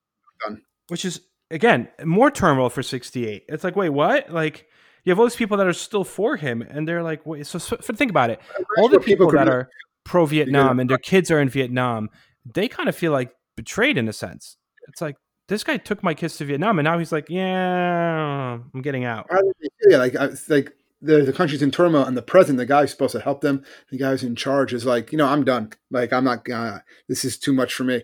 Which 0.88 1.04
is 1.04 1.20
again 1.50 1.88
more 2.04 2.30
turmoil 2.30 2.68
for 2.70 2.82
68. 2.82 3.44
It's 3.48 3.62
like, 3.64 3.76
wait, 3.76 3.90
what? 3.90 4.30
Like, 4.32 4.66
you 5.04 5.10
have 5.10 5.18
all 5.18 5.26
these 5.26 5.36
people 5.36 5.56
that 5.58 5.66
are 5.66 5.72
still 5.72 6.04
for 6.04 6.36
him, 6.36 6.62
and 6.62 6.86
they're 6.86 7.02
like, 7.02 7.24
wait. 7.24 7.46
So, 7.46 7.58
so 7.58 7.76
think 7.76 8.10
about 8.10 8.30
it. 8.30 8.40
All 8.78 8.88
the 8.88 8.98
people 9.00 9.26
people 9.26 9.30
that 9.38 9.48
are 9.48 9.70
pro 10.04 10.26
Vietnam 10.26 10.80
and 10.80 10.90
their 10.90 10.98
kids 10.98 11.30
are 11.30 11.40
in 11.40 11.48
Vietnam, 11.48 12.10
they 12.44 12.68
kind 12.68 12.88
of 12.88 12.96
feel 12.96 13.12
like 13.12 13.32
betrayed 13.56 13.98
in 13.98 14.08
a 14.08 14.12
sense. 14.12 14.56
It's 14.88 15.00
like 15.00 15.16
this 15.48 15.62
guy 15.64 15.76
took 15.76 16.02
my 16.02 16.14
kids 16.14 16.36
to 16.38 16.44
Vietnam, 16.44 16.78
and 16.78 16.84
now 16.84 16.98
he's 16.98 17.12
like, 17.12 17.28
yeah, 17.30 18.58
I'm 18.74 18.82
getting 18.82 19.04
out. 19.04 19.26
How 19.30 19.40
did 19.42 19.52
they- 19.60 19.90
Yeah, 19.92 19.98
like 19.98 20.14
it's 20.14 20.48
like 20.48 20.72
the 21.02 21.22
the 21.22 21.32
country's 21.32 21.62
in 21.62 21.70
turmoil, 21.70 22.04
and 22.04 22.16
the 22.16 22.22
president, 22.22 22.58
the 22.58 22.66
guy 22.66 22.82
who's 22.82 22.90
supposed 22.90 23.12
to 23.12 23.20
help 23.20 23.40
them, 23.42 23.64
the 23.90 23.98
guy 23.98 24.10
who's 24.10 24.22
in 24.24 24.36
charge, 24.36 24.72
is 24.72 24.84
like, 24.84 25.12
you 25.12 25.18
know, 25.18 25.26
I'm 25.26 25.44
done. 25.44 25.70
Like, 25.90 26.12
I'm 26.12 26.24
not. 26.24 26.48
Uh, 26.50 26.80
this 27.08 27.24
is 27.24 27.38
too 27.38 27.52
much 27.52 27.74
for 27.74 27.84
me. 27.84 28.02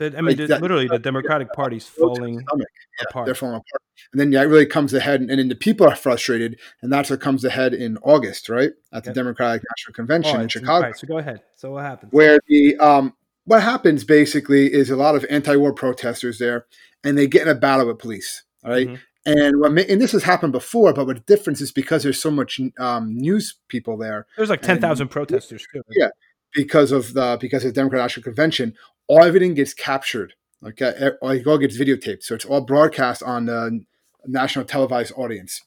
The, 0.00 0.16
I 0.16 0.20
mean, 0.22 0.36
Like 0.38 0.48
that- 0.48 0.62
literally, 0.62 0.88
the 0.88 0.98
Democratic 0.98 1.52
Party's 1.52 1.86
falling 1.86 2.40
Stomach. 2.40 2.68
Yeah, 2.98 3.06
apart. 3.10 3.26
They're 3.26 3.34
falling 3.34 3.56
apart. 3.56 3.82
And 4.12 4.20
then 4.20 4.32
yeah, 4.32 4.42
it 4.42 4.46
really 4.46 4.64
comes 4.66 4.94
ahead, 4.94 5.20
and, 5.20 5.30
and 5.30 5.38
then 5.38 5.48
the 5.48 5.54
people 5.54 5.86
are 5.86 5.94
frustrated, 5.94 6.58
and 6.82 6.90
that's 6.92 7.10
what 7.10 7.20
comes 7.20 7.44
ahead 7.44 7.74
in 7.74 7.98
August, 8.02 8.48
right, 8.48 8.70
at 8.92 9.04
the 9.04 9.10
Yep. 9.10 9.14
Democratic 9.14 9.62
National 9.76 9.94
Convention 9.94 10.40
in 10.40 10.48
Chicago, 10.48 10.86
Right, 10.86 10.96
so 10.96 11.06
go 11.06 11.18
ahead. 11.18 11.42
So 11.56 11.72
what 11.72 11.84
happens? 11.84 12.12
where 12.12 12.40
the 12.48 12.76
um, 12.78 13.12
what 13.44 13.62
happens 13.62 14.04
basically 14.04 14.72
is 14.72 14.88
a 14.90 14.96
lot 14.96 15.14
of 15.16 15.26
anti-war 15.28 15.74
protesters 15.74 16.38
there, 16.38 16.64
and 17.04 17.16
they 17.18 17.26
get 17.26 17.42
in 17.42 17.48
a 17.48 17.54
battle 17.54 17.86
with 17.86 17.98
police. 17.98 18.42
All 18.64 18.70
right? 18.70 18.88
Mhm. 18.88 18.98
And 19.26 19.60
what 19.60 19.78
and 19.78 20.00
this 20.00 20.12
has 20.12 20.22
happened 20.22 20.52
before, 20.52 20.94
but 20.94 21.06
what 21.06 21.16
the 21.16 21.22
difference 21.36 21.60
is 21.60 21.70
because 21.72 22.02
there's 22.04 22.20
so 22.20 22.30
much 22.30 22.58
um, 22.78 23.14
news 23.14 23.54
people 23.68 23.98
there, 23.98 24.26
There's 24.38 24.48
like 24.48 24.62
ten 24.62 24.80
thousand 24.80 25.08
protesters 25.08 25.66
too. 25.72 25.82
Yeah. 25.90 26.08
because 26.54 26.90
of 26.90 27.12
the 27.12 27.36
because 27.40 27.64
of 27.64 27.70
the 27.74 27.78
Democratic 27.80 28.02
National 28.04 28.24
Convention, 28.24 28.74
all 29.10 29.24
everything 29.24 29.54
gets 29.54 29.74
captured. 29.74 30.34
Okay, 30.64 30.90
E- 30.90 31.36
it 31.36 31.46
all 31.46 31.58
gets 31.58 31.76
videotaped, 31.76 32.22
so 32.22 32.34
it's 32.36 32.44
all 32.44 32.60
broadcast 32.60 33.24
on 33.24 33.46
the 33.46 33.84
national 34.26 34.64
televised 34.64 35.12
audience. 35.16 35.62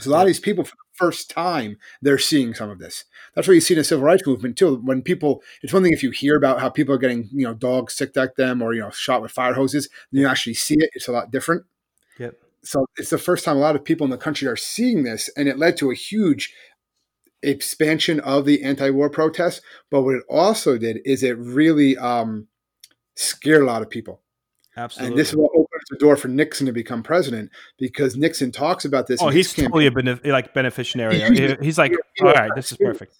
So 0.00 0.10
a 0.10 0.12
lot 0.12 0.22
of 0.22 0.26
these 0.26 0.40
people, 0.40 0.64
for 0.64 0.74
the 0.74 0.96
first 0.96 1.30
time, 1.30 1.76
they're 2.02 2.18
seeing 2.18 2.52
some 2.52 2.70
of 2.70 2.80
this. 2.80 3.04
That's 3.34 3.46
what 3.46 3.54
you 3.54 3.60
see 3.60 3.74
in 3.74 3.78
the 3.78 3.84
civil 3.84 4.04
rights 4.04 4.26
movement 4.26 4.56
too. 4.56 4.76
When 4.76 5.02
people, 5.02 5.40
it's 5.62 5.72
one 5.72 5.84
thing 5.84 5.92
if 5.92 6.02
you 6.02 6.10
hear 6.10 6.36
about 6.36 6.58
how 6.58 6.68
people 6.68 6.92
are 6.92 6.98
getting, 6.98 7.28
you 7.32 7.46
know, 7.46 7.54
dogs 7.54 7.94
sicked 7.94 8.16
at 8.16 8.34
them 8.34 8.60
or 8.60 8.74
you 8.74 8.80
know 8.80 8.90
shot 8.90 9.22
with 9.22 9.30
fire 9.30 9.54
hoses. 9.54 9.88
Then 10.10 10.22
you 10.22 10.26
actually 10.26 10.54
see 10.54 10.74
it. 10.74 10.90
It's 10.94 11.06
a 11.06 11.12
lot 11.12 11.30
different. 11.30 11.64
Yep. 12.18 12.34
So 12.64 12.86
it's 12.96 13.10
the 13.10 13.18
first 13.18 13.44
time 13.44 13.56
a 13.56 13.60
lot 13.60 13.76
of 13.76 13.84
people 13.84 14.04
in 14.04 14.10
the 14.10 14.16
country 14.16 14.48
are 14.48 14.56
seeing 14.56 15.04
this, 15.04 15.30
and 15.36 15.48
it 15.48 15.58
led 15.58 15.76
to 15.76 15.92
a 15.92 15.94
huge 15.94 16.52
expansion 17.40 18.18
of 18.20 18.46
the 18.46 18.64
anti-war 18.64 19.10
protests. 19.10 19.60
But 19.92 20.02
what 20.02 20.16
it 20.16 20.24
also 20.28 20.76
did 20.76 20.98
is 21.04 21.22
it 21.22 21.38
really 21.38 21.96
um, 21.98 22.48
scared 23.16 23.62
a 23.62 23.64
lot 23.66 23.82
of 23.82 23.90
people. 23.90 24.20
Absolutely. 24.76 25.10
And 25.12 25.18
this 25.18 25.28
is 25.28 25.36
what 25.36 25.50
opens 25.52 25.82
the 25.90 25.96
door 25.98 26.16
for 26.16 26.26
Nixon 26.28 26.66
to 26.66 26.72
become 26.72 27.02
president 27.02 27.50
because 27.78 28.16
Nixon 28.16 28.50
talks 28.50 28.84
about 28.84 29.06
this. 29.06 29.22
oh, 29.22 29.28
he's 29.28 29.52
campaign. 29.52 29.70
totally 29.70 29.86
a 29.86 29.90
benef- 29.92 30.26
like 30.26 30.52
beneficiary. 30.52 31.20
He- 31.20 31.56
He's 31.64 31.78
like, 31.78 31.92
all 32.22 32.32
right, 32.32 32.50
this 32.56 32.72
is 32.72 32.78
perfect. 32.78 33.14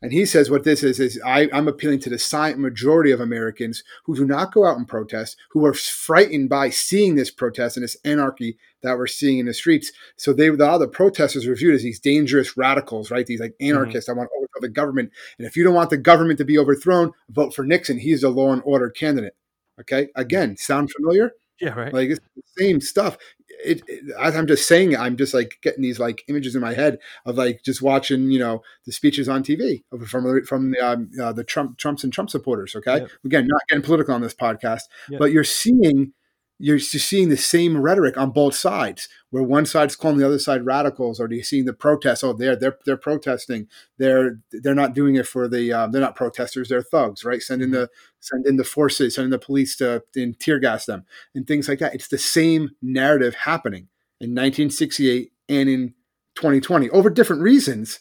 And 0.00 0.12
he 0.12 0.24
says 0.26 0.48
what 0.48 0.64
this 0.64 0.82
is 0.82 1.00
is 1.00 1.20
I, 1.24 1.48
I'm 1.52 1.66
appealing 1.66 1.98
to 2.00 2.10
the 2.10 2.18
silent 2.18 2.60
majority 2.60 3.10
of 3.10 3.20
Americans 3.20 3.82
who 4.04 4.14
do 4.14 4.24
not 4.24 4.52
go 4.52 4.64
out 4.64 4.76
and 4.76 4.86
protest, 4.86 5.36
who 5.50 5.64
are 5.66 5.74
frightened 5.74 6.48
by 6.48 6.70
seeing 6.70 7.16
this 7.16 7.30
protest 7.30 7.76
and 7.76 7.82
this 7.82 7.96
anarchy 8.04 8.58
that 8.82 8.96
we're 8.96 9.08
seeing 9.08 9.38
in 9.38 9.46
the 9.46 9.54
streets. 9.54 9.90
So 10.16 10.32
they 10.32 10.48
a 10.48 10.52
lot 10.52 10.78
the 10.78 10.86
protesters 10.86 11.46
are 11.46 11.54
viewed 11.54 11.74
as 11.74 11.82
these 11.82 11.98
dangerous 11.98 12.56
radicals, 12.56 13.10
right? 13.10 13.26
These 13.26 13.40
like 13.40 13.52
mm-hmm. 13.52 13.70
anarchists 13.70 14.08
I 14.08 14.12
want 14.12 14.30
to 14.30 14.36
overthrow 14.38 14.60
the 14.60 14.68
government. 14.68 15.10
And 15.38 15.46
if 15.46 15.56
you 15.56 15.64
don't 15.64 15.74
want 15.74 15.90
the 15.90 15.96
government 15.96 16.38
to 16.38 16.44
be 16.44 16.58
overthrown, 16.58 17.12
vote 17.30 17.54
for 17.54 17.64
Nixon. 17.64 17.98
He's 17.98 18.22
a 18.22 18.28
law 18.28 18.52
and 18.52 18.62
order 18.64 18.90
candidate. 18.90 19.34
Okay. 19.80 20.08
Again, 20.14 20.56
sound 20.56 20.92
familiar? 20.92 21.32
Yeah, 21.60 21.70
right. 21.70 21.92
Like 21.92 22.10
it's 22.10 22.20
the 22.36 22.42
same 22.64 22.80
stuff. 22.80 23.18
It, 23.64 23.82
it, 23.88 24.04
as 24.20 24.36
I'm 24.36 24.46
just 24.46 24.68
saying, 24.68 24.96
I'm 24.96 25.16
just 25.16 25.34
like 25.34 25.58
getting 25.62 25.82
these 25.82 25.98
like 25.98 26.22
images 26.28 26.54
in 26.54 26.60
my 26.60 26.74
head 26.74 26.98
of 27.26 27.36
like 27.36 27.62
just 27.64 27.82
watching, 27.82 28.30
you 28.30 28.38
know, 28.38 28.62
the 28.86 28.92
speeches 28.92 29.28
on 29.28 29.42
TV 29.42 29.82
from 30.06 30.44
from 30.44 30.70
the 30.70 30.80
um, 30.80 31.10
uh, 31.20 31.32
the 31.32 31.42
Trump 31.42 31.76
Trumps 31.78 32.04
and 32.04 32.12
Trump 32.12 32.30
supporters. 32.30 32.76
Okay, 32.76 32.98
Yep. 32.98 33.10
again, 33.24 33.46
not 33.48 33.60
getting 33.68 33.82
political 33.82 34.14
on 34.14 34.20
this 34.20 34.34
podcast, 34.34 34.82
Yep. 35.08 35.18
but 35.18 35.32
you're 35.32 35.42
seeing 35.44 36.12
you're 36.58 36.78
just 36.78 37.08
seeing 37.08 37.28
the 37.28 37.36
same 37.36 37.80
rhetoric 37.80 38.16
on 38.16 38.30
both 38.30 38.54
sides, 38.54 39.08
where 39.30 39.42
one 39.42 39.64
side's 39.64 39.94
calling 39.94 40.18
the 40.18 40.26
other 40.26 40.38
side 40.38 40.66
radicals, 40.66 41.20
or 41.20 41.28
you're 41.30 41.44
seeing 41.44 41.66
the 41.66 41.72
protests. 41.72 42.24
Oh, 42.24 42.32
they're 42.32 42.56
they're 42.56 42.78
they're 42.84 42.96
protesting. 42.96 43.68
They're 43.96 44.40
they're 44.50 44.74
not 44.74 44.94
doing 44.94 45.14
it 45.14 45.26
for 45.26 45.46
the 45.46 45.72
um, 45.72 45.92
they're 45.92 46.00
not 46.00 46.16
protesters. 46.16 46.68
They're 46.68 46.82
thugs, 46.82 47.24
right? 47.24 47.40
Send 47.40 47.62
in 47.62 47.70
the 47.70 47.88
send 48.20 48.46
in 48.46 48.56
the 48.56 48.64
forces, 48.64 49.14
send 49.14 49.26
in 49.26 49.30
the 49.30 49.38
police 49.38 49.76
to 49.76 50.02
and 50.16 50.38
tear 50.38 50.58
gas 50.58 50.86
them 50.86 51.04
and 51.34 51.46
things 51.46 51.68
like 51.68 51.78
that. 51.78 51.94
It's 51.94 52.08
the 52.08 52.18
same 52.18 52.70
narrative 52.82 53.34
happening 53.34 53.88
in 54.20 54.30
1968 54.30 55.32
and 55.48 55.68
in 55.68 55.94
2020 56.34 56.90
over 56.90 57.08
different 57.08 57.42
reasons, 57.42 58.00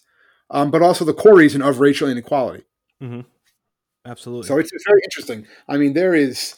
um, 0.50 0.72
but 0.72 0.82
also 0.82 1.06
the 1.06 1.14
core 1.14 1.36
reason 1.36 1.62
of 1.62 1.80
racial 1.80 2.10
inequality. 2.10 2.64
hmm 3.00 3.22
Absolutely. 4.06 4.48
So 4.48 4.58
it's, 4.58 4.72
it's 4.72 4.86
very 4.88 5.02
interesting. 5.04 5.46
I 5.68 5.76
mean, 5.76 5.92
there 5.92 6.16
is 6.16 6.56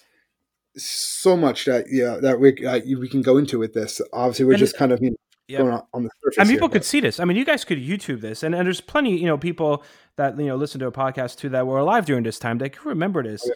so 0.78 1.36
much 1.36 1.66
that 1.66 1.86
yeah 1.90 2.18
that 2.22 2.40
we 2.40 2.66
uh, 2.66 2.80
we 3.00 3.10
can 3.10 3.22
go 3.22 3.38
into 3.38 3.60
with 3.60 3.74
this. 3.74 4.02
Obviously, 4.14 4.46
we're 4.46 4.54
And 4.54 4.60
just 4.60 4.78
kind 4.78 4.92
of 4.92 5.02
you 5.02 5.12
know, 5.12 5.16
Yeah. 5.48 5.58
going 5.60 5.74
on, 5.74 5.84
on 5.94 6.04
the 6.04 6.10
surface. 6.24 6.38
and 6.38 6.48
here, 6.48 6.58
people 6.58 6.68
but- 6.68 6.74
could 6.74 6.86
see 6.86 7.00
this. 7.00 7.20
I 7.20 7.26
mean, 7.26 7.38
you 7.38 7.46
guys 7.46 7.66
could 7.66 7.80
YouTube 7.80 8.22
this, 8.22 8.44
and, 8.44 8.54
and 8.56 8.66
there's 8.68 8.82
plenty, 8.82 9.18
you 9.18 9.26
know, 9.26 9.38
people 9.38 9.84
that 10.18 10.40
you 10.40 10.46
know 10.48 10.56
listen 10.56 10.80
to 10.80 10.88
a 10.88 10.92
podcast 10.92 11.38
too 11.38 11.50
that 11.50 11.66
were 11.68 11.80
alive 11.80 12.06
during 12.06 12.24
this 12.24 12.40
time. 12.40 12.58
They 12.60 12.70
could 12.70 12.86
remember 12.86 13.24
this. 13.24 13.44
Okay. 13.46 13.54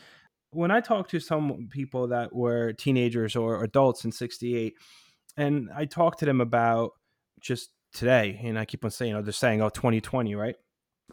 When 0.51 0.69
I 0.71 0.81
talked 0.81 1.09
to 1.11 1.19
some 1.19 1.67
people 1.71 2.07
that 2.09 2.33
were 2.35 2.73
teenagers 2.73 3.35
or 3.35 3.63
adults 3.63 4.05
in 4.05 4.11
'68, 4.11 4.73
and 5.37 5.69
I 5.75 5.85
talked 5.85 6.19
to 6.19 6.25
them 6.25 6.41
about 6.41 6.91
just 7.41 7.69
today, 7.93 8.39
and 8.43 8.57
I 8.57 8.65
keep 8.65 8.83
on 8.85 8.91
saying, 8.91 9.09
you 9.09 9.15
know, 9.17 9.21
they're 9.23 9.31
saying, 9.33 9.61
"Oh, 9.61 9.69
2020, 9.69 10.35
right?" 10.35 10.55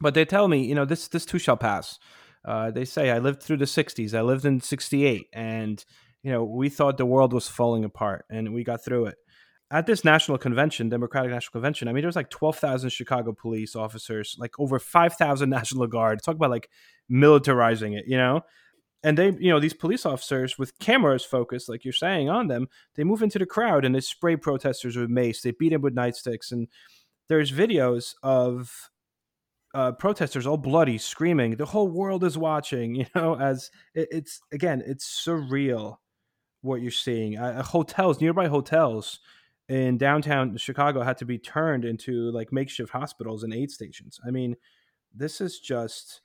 But 0.01 0.15
they 0.15 0.25
tell 0.25 0.47
me, 0.49 0.65
you 0.65 0.75
know, 0.75 0.85
this 0.85 1.09
this 1.09 1.25
too 1.27 1.39
shall 1.39 1.57
pass. 1.57 1.99
Uh, 2.45 2.71
they 2.71 2.85
say 2.85 3.11
I 3.11 3.19
lived 3.19 3.43
through 3.43 3.59
the 3.59 3.65
'60s. 3.65 4.15
I 4.15 4.23
lived 4.23 4.45
in 4.45 4.61
'68, 4.61 5.27
and 5.33 5.85
you 6.23 6.33
know, 6.33 6.45
we 6.45 6.69
thought 6.69 6.99
the 6.99 7.07
world 7.07 7.33
was 7.33 7.49
falling 7.49 7.85
apart, 7.85 8.25
and 8.31 8.53
we 8.55 8.65
got 8.65 8.85
through 8.85 9.07
it 9.07 9.17
at 9.71 9.87
this 9.87 10.05
national 10.05 10.39
convention, 10.39 10.89
Democratic 10.89 11.31
National 11.31 11.53
Convention, 11.53 11.87
I 11.87 11.93
mean, 11.93 12.03
there 12.03 12.09
was 12.09 12.17
like 12.17 12.31
12,000 12.31 12.91
Chicago 12.91 13.33
police 13.33 13.77
officers, 13.77 14.37
like 14.39 14.59
over 14.59 14.79
5,000 14.79 15.49
National 15.51 15.87
Guard. 15.87 16.21
Talk 16.23 16.35
about 16.35 16.51
like 16.51 16.69
militarizing 17.11 17.97
it, 17.97 18.05
you 18.07 18.17
know? 18.17 18.43
And 19.03 19.17
they, 19.17 19.31
you 19.39 19.51
know, 19.51 19.61
these 19.61 19.73
police 19.73 20.05
officers 20.05 20.59
with 20.59 20.79
cameras 20.79 21.25
focused, 21.25 21.69
like 21.69 21.85
you're 21.85 21.93
saying, 21.93 22.29
on 22.29 22.49
them, 22.49 22.69
they 22.97 23.05
move 23.05 23.23
into 23.23 23.39
the 23.39 23.47
crowd 23.47 23.85
and 23.85 23.95
they 23.95 24.01
spray 24.01 24.37
protesters 24.37 24.97
with 24.97 25.09
mace. 25.09 25.41
They 25.41 25.53
beat 25.53 25.71
them 25.71 25.81
with 25.81 25.95
nightsticks. 25.95 26.53
And 26.53 26.69
there's 27.29 27.51
videos 27.51 28.15
of 28.23 28.91
uh, 29.75 29.93
protesters 29.93 30.47
all 30.47 30.57
bloody, 30.57 30.99
screaming. 30.99 31.57
The 31.57 31.67
whole 31.67 31.89
world 31.89 32.25
is 32.25 32.37
watching, 32.39 32.95
you 32.97 33.07
know, 33.15 33.39
as 33.39 33.71
it, 33.95 34.09
it's, 34.11 34.41
again, 34.53 34.83
it's 34.87 35.25
surreal 35.27 35.97
what 36.63 36.83
you're 36.83 36.91
seeing. 36.91 37.39
Uh, 37.39 37.63
hotels, 37.63 38.21
nearby 38.21 38.49
hotels, 38.49 39.21
in 39.69 39.97
downtown 39.99 40.57
Chicago 40.57 41.01
had 41.03 41.17
to 41.19 41.25
be 41.25 41.39
turned 41.39 41.85
into 41.85 42.31
like 42.33 42.53
makeshift 42.53 42.91
hospitals 42.91 43.45
and 43.45 43.55
aid 43.55 43.71
stations. 43.71 44.19
I 44.27 44.31
mean, 44.33 44.57
this 45.15 45.41
is 45.41 45.61
just 45.61 46.23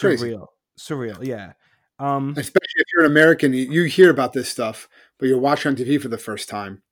crazy. 0.00 0.30
surreal. 0.30 0.46
Surreal, 0.78 1.22
yeah. 1.24 1.52
Um, 1.98 2.30
especially 2.38 2.66
if 2.76 2.86
you're 2.94 3.04
an 3.04 3.10
American, 3.10 3.52
you- 3.52 3.70
you 3.70 3.84
hear 3.84 4.08
about 4.08 4.32
this 4.32 4.48
stuff, 4.48 4.88
but 5.18 5.28
you're 5.28 5.38
watching 5.38 5.68
on 5.68 5.76
TV 5.76 6.00
for 6.00 6.08
the 6.08 6.16
first 6.16 6.48
time, 6.48 6.82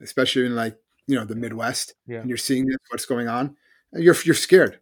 especially 0.00 0.44
in 0.46 0.56
like 0.56 0.76
you 1.06 1.14
know 1.14 1.24
the 1.24 1.36
Midwest, 1.36 1.94
Yeah. 2.08 2.18
and 2.18 2.28
you're 2.28 2.36
seeing 2.36 2.66
this, 2.66 2.76
what's 2.90 3.06
going 3.06 3.28
on. 3.28 3.56
You're 3.92 4.16
you're 4.24 4.34
scared. 4.34 4.80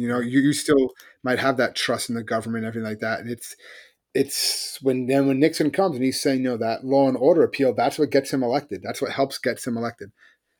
You 0.00 0.08
know, 0.08 0.20
you, 0.20 0.40
you 0.40 0.52
still 0.52 0.90
might 1.22 1.38
have 1.38 1.56
that 1.58 1.74
trust 1.74 2.08
in 2.08 2.14
the 2.14 2.22
government, 2.22 2.64
and 2.64 2.68
everything 2.68 2.88
like 2.88 3.00
that. 3.00 3.20
And 3.20 3.30
it's 3.30 3.54
it's 4.14 4.78
when 4.82 5.06
then 5.06 5.26
when 5.26 5.38
Nixon 5.40 5.70
comes 5.70 5.96
and 5.96 6.04
he's 6.04 6.20
saying 6.20 6.42
no, 6.42 6.56
that 6.56 6.84
law 6.84 7.08
and 7.08 7.16
order 7.16 7.42
appeal, 7.42 7.74
that's 7.74 7.98
what 7.98 8.10
gets 8.10 8.32
him 8.32 8.42
elected. 8.42 8.82
That's 8.82 9.02
what 9.02 9.12
helps 9.12 9.38
gets 9.38 9.66
him 9.66 9.76
elected. 9.76 10.10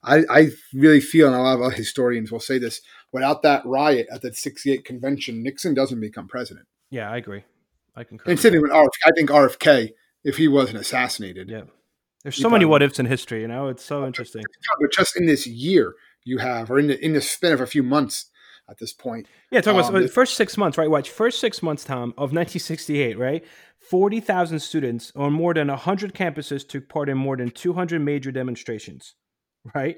I, 0.03 0.23
I 0.31 0.49
really 0.73 1.01
feel, 1.01 1.27
and 1.27 1.35
a 1.35 1.41
lot 1.41 1.55
of 1.57 1.63
other 1.63 1.75
historians 1.75 2.31
will 2.31 2.41
say 2.41 2.59
this: 2.59 2.81
without 3.13 3.43
that 3.43 3.67
riot 3.67 4.07
at 4.13 4.23
the 4.23 4.33
'68 4.33 4.85
convention, 4.85 5.43
Nixon 5.43 5.75
doesn't 5.75 6.01
become 6.01 6.29
president. 6.29 6.67
yeah, 6.91 7.11
I 7.11 7.17
agree. 7.17 7.45
I 7.97 8.05
concur. 8.05 8.25
And 8.27 8.33
with 8.35 8.41
same 8.41 8.53
that. 8.53 8.59
thing 8.59 8.63
with 8.63 8.71
RFK. 8.71 8.91
I 9.07 9.11
think 9.17 9.31
RFK, 9.31 9.91
if 10.23 10.37
he 10.37 10.47
wasn't 10.47 10.79
assassinated, 10.79 11.49
Yeah. 11.49 11.63
There's 12.23 12.37
so 12.37 12.51
many 12.51 12.65
what 12.65 12.83
ifs 12.83 12.99
in 12.99 13.07
history, 13.07 13.41
you 13.43 13.49
know. 13.49 13.69
It's 13.69 13.83
so 13.85 14.05
interesting. 14.07 14.43
but 14.81 14.93
just 14.93 15.17
in 15.17 15.27
this 15.27 15.47
year, 15.47 15.95
you 16.25 16.39
have, 16.39 16.71
or 16.71 16.79
in 16.79 16.89
the 16.89 17.05
in 17.05 17.13
the 17.13 17.21
span 17.21 17.53
of 17.53 17.61
a 17.61 17.67
few 17.67 17.83
months 17.83 18.27
at 18.69 18.79
this 18.79 18.93
point, 18.93 19.27
Yeah, 19.51 19.61
talk 19.61 19.75
about 19.75 19.95
Um, 19.95 20.03
the 20.03 20.09
first 20.09 20.35
six 20.37 20.57
months, 20.57 20.77
right? 20.77 20.91
Watch 20.91 21.11
first 21.11 21.41
six 21.41 21.63
months, 21.63 21.85
Tom, 21.85 22.11
of 22.19 22.33
1968, 22.33 23.19
right? 23.19 23.45
Forty 23.81 24.21
thousand 24.21 24.59
students 24.61 25.13
on 25.17 25.33
more 25.33 25.55
than 25.55 25.69
hundred 25.69 26.13
campuses 26.15 26.67
took 26.69 26.89
part 26.89 27.09
in 27.09 27.17
more 27.17 27.37
than 27.37 27.51
200 27.51 28.01
major 28.01 28.31
demonstrations, 28.31 29.15
right? 29.75 29.97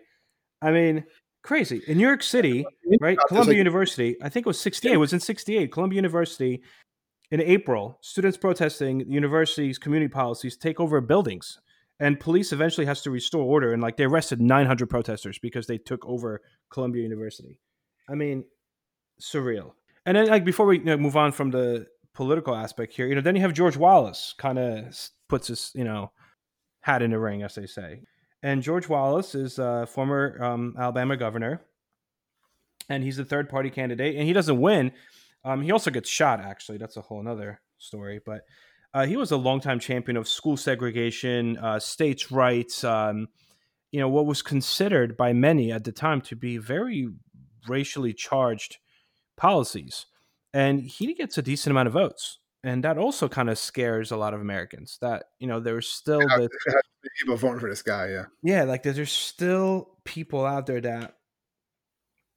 I 0.62 0.70
mean, 0.70 1.04
crazy. 1.42 1.80
In 1.88 1.96
New 1.98 2.06
York 2.06 2.22
City, 2.22 2.64
right? 3.00 3.18
Columbia 3.28 3.52
like- 3.52 3.56
University, 3.56 4.16
I 4.22 4.28
think 4.28 4.46
it 4.46 4.48
was 4.48 4.60
68. 4.60 4.92
It 4.92 4.96
was 4.98 5.12
in 5.12 5.20
68. 5.20 5.72
Columbia 5.72 5.96
University, 5.96 6.62
in 7.30 7.40
April, 7.40 7.98
students 8.02 8.36
protesting 8.36 8.98
the 8.98 9.04
university's 9.06 9.78
community 9.78 10.08
policies 10.12 10.56
take 10.56 10.78
over 10.78 11.00
buildings, 11.00 11.58
and 11.98 12.20
police 12.20 12.52
eventually 12.52 12.86
has 12.86 13.02
to 13.02 13.10
restore 13.10 13.42
order. 13.44 13.72
And 13.72 13.82
like 13.82 13.96
they 13.96 14.04
arrested 14.04 14.40
900 14.40 14.88
protesters 14.90 15.38
because 15.38 15.66
they 15.66 15.78
took 15.78 16.04
over 16.06 16.42
Columbia 16.70 17.02
University. 17.02 17.58
I 18.08 18.14
mean, 18.14 18.44
surreal. 19.20 19.72
And 20.06 20.16
then, 20.16 20.28
like 20.28 20.44
before 20.44 20.66
we 20.66 20.78
you 20.78 20.84
know, 20.84 20.96
move 20.96 21.16
on 21.16 21.32
from 21.32 21.50
the 21.50 21.86
political 22.14 22.54
aspect 22.54 22.94
here, 22.94 23.06
you 23.06 23.14
know, 23.14 23.20
then 23.20 23.36
you 23.36 23.42
have 23.42 23.52
George 23.52 23.76
Wallace 23.76 24.34
kind 24.38 24.58
of 24.58 24.96
puts 25.28 25.48
his 25.48 25.72
you 25.74 25.84
know 25.84 26.10
hat 26.80 27.02
in 27.02 27.10
the 27.10 27.18
ring, 27.18 27.42
as 27.42 27.54
they 27.54 27.66
say. 27.66 28.02
And 28.42 28.62
George 28.62 28.88
Wallace 28.88 29.34
is 29.34 29.58
a 29.58 29.86
former 29.86 30.42
um, 30.42 30.74
Alabama 30.78 31.16
governor, 31.16 31.60
and 32.88 33.04
he's 33.04 33.18
a 33.18 33.24
third 33.24 33.48
party 33.48 33.70
candidate, 33.70 34.16
and 34.16 34.26
he 34.26 34.32
doesn't 34.32 34.60
win. 34.60 34.92
Um, 35.44 35.62
he 35.62 35.70
also 35.70 35.90
gets 35.90 36.08
shot. 36.08 36.40
Actually, 36.40 36.78
that's 36.78 36.96
a 36.96 37.02
whole 37.02 37.26
other 37.26 37.60
story. 37.78 38.20
But 38.24 38.42
uh, 38.92 39.06
he 39.06 39.16
was 39.16 39.30
a 39.30 39.36
longtime 39.36 39.78
champion 39.78 40.16
of 40.16 40.28
school 40.28 40.56
segregation, 40.56 41.58
uh, 41.58 41.78
states' 41.78 42.32
rights. 42.32 42.82
Um, 42.82 43.28
you 43.90 44.00
know 44.00 44.08
what 44.08 44.26
was 44.26 44.42
considered 44.42 45.16
by 45.16 45.32
many 45.32 45.72
at 45.72 45.84
the 45.84 45.92
time 45.92 46.20
to 46.22 46.36
be 46.36 46.56
very 46.58 47.08
racially 47.68 48.12
charged 48.12 48.78
policies, 49.40 50.06
and 50.52 50.82
he 50.82 51.14
gets 51.14 51.38
a 51.38 51.42
decent 51.42 51.72
amount 51.72 51.88
of 51.88 51.94
votes. 51.94 52.38
And 52.62 52.84
that 52.84 52.98
also 52.98 53.26
kind 53.26 53.48
of 53.48 53.58
scares 53.58 54.10
a 54.10 54.18
lot 54.18 54.34
of 54.34 54.40
Americans. 54.42 54.98
That 55.00 55.24
you 55.38 55.46
know 55.46 55.60
there's 55.60 55.88
still 55.88 56.20
Yeah, 56.20 56.36
the 56.36 57.10
people 57.18 57.36
voting 57.36 57.58
for 57.58 57.70
this 57.70 57.82
guy. 57.82 58.10
Yeah, 58.10 58.24
yeah, 58.42 58.64
like 58.64 58.82
there's 58.82 58.96
there's 58.96 59.12
still 59.12 59.96
people 60.04 60.44
out 60.44 60.66
there 60.66 60.80
that 60.82 61.16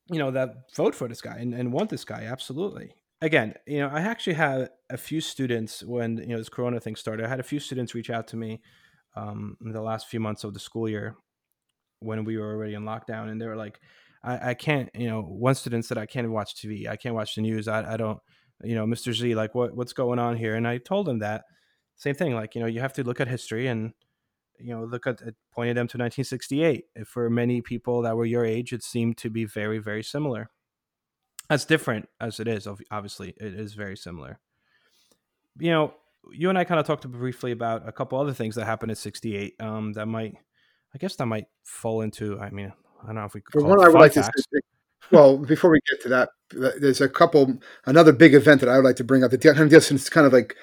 you 0.10 0.20
know 0.20 0.32
that 0.32 0.74
vote 0.76 0.96
for 0.96 1.08
this 1.08 1.22
guy 1.22 1.38
and, 1.38 1.54
and 1.54 1.74
want 1.74 1.90
this 1.90 2.06
guy 2.06 2.24
absolutely. 2.24 2.96
Again, 3.22 3.54
you 3.68 3.80
know, 3.80 3.88
I 3.88 4.02
actually 4.02 4.34
had 4.34 4.70
a 4.90 4.98
few 4.98 5.22
students 5.22 5.84
when 5.84 6.18
you 6.18 6.28
know 6.28 6.38
this 6.38 6.50
Corona 6.50 6.80
thing 6.80 6.96
started. 6.96 7.26
I 7.26 7.30
had 7.30 7.40
a 7.40 7.44
few 7.44 7.60
students 7.60 7.94
reach 7.94 8.10
out 8.10 8.28
to 8.30 8.38
me 8.38 8.62
um, 9.16 9.58
in 9.62 9.72
the 9.72 9.82
last 9.82 10.08
few 10.08 10.22
months 10.22 10.44
of 10.46 10.54
the 10.54 10.60
school 10.60 10.88
year 10.88 11.16
when 12.00 12.26
we 12.26 12.38
were 12.38 12.54
already 12.54 12.74
in 12.74 12.84
lockdown, 12.84 13.30
and 13.30 13.42
they 13.42 13.48
were 13.48 13.56
like, 13.56 13.80
"I, 14.24 14.50
I 14.50 14.54
can't." 14.54 14.90
You 14.94 15.08
know, 15.08 15.22
one 15.22 15.56
student 15.56 15.86
said, 15.86 15.98
"I 15.98 16.06
can't 16.06 16.30
watch 16.32 16.56
TV. 16.56 16.88
I 16.88 16.96
can't 16.96 17.16
watch 17.16 17.36
the 17.36 17.42
news. 17.42 17.68
I, 17.68 17.94
I 17.94 17.98
don't." 17.98 18.20
You 18.64 18.76
know, 18.76 18.86
Mr. 18.86 19.14
Z, 19.14 19.36
like, 19.36 19.56
what 19.56 19.76
what's 19.76 19.94
going 19.94 20.20
on 20.20 20.38
here? 20.38 20.56
And 20.56 20.68
I 20.68 20.78
told 20.78 21.10
him 21.10 21.20
that 21.20 21.44
same 21.96 22.16
thing. 22.16 22.34
Like, 22.34 22.56
you 22.56 22.62
know, 22.62 22.68
you 22.68 22.80
have 22.80 22.94
to 22.94 23.04
look 23.04 23.20
at 23.20 23.28
history 23.28 23.68
and 23.68 23.94
you 24.60 24.74
know, 24.74 24.84
look 24.84 25.08
at 25.08 25.22
it 25.22 25.36
pointed 25.52 25.76
them 25.76 25.88
to 25.88 25.98
1968. 25.98 26.86
For 27.06 27.30
many 27.30 27.62
people 27.62 28.02
that 28.04 28.16
were 28.16 28.26
your 28.26 28.46
age, 28.46 28.74
it 28.74 28.84
seemed 28.84 29.18
to 29.18 29.30
be 29.30 29.46
very, 29.46 29.80
very 29.80 30.04
similar. 30.04 30.50
As 31.50 31.66
different 31.66 32.08
as 32.22 32.40
it 32.40 32.48
is, 32.48 32.68
obviously, 32.90 33.34
it 33.38 33.54
is 33.54 33.74
very 33.74 33.98
similar. 33.98 34.40
You 35.60 35.72
know, 35.72 35.94
you 36.32 36.50
and 36.50 36.58
I 36.58 36.64
kind 36.64 36.80
of 36.80 36.88
talked 36.88 37.10
briefly 37.10 37.52
about 37.52 37.88
a 37.88 37.92
couple 37.92 38.20
other 38.20 38.34
things 38.34 38.56
that 38.56 38.66
happened 38.66 38.92
at 38.92 38.98
68 38.98 39.56
um, 39.60 39.94
that 39.94 40.08
might, 40.08 40.36
I 40.94 40.98
guess, 40.98 41.16
that 41.18 41.26
might 41.26 41.46
fall 41.64 42.02
into. 42.02 42.40
I 42.40 42.50
mean, 42.50 42.72
I 43.04 43.08
don't 43.08 43.16
know 43.16 43.26
if 43.26 43.34
we 43.34 43.42
could 43.42 43.54
call 43.62 43.70
one, 43.70 43.80
I 43.84 43.90
would 43.90 44.00
like 44.00 44.14
to 44.14 44.24
say, 44.24 44.60
well, 45.12 45.38
before 45.38 45.70
we 45.70 45.80
get 45.92 46.02
to 46.04 46.10
that, 46.10 46.30
there's 46.52 47.02
a 47.02 47.10
couple, 47.10 47.58
another 47.86 48.14
big 48.14 48.34
event 48.34 48.62
that 48.62 48.70
I 48.70 48.78
would 48.78 48.86
like 48.86 48.96
to 48.98 49.04
bring 49.04 49.24
up 49.24 49.32
that 49.32 49.42
kind 49.42 49.60
of 49.60 49.70
just 49.70 50.12
kind 50.12 50.26
of 50.26 50.34
like 50.34 50.56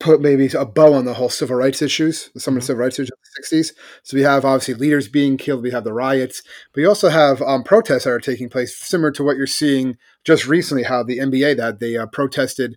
put 0.00 0.20
maybe 0.20 0.48
a 0.58 0.64
bow 0.64 0.94
on 0.94 1.04
the 1.04 1.14
whole 1.14 1.28
civil 1.28 1.56
rights 1.56 1.80
issues, 1.80 2.30
some 2.36 2.56
of 2.56 2.62
the 2.62 2.64
Mhm. 2.64 2.66
civil 2.66 2.80
rights 2.84 2.98
issues 2.98 3.10
of 3.12 3.18
the 3.22 3.42
60s. 3.42 3.72
So 4.02 4.16
we 4.16 4.22
have 4.24 4.44
obviously 4.44 4.74
leaders 4.74 5.08
being 5.08 5.36
killed, 5.36 5.62
we 5.62 5.70
have 5.70 5.84
the 5.84 5.92
riots, 5.92 6.42
but 6.74 6.80
you 6.80 6.88
also 6.88 7.08
have 7.08 7.40
um, 7.40 7.62
protests 7.62 8.04
that 8.04 8.10
are 8.10 8.18
taking 8.20 8.48
place, 8.48 8.76
similar 8.76 9.12
to 9.12 9.22
what 9.22 9.36
you're 9.36 9.46
seeing 9.46 9.96
just 10.24 10.46
recently, 10.46 10.82
how 10.82 11.02
the 11.04 11.18
NBA 11.18 11.54
that 11.56 11.78
they 11.78 11.96
uh, 11.96 12.06
protested 12.06 12.76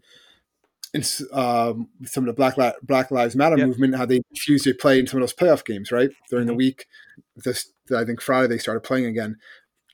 in 0.94 1.04
um, 1.34 1.90
some 2.06 2.24
of 2.24 2.28
the 2.28 2.34
Black 2.34 2.58
Li- 2.58 2.72
Black 2.84 3.12
Lives 3.12 3.36
Matter 3.36 3.58
Yep. 3.58 3.68
movement, 3.68 3.96
how 3.96 4.06
they 4.06 4.22
refused 4.32 4.64
to 4.66 4.74
play 4.74 5.00
in 5.00 5.08
some 5.08 5.22
of 5.22 5.28
those 5.28 5.34
playoff 5.36 5.66
games, 5.66 5.92
right 5.92 6.12
during 6.30 6.46
the 6.48 6.54
Mhm. 6.54 6.58
week. 6.58 6.86
This 7.36 7.72
I 7.96 8.04
think 8.06 8.22
Friday 8.22 8.48
they 8.48 8.58
started 8.58 8.82
playing 8.82 9.06
again, 9.06 9.38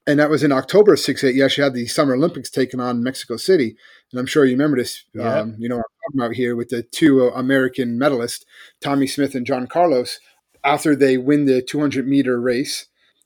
and 0.08 0.20
that 0.20 0.30
was 0.30 0.44
in 0.44 0.52
October 0.52 0.94
of 0.94 1.00
'68. 1.00 1.36
You 1.36 1.46
actually 1.46 1.64
had 1.64 1.74
the 1.74 1.88
Summer 1.88 2.14
Olympics 2.16 2.50
taken 2.50 2.80
on 2.80 3.04
Mexico 3.04 3.38
City, 3.38 3.76
and 4.12 4.20
I'm 4.20 4.26
sure 4.26 4.46
you 4.46 4.52
remember 4.54 4.78
this. 4.78 5.04
Yep. 5.14 5.26
Um, 5.26 5.56
you 5.58 5.68
know 5.70 5.78
I'm 5.78 5.82
talking 5.82 6.20
about 6.20 6.36
here 6.36 6.56
with 6.56 6.70
the 6.70 6.84
two 6.84 7.24
uh, 7.26 7.32
American 7.32 8.00
medalists, 8.00 8.44
Tommie 8.82 9.08
Smith 9.08 9.36
and 9.36 9.46
John 9.46 9.68
Carlos. 9.68 10.20
After 10.64 10.96
they 10.96 11.18
win 11.18 11.46
the 11.46 11.62
200 11.62 12.08
meter 12.08 12.40
race, 12.40 12.86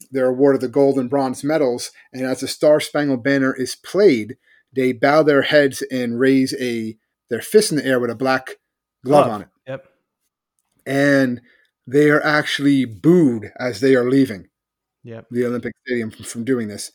they're 0.10 0.28
awarded 0.30 0.62
the 0.62 0.70
gold 0.70 0.98
and 0.98 1.10
bronze 1.10 1.44
medals, 1.44 1.92
and 2.14 2.26
as 2.26 2.40
the 2.40 2.48
Star 2.48 2.80
Spangled 2.80 3.24
Banner 3.24 3.54
is 3.54 3.76
played, 3.76 4.38
they 4.74 4.94
bow 4.94 5.22
their 5.24 5.42
heads 5.42 5.84
and 5.92 6.20
raise 6.20 6.54
a 6.60 6.98
their 7.30 7.42
fist 7.42 7.72
in 7.72 7.78
the 7.78 7.86
air 7.86 8.00
with 8.00 8.10
a 8.10 8.16
black 8.16 8.52
glove, 9.04 9.28
on 9.28 9.42
it, 9.44 9.48
Yep. 9.68 9.86
and 10.86 11.42
they 11.88 12.10
are 12.10 12.24
actually 12.24 12.86
booed 12.86 13.52
as 13.60 13.80
they 13.80 13.96
are 13.96 14.10
leaving 14.10 14.48
Yep. 15.06 15.28
the 15.32 15.46
Olympic 15.46 15.74
Stadium 15.86 16.10
from, 16.12 16.26
from 16.26 16.44
doing 16.44 16.68
this. 16.68 16.92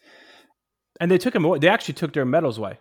And 1.01 1.11
they 1.11 1.17
took 1.19 1.35
him 1.35 1.45
away. 1.47 1.59
They 1.61 1.69
actually 1.69 1.95
took 1.95 2.13
their 2.13 2.25
medals 2.27 2.59
away. 2.59 2.79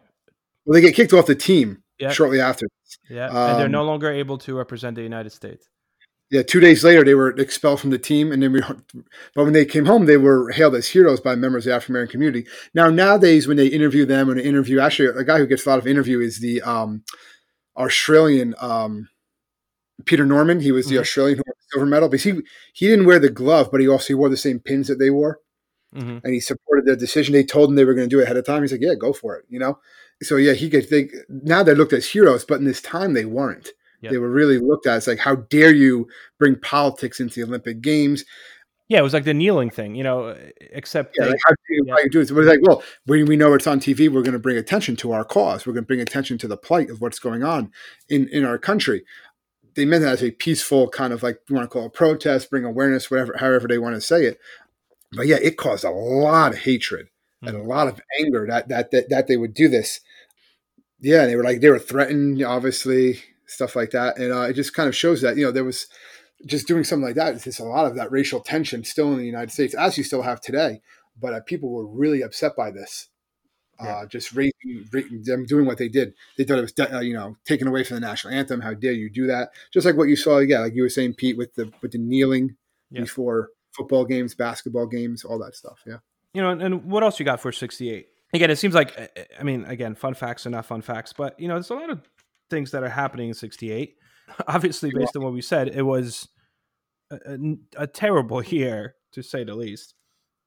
Well, 0.65 0.73
they 0.73 0.81
get 0.81 0.95
kicked 0.95 1.13
off 1.13 1.25
the 1.27 1.35
team 1.35 1.83
Yeah. 1.99 2.11
shortly 2.11 2.41
after. 2.41 2.65
Yeah. 3.09 3.27
and 3.27 3.57
they're 3.59 3.65
Um, 3.67 3.71
no 3.71 3.83
longer 3.85 4.09
able 4.11 4.37
to 4.39 4.55
represent 4.57 4.95
the 4.95 5.03
United 5.03 5.29
States. 5.31 5.69
Yeah, 6.31 6.43
two 6.43 6.59
days 6.59 6.83
later 6.83 7.03
they 7.03 7.15
were 7.15 7.29
expelled 7.39 7.79
from 7.79 7.89
the 7.91 7.97
team, 7.97 8.31
and 8.31 8.41
then 8.43 8.51
we. 8.51 8.61
But 8.61 9.43
when 9.45 9.53
they 9.53 9.65
came 9.65 9.85
home, 9.85 10.05
they 10.05 10.17
were 10.17 10.51
hailed 10.51 10.75
as 10.75 10.87
heroes 10.87 11.19
by 11.21 11.35
members 11.35 11.65
of 11.65 11.69
the 11.71 11.75
African 11.75 11.93
American 11.95 12.11
community. 12.11 12.47
Now 12.75 12.89
nowadays, 12.91 13.47
when 13.47 13.57
they 13.57 13.65
interview 13.67 14.05
them, 14.05 14.29
and 14.29 14.39
they 14.39 14.43
interview 14.43 14.79
actually 14.79 15.09
a 15.09 15.23
guy 15.23 15.39
who 15.39 15.47
gets 15.47 15.65
a 15.65 15.69
lot 15.69 15.79
of 15.79 15.87
interview 15.87 16.19
is 16.19 16.39
the 16.39 16.61
um, 16.61 17.03
Australian 17.77 18.53
um, 18.59 19.09
Peter 20.05 20.25
Norman. 20.25 20.59
He 20.59 20.71
was 20.71 20.87
the 20.87 20.97
Mhm. 20.97 21.01
Australian 21.01 21.37
who 21.37 21.43
won 21.47 21.53
the 21.58 21.58
silver 21.71 21.85
medal, 21.85 22.09
because 22.09 22.23
he 22.23 22.33
he 22.73 22.87
didn't 22.87 23.05
wear 23.05 23.19
the 23.19 23.29
glove, 23.29 23.69
but 23.71 23.81
he 23.81 23.87
also 23.87 24.15
wore 24.15 24.29
the 24.29 24.37
same 24.37 24.59
pins 24.59 24.87
that 24.87 24.99
they 24.99 25.09
wore. 25.09 25.39
hmm 25.93 26.17
and 26.23 26.33
he 26.33 26.39
supported 26.39 26.85
their 26.85 26.95
decision. 26.95 27.33
They 27.33 27.43
told 27.43 27.69
him 27.69 27.75
they 27.75 27.85
were 27.85 27.95
going 27.95 28.09
to 28.09 28.15
do 28.15 28.19
it 28.19 28.23
ahead 28.25 28.37
of 28.37 28.45
time. 28.45 28.61
He's 28.61 28.71
like, 28.71 28.81
"Yeah, 28.81 28.95
go 28.95 29.13
for 29.13 29.35
it," 29.37 29.45
you 29.49 29.59
know. 29.59 29.79
So 30.21 30.35
yeah, 30.35 30.53
he 30.53 30.69
could 30.69 30.87
think 30.87 31.13
now 31.29 31.63
they're 31.63 31.75
looked 31.75 31.93
as 31.93 32.07
heroes, 32.07 32.45
but 32.45 32.59
in 32.59 32.65
this 32.65 32.81
time 32.81 33.13
they 33.13 33.25
weren't. 33.25 33.69
Yep. 34.01 34.11
They 34.11 34.17
were 34.17 34.29
really 34.29 34.59
looked 34.59 34.87
at 34.87 34.97
as 34.97 35.07
like, 35.07 35.19
"How 35.19 35.35
dare 35.35 35.73
you 35.73 36.07
bring 36.37 36.55
politics 36.57 37.19
into 37.19 37.35
the 37.39 37.47
Olympic 37.47 37.81
Games?" 37.81 38.23
Yeah, 38.89 38.99
it 38.99 39.03
was 39.03 39.13
like 39.13 39.23
the 39.23 39.35
kneeling 39.35 39.69
thing, 39.69 39.93
you 39.93 40.03
know, 40.03 40.35
except 40.59 41.15
Yeah, 41.15 41.25
they, 41.25 41.31
like, 41.31 41.39
how 41.45 41.51
do 41.51 41.75
you, 41.75 41.83
yeah. 41.85 41.95
you 42.03 42.09
do 42.09 42.19
this? 42.19 42.31
But 42.31 42.39
it's 42.39 42.49
like, 42.49 42.59
well, 42.63 42.81
when 43.05 43.27
we 43.27 43.37
know 43.37 43.53
it's 43.53 43.67
on 43.67 43.79
TV, 43.79 44.09
we're 44.09 44.23
going 44.23 44.33
to 44.33 44.39
bring 44.39 44.57
attention 44.57 44.95
to 44.97 45.11
our 45.11 45.23
cause. 45.23 45.67
We're 45.67 45.73
going 45.73 45.83
to 45.83 45.87
bring 45.87 46.01
attention 46.01 46.39
to 46.39 46.47
the 46.47 46.57
plight 46.57 46.89
of 46.89 46.99
what's 46.99 47.19
going 47.19 47.43
on 47.43 47.71
in 48.09 48.27
in 48.29 48.43
our 48.45 48.57
country. 48.57 49.03
They 49.75 49.85
meant 49.85 50.03
that 50.03 50.13
as 50.13 50.23
a 50.23 50.31
peaceful 50.31 50.89
kind 50.89 51.13
of 51.13 51.23
like 51.23 51.39
you 51.47 51.55
want 51.55 51.69
to 51.69 51.71
call 51.71 51.83
it 51.83 51.87
a 51.87 51.91
protest, 51.91 52.49
bring 52.49 52.65
awareness, 52.65 53.09
whatever, 53.09 53.35
however 53.37 53.67
they 53.67 53.77
want 53.77 53.95
to 53.95 54.01
say 54.01 54.25
it. 54.25 54.39
But 55.11 55.27
yeah, 55.27 55.37
it 55.41 55.57
caused 55.57 55.83
a 55.83 55.91
lot 55.91 56.53
of 56.53 56.59
hatred 56.59 57.07
and 57.41 57.55
a 57.55 57.63
lot 57.63 57.87
of 57.87 58.01
anger 58.19 58.45
that 58.47 58.67
that 58.69 58.91
that, 58.91 59.09
that 59.09 59.27
they 59.27 59.37
would 59.37 59.53
do 59.53 59.67
this. 59.67 60.01
Yeah, 60.99 61.25
they 61.25 61.35
were 61.35 61.43
like 61.43 61.61
they 61.61 61.69
were 61.69 61.79
threatened, 61.79 62.43
obviously, 62.43 63.21
stuff 63.45 63.75
like 63.75 63.91
that, 63.91 64.17
and 64.17 64.33
uh, 64.33 64.41
it 64.41 64.53
just 64.53 64.73
kind 64.73 64.89
of 64.89 64.95
shows 64.95 65.21
that 65.21 65.37
you 65.37 65.45
know 65.45 65.51
there 65.51 65.63
was 65.63 65.87
just 66.45 66.67
doing 66.67 66.83
something 66.83 67.05
like 67.05 67.15
that. 67.15 67.35
It's 67.35 67.45
just 67.45 67.59
a 67.59 67.65
lot 67.65 67.85
of 67.85 67.95
that 67.95 68.11
racial 68.11 68.39
tension 68.39 68.83
still 68.83 69.11
in 69.11 69.17
the 69.17 69.25
United 69.25 69.51
States, 69.51 69.73
as 69.73 69.97
you 69.97 70.03
still 70.03 70.21
have 70.21 70.41
today. 70.41 70.81
But 71.19 71.33
uh, 71.33 71.41
people 71.41 71.69
were 71.69 71.87
really 71.87 72.21
upset 72.21 72.55
by 72.55 72.71
this. 72.71 73.09
Yeah. 73.81 73.97
Uh, 73.99 74.05
just 74.07 74.33
raising, 74.33 74.85
raising 74.91 75.23
them 75.23 75.45
doing 75.45 75.65
what 75.65 75.77
they 75.77 75.87
did. 75.87 76.13
They 76.37 76.43
thought 76.43 76.59
it 76.59 76.61
was, 76.61 76.91
uh, 76.93 76.99
you 76.99 77.13
know, 77.13 77.37
taken 77.45 77.67
away 77.67 77.83
from 77.83 77.95
the 77.95 78.01
national 78.01 78.33
anthem. 78.33 78.59
How 78.61 78.73
dare 78.73 78.91
you 78.91 79.09
do 79.09 79.27
that? 79.27 79.51
Just 79.73 79.85
like 79.85 79.95
what 79.95 80.09
you 80.09 80.15
saw, 80.17 80.39
yeah, 80.39 80.59
like 80.59 80.75
you 80.75 80.81
were 80.83 80.89
saying, 80.89 81.13
Pete, 81.13 81.37
with 81.37 81.53
the 81.55 81.71
with 81.81 81.91
the 81.93 81.97
kneeling 81.97 82.55
Yeah. 82.91 83.01
before 83.01 83.49
football 83.77 84.03
games, 84.05 84.35
basketball 84.35 84.87
games, 84.87 85.23
all 85.23 85.39
that 85.39 85.55
stuff. 85.55 85.79
Yeah. 85.87 85.97
you 86.33 86.41
know, 86.41 86.49
and 86.49 86.83
what 86.85 87.03
else 87.03 87.19
you 87.19 87.25
got 87.25 87.39
for 87.39 87.51
68? 87.51 88.07
Again, 88.33 88.51
it 88.51 88.57
seems 88.57 88.75
like, 88.75 88.99
uh, 88.99 89.07
I 89.39 89.43
mean, 89.43 89.63
again, 89.65 89.95
fun 89.95 90.13
facts 90.13 90.45
are 90.45 90.49
not 90.51 90.65
fun 90.65 90.81
facts, 90.81 91.13
but, 91.13 91.39
you 91.39 91.47
know, 91.47 91.55
there's 91.55 91.69
a 91.69 91.75
lot 91.75 91.89
of 91.89 92.01
things 92.49 92.71
that 92.71 92.83
are 92.83 92.89
happening 92.89 93.29
in 93.29 93.33
68. 93.33 93.95
Obviously, 94.47 94.91
based 94.91 95.15
on 95.15 95.23
what 95.23 95.33
we 95.33 95.41
said, 95.41 95.69
it 95.69 95.81
was 95.83 96.27
a, 97.09 97.15
a, 97.25 97.83
a 97.83 97.87
terrible 97.87 98.43
year, 98.59 98.95
to 99.13 99.23
say 99.23 99.43
the 99.43 99.55
least. 99.55 99.95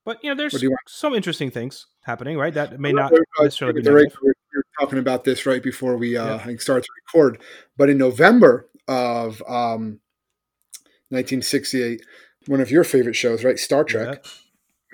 But, 0.05 0.23
you 0.23 0.31
know, 0.31 0.37
there's 0.37 0.61
you 0.63 0.75
some 0.89 1.15
interesting 1.15 1.51
things 1.51 1.87
happening, 2.03 2.37
right? 2.37 2.53
That 2.53 2.81
may 2.81 2.93
not 2.93 3.13
uh, 3.13 3.19
necessarily 3.41 3.81
be 3.81 3.89
negative. 3.89 4.19
we 4.23 4.29
we 4.29 4.57
were 4.57 4.65
talking 4.81 4.99
about 4.99 5.25
this 5.25 5.47
right 5.47 5.63
before 5.63 5.97
we 5.97 6.17
uh, 6.17 6.39
Yeah. 6.47 6.57
Started 6.59 6.83
to 6.85 6.91
record, 7.07 7.41
but 7.77 7.89
in 7.89 7.99
November 7.99 8.69
of 8.89 9.41
um, 9.49 10.01
1968, 11.11 12.03
one 12.47 12.61
of 12.61 12.71
your 12.71 12.85
favorite 12.85 13.15
shows, 13.15 13.45
right, 13.45 13.59
Star 13.59 13.85
Trek, 13.85 14.07
Yeah. 14.25 14.31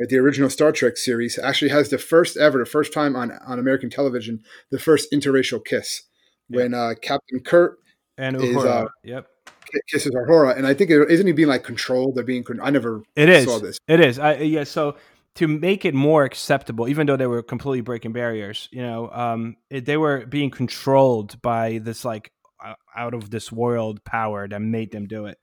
right, 0.00 0.08
the 0.08 0.18
original 0.18 0.50
Star 0.50 0.72
Trek 0.72 0.96
series, 0.96 1.38
actually 1.38 1.70
has 1.70 1.88
the 1.88 1.98
first 1.98 2.36
ever, 2.36 2.58
the 2.58 2.66
first 2.66 2.92
time 2.92 3.16
on 3.16 3.32
on 3.46 3.58
American 3.58 3.88
television, 3.90 4.42
the 4.70 4.78
first 4.78 5.10
interracial 5.12 5.64
kiss 5.64 6.02
when 6.48 6.74
uh, 6.74 6.94
Captain 7.00 7.40
Kirk 7.40 7.78
And 8.16 8.36
is, 8.36 8.42
Uhura. 8.56 8.84
uh, 8.84 8.88
yep. 9.04 9.26
Ki- 9.72 9.80
kisses 9.88 10.12
Uhura, 10.12 10.56
and 10.56 10.66
I 10.66 10.74
think 10.74 10.90
it, 10.90 11.10
isn't 11.10 11.26
he 11.26 11.32
being 11.32 11.48
like 11.48 11.64
controlled? 11.64 12.14
They're 12.14 12.24
being. 12.24 12.44
I 12.62 12.70
never 12.70 13.02
It 13.16 13.28
is. 13.28 13.44
saw 13.44 13.58
this. 13.58 13.78
It 13.86 14.00
is. 14.00 14.18
I, 14.18 14.34
yeah. 14.36 14.64
So 14.64 14.96
to 15.36 15.46
make 15.46 15.84
it 15.84 15.94
more 15.94 16.24
acceptable, 16.24 16.88
even 16.88 17.06
though 17.06 17.16
they 17.16 17.26
were 17.26 17.42
completely 17.42 17.80
breaking 17.80 18.12
barriers, 18.12 18.68
you 18.72 18.82
know, 18.82 19.10
um, 19.10 19.56
it, 19.70 19.84
they 19.84 19.96
were 19.96 20.26
being 20.26 20.50
controlled 20.50 21.40
by 21.42 21.78
this 21.78 22.04
like 22.04 22.32
uh, 22.64 22.74
out 22.96 23.14
of 23.14 23.30
this 23.30 23.52
world 23.52 24.02
power 24.04 24.48
that 24.48 24.60
made 24.60 24.90
them 24.90 25.06
do 25.06 25.26
it. 25.26 25.38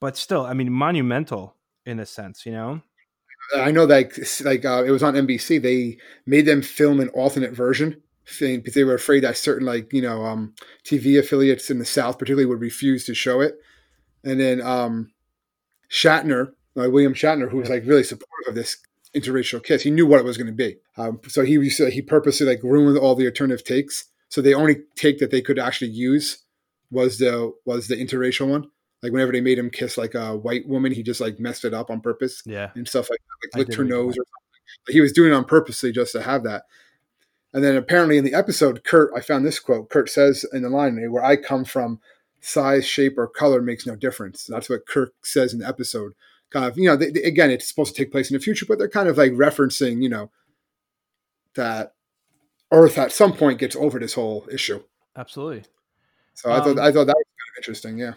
But 0.00 0.16
still, 0.16 0.44
I 0.44 0.52
mean, 0.52 0.70
monumental 0.72 1.56
in 1.86 1.98
a 2.00 2.06
sense, 2.06 2.44
you 2.44 2.52
know. 2.52 2.82
I 3.56 3.70
know 3.70 3.86
that 3.86 4.40
like 4.44 4.64
uh, 4.64 4.82
it 4.84 4.90
was 4.90 5.02
on 5.02 5.14
NBC. 5.14 5.62
They 5.62 5.98
made 6.26 6.46
them 6.46 6.62
film 6.62 7.00
an 7.00 7.08
alternate 7.10 7.52
version 7.52 8.02
thing 8.28 8.58
because 8.58 8.74
they 8.74 8.84
were 8.84 8.94
afraid 8.94 9.20
that 9.20 9.36
certain 9.36 9.66
like 9.66 9.92
you 9.92 10.02
know 10.02 10.24
um, 10.24 10.54
TV 10.84 11.18
affiliates 11.18 11.70
in 11.70 11.78
the 11.78 11.84
South, 11.84 12.18
particularly, 12.18 12.46
would 12.46 12.60
refuse 12.60 13.04
to 13.06 13.14
show 13.14 13.40
it. 13.40 13.56
And 14.24 14.40
then 14.40 14.60
um, 14.60 15.12
Shatner, 15.90 16.52
like 16.74 16.90
William 16.90 17.14
Shatner, 17.14 17.50
who 17.50 17.58
was 17.58 17.70
like 17.70 17.84
really 17.86 18.02
supportive 18.02 18.48
of 18.48 18.54
this 18.54 18.78
interracial 19.14 19.62
kiss. 19.62 19.82
He 19.82 19.90
knew 19.90 20.06
what 20.06 20.20
it 20.20 20.24
was 20.24 20.36
going 20.36 20.48
to 20.48 20.52
be. 20.52 20.76
Um, 20.96 21.20
so 21.28 21.44
he 21.44 21.68
he 21.68 22.02
purposely 22.02 22.46
like 22.46 22.62
ruined 22.62 22.98
all 22.98 23.14
the 23.14 23.26
alternative 23.26 23.64
takes. 23.64 24.04
So 24.28 24.42
the 24.42 24.54
only 24.54 24.78
take 24.96 25.18
that 25.18 25.30
they 25.30 25.40
could 25.40 25.58
actually 25.58 25.90
use 25.90 26.38
was 26.90 27.18
the 27.18 27.52
was 27.64 27.88
the 27.88 27.96
interracial 27.96 28.48
one. 28.48 28.70
Like 29.02 29.12
whenever 29.12 29.32
they 29.32 29.40
made 29.40 29.58
him 29.58 29.70
kiss 29.70 29.96
like 29.96 30.14
a 30.14 30.36
white 30.36 30.66
woman, 30.66 30.92
he 30.92 31.02
just 31.02 31.20
like 31.20 31.38
messed 31.38 31.64
it 31.64 31.74
up 31.74 31.90
on 31.90 32.00
purpose. 32.00 32.42
Yeah, 32.44 32.70
and 32.74 32.88
stuff 32.88 33.08
like 33.10 33.20
that, 33.20 33.48
like 33.48 33.58
licked 33.68 33.78
her 33.78 33.84
nose 33.84 34.14
or 34.14 34.24
something. 34.24 34.88
He 34.88 35.00
was 35.00 35.12
doing 35.12 35.32
it 35.32 35.36
on 35.36 35.44
purposely 35.44 35.92
just 35.92 36.12
to 36.12 36.22
have 36.22 36.42
that. 36.44 36.64
And 37.56 37.64
then 37.64 37.74
apparently 37.74 38.18
in 38.18 38.24
the 38.24 38.34
episode, 38.34 38.84
Kirk, 38.84 39.10
I 39.16 39.22
found 39.22 39.46
this 39.46 39.58
quote. 39.58 39.88
Kirk 39.88 40.08
says 40.08 40.44
in 40.52 40.60
the 40.60 40.68
line, 40.68 41.00
"Where 41.10 41.24
I 41.24 41.36
come 41.36 41.64
from, 41.64 42.00
size, 42.38 42.86
shape, 42.86 43.16
or 43.16 43.26
color 43.26 43.62
makes 43.62 43.86
no 43.86 43.96
difference." 43.96 44.44
That's 44.44 44.68
what 44.68 44.86
Kirk 44.86 45.14
says 45.22 45.54
in 45.54 45.60
the 45.60 45.66
episode. 45.66 46.12
Kind 46.50 46.66
of, 46.66 46.76
you 46.76 46.86
know, 46.86 46.96
they, 46.96 47.10
they, 47.10 47.22
again, 47.22 47.50
it's 47.50 47.66
supposed 47.66 47.96
to 47.96 48.04
take 48.04 48.12
place 48.12 48.30
in 48.30 48.36
the 48.36 48.42
future, 48.42 48.66
but 48.68 48.78
they're 48.78 48.90
kind 48.90 49.08
of 49.08 49.16
like 49.16 49.32
referencing, 49.32 50.02
you 50.02 50.10
know, 50.10 50.30
that 51.54 51.94
Earth 52.70 52.98
at 52.98 53.10
some 53.10 53.32
point 53.32 53.58
gets 53.58 53.74
over 53.74 53.98
this 53.98 54.12
whole 54.12 54.46
issue. 54.52 54.82
Absolutely. 55.16 55.64
So 56.34 56.52
um, 56.52 56.60
I 56.60 56.62
thought 56.62 56.78
I 56.78 56.92
thought 56.92 57.06
that 57.06 57.16
was 57.16 57.24
kind 57.24 57.54
of 57.54 57.56
interesting. 57.56 57.98
Yeah, 57.98 58.12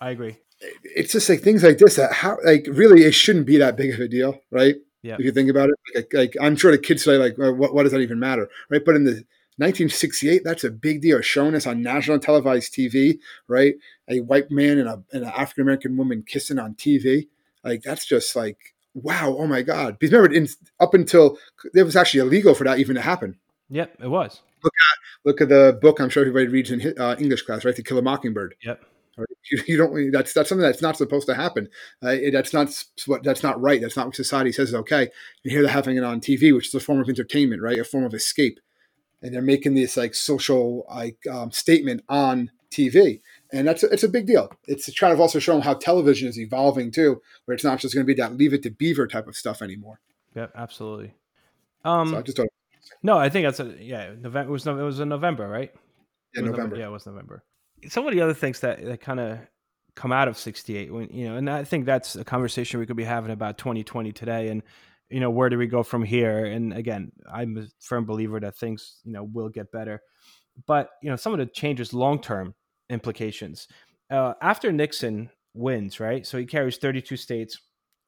I 0.00 0.10
agree. 0.10 0.38
It's 0.84 1.10
just 1.10 1.28
like 1.28 1.40
things 1.40 1.64
like 1.64 1.78
this 1.78 1.96
that 1.96 2.12
how 2.12 2.38
like 2.44 2.68
really 2.70 3.02
it 3.02 3.12
shouldn't 3.12 3.46
be 3.46 3.56
that 3.56 3.76
big 3.76 3.92
of 3.92 3.98
a 3.98 4.06
deal, 4.06 4.38
right? 4.52 4.76
Yeah. 5.04 5.16
If 5.18 5.20
you 5.20 5.32
think 5.32 5.50
about 5.50 5.68
it, 5.68 5.76
like, 5.94 6.14
like 6.14 6.36
I'm 6.40 6.56
sure 6.56 6.72
the 6.72 6.78
kids 6.78 7.04
say 7.04 7.18
like, 7.18 7.36
what, 7.36 7.74
what 7.74 7.82
does 7.82 7.92
that 7.92 8.00
even 8.00 8.18
matter, 8.18 8.48
right? 8.70 8.82
But 8.82 8.96
in 8.96 9.04
the 9.04 9.24
1968, 9.56 10.42
that's 10.42 10.64
a 10.64 10.70
big 10.70 11.02
deal. 11.02 11.20
Showing 11.20 11.54
us 11.54 11.66
on 11.66 11.82
national 11.82 12.18
televised 12.20 12.72
TV, 12.72 13.18
right? 13.46 13.74
A 14.08 14.20
white 14.20 14.50
man 14.50 14.78
and, 14.78 14.88
a, 14.88 15.02
and 15.12 15.24
an 15.24 15.32
African 15.36 15.62
American 15.62 15.98
woman 15.98 16.24
kissing 16.26 16.58
on 16.58 16.74
TV, 16.74 17.28
like 17.62 17.82
that's 17.82 18.06
just 18.06 18.34
like 18.34 18.74
wow, 18.94 19.36
oh 19.38 19.46
my 19.46 19.60
god. 19.60 19.98
Because 19.98 20.12
remember, 20.12 20.34
in, 20.34 20.48
up 20.80 20.94
until 20.94 21.36
it 21.74 21.82
was 21.82 21.96
actually 21.96 22.20
illegal 22.20 22.54
for 22.54 22.64
that 22.64 22.78
even 22.78 22.94
to 22.94 23.02
happen. 23.02 23.38
Yep, 23.68 23.98
it 24.00 24.08
was. 24.08 24.40
Look 24.62 24.72
at 24.72 24.98
look 25.26 25.40
at 25.42 25.48
the 25.50 25.78
book. 25.82 26.00
I'm 26.00 26.08
sure 26.08 26.22
everybody 26.22 26.48
reads 26.48 26.70
in 26.70 26.94
uh, 26.98 27.16
English 27.18 27.42
class, 27.42 27.64
right? 27.66 27.76
To 27.76 27.82
Kill 27.82 27.98
a 27.98 28.02
Mockingbird. 28.02 28.54
Yep. 28.62 28.82
You, 29.50 29.62
you, 29.66 29.76
don't. 29.76 30.10
That's 30.10 30.32
that's 30.32 30.48
something 30.48 30.62
that's 30.62 30.82
not 30.82 30.96
supposed 30.96 31.26
to 31.26 31.34
happen. 31.34 31.68
Uh, 32.02 32.16
that's 32.32 32.52
not 32.52 32.68
what. 33.06 33.22
That's 33.22 33.42
not 33.42 33.60
right. 33.60 33.80
That's 33.80 33.96
not 33.96 34.06
what 34.06 34.16
society 34.16 34.52
says 34.52 34.70
is 34.70 34.74
okay. 34.74 35.02
And 35.44 35.52
here 35.52 35.62
they're 35.62 35.70
having 35.70 35.96
it 35.96 36.04
on 36.04 36.20
TV, 36.20 36.54
which 36.54 36.68
is 36.68 36.74
a 36.74 36.80
form 36.80 37.00
of 37.00 37.08
entertainment, 37.08 37.62
right? 37.62 37.78
A 37.78 37.84
form 37.84 38.04
of 38.04 38.14
escape. 38.14 38.58
And 39.22 39.34
they're 39.34 39.42
making 39.42 39.74
this 39.74 39.96
like 39.96 40.14
social 40.14 40.86
like 40.88 41.18
um, 41.30 41.50
statement 41.50 42.04
on 42.08 42.50
TV, 42.70 43.20
and 43.52 43.66
that's 43.66 43.82
a, 43.82 43.86
it's 43.88 44.02
a 44.02 44.08
big 44.08 44.26
deal. 44.26 44.50
It's 44.66 44.92
trying 44.92 45.16
to 45.16 45.20
also 45.20 45.38
show 45.38 45.52
them 45.52 45.62
how 45.62 45.74
television 45.74 46.28
is 46.28 46.38
evolving 46.38 46.90
too, 46.90 47.20
where 47.44 47.54
it's 47.54 47.64
not 47.64 47.78
just 47.78 47.94
going 47.94 48.06
to 48.06 48.12
be 48.12 48.20
that 48.20 48.36
Leave 48.36 48.52
It 48.52 48.62
to 48.64 48.70
Beaver 48.70 49.06
type 49.06 49.26
of 49.26 49.36
stuff 49.36 49.62
anymore. 49.62 50.00
Yep, 50.34 50.52
absolutely. 50.54 51.14
Um, 51.84 52.08
so 52.08 52.18
I 52.18 52.22
just 52.22 52.36
don't. 52.36 52.50
No, 53.02 53.16
I 53.16 53.28
think 53.28 53.46
that's 53.46 53.60
a 53.60 53.74
yeah. 53.78 54.12
November 54.18 54.48
it 54.48 54.52
was 54.52 54.66
it 54.66 54.72
was 54.72 55.00
in 55.00 55.08
November, 55.08 55.48
right? 55.48 55.72
Yeah, 56.34 56.42
November. 56.42 56.56
November. 56.56 56.76
Yeah, 56.76 56.86
it 56.88 56.92
was 56.92 57.06
November 57.06 57.44
some 57.88 58.06
of 58.06 58.14
the 58.14 58.20
other 58.20 58.34
things 58.34 58.60
that, 58.60 58.84
that 58.84 59.00
kind 59.00 59.20
of 59.20 59.38
come 59.94 60.12
out 60.12 60.26
of 60.26 60.36
68 60.36 60.92
when 60.92 61.08
you 61.10 61.28
know 61.28 61.36
and 61.36 61.48
i 61.48 61.62
think 61.62 61.86
that's 61.86 62.16
a 62.16 62.24
conversation 62.24 62.80
we 62.80 62.86
could 62.86 62.96
be 62.96 63.04
having 63.04 63.30
about 63.30 63.58
2020 63.58 64.10
today 64.10 64.48
and 64.48 64.64
you 65.10 65.20
know 65.20 65.30
where 65.30 65.48
do 65.48 65.58
we 65.58 65.66
go 65.66 65.82
from 65.82 66.02
here? 66.02 66.44
And 66.44 66.72
again 66.72 67.12
i'm 67.32 67.56
a 67.56 67.66
firm 67.80 68.04
believer 68.04 68.40
that 68.40 68.56
things 68.56 69.00
you 69.04 69.12
know 69.12 69.24
will 69.24 69.48
get 69.48 69.72
better. 69.72 70.02
But 70.66 70.90
you 71.02 71.10
know 71.10 71.16
some 71.16 71.32
of 71.32 71.38
the 71.38 71.46
changes 71.46 71.92
long 71.92 72.20
term 72.20 72.54
implications. 72.90 73.68
Uh, 74.10 74.34
after 74.42 74.70
nixon 74.70 75.30
wins 75.54 75.98
right 75.98 76.26
so 76.26 76.36
he 76.36 76.44
carries 76.44 76.76
32 76.76 77.16
states 77.16 77.60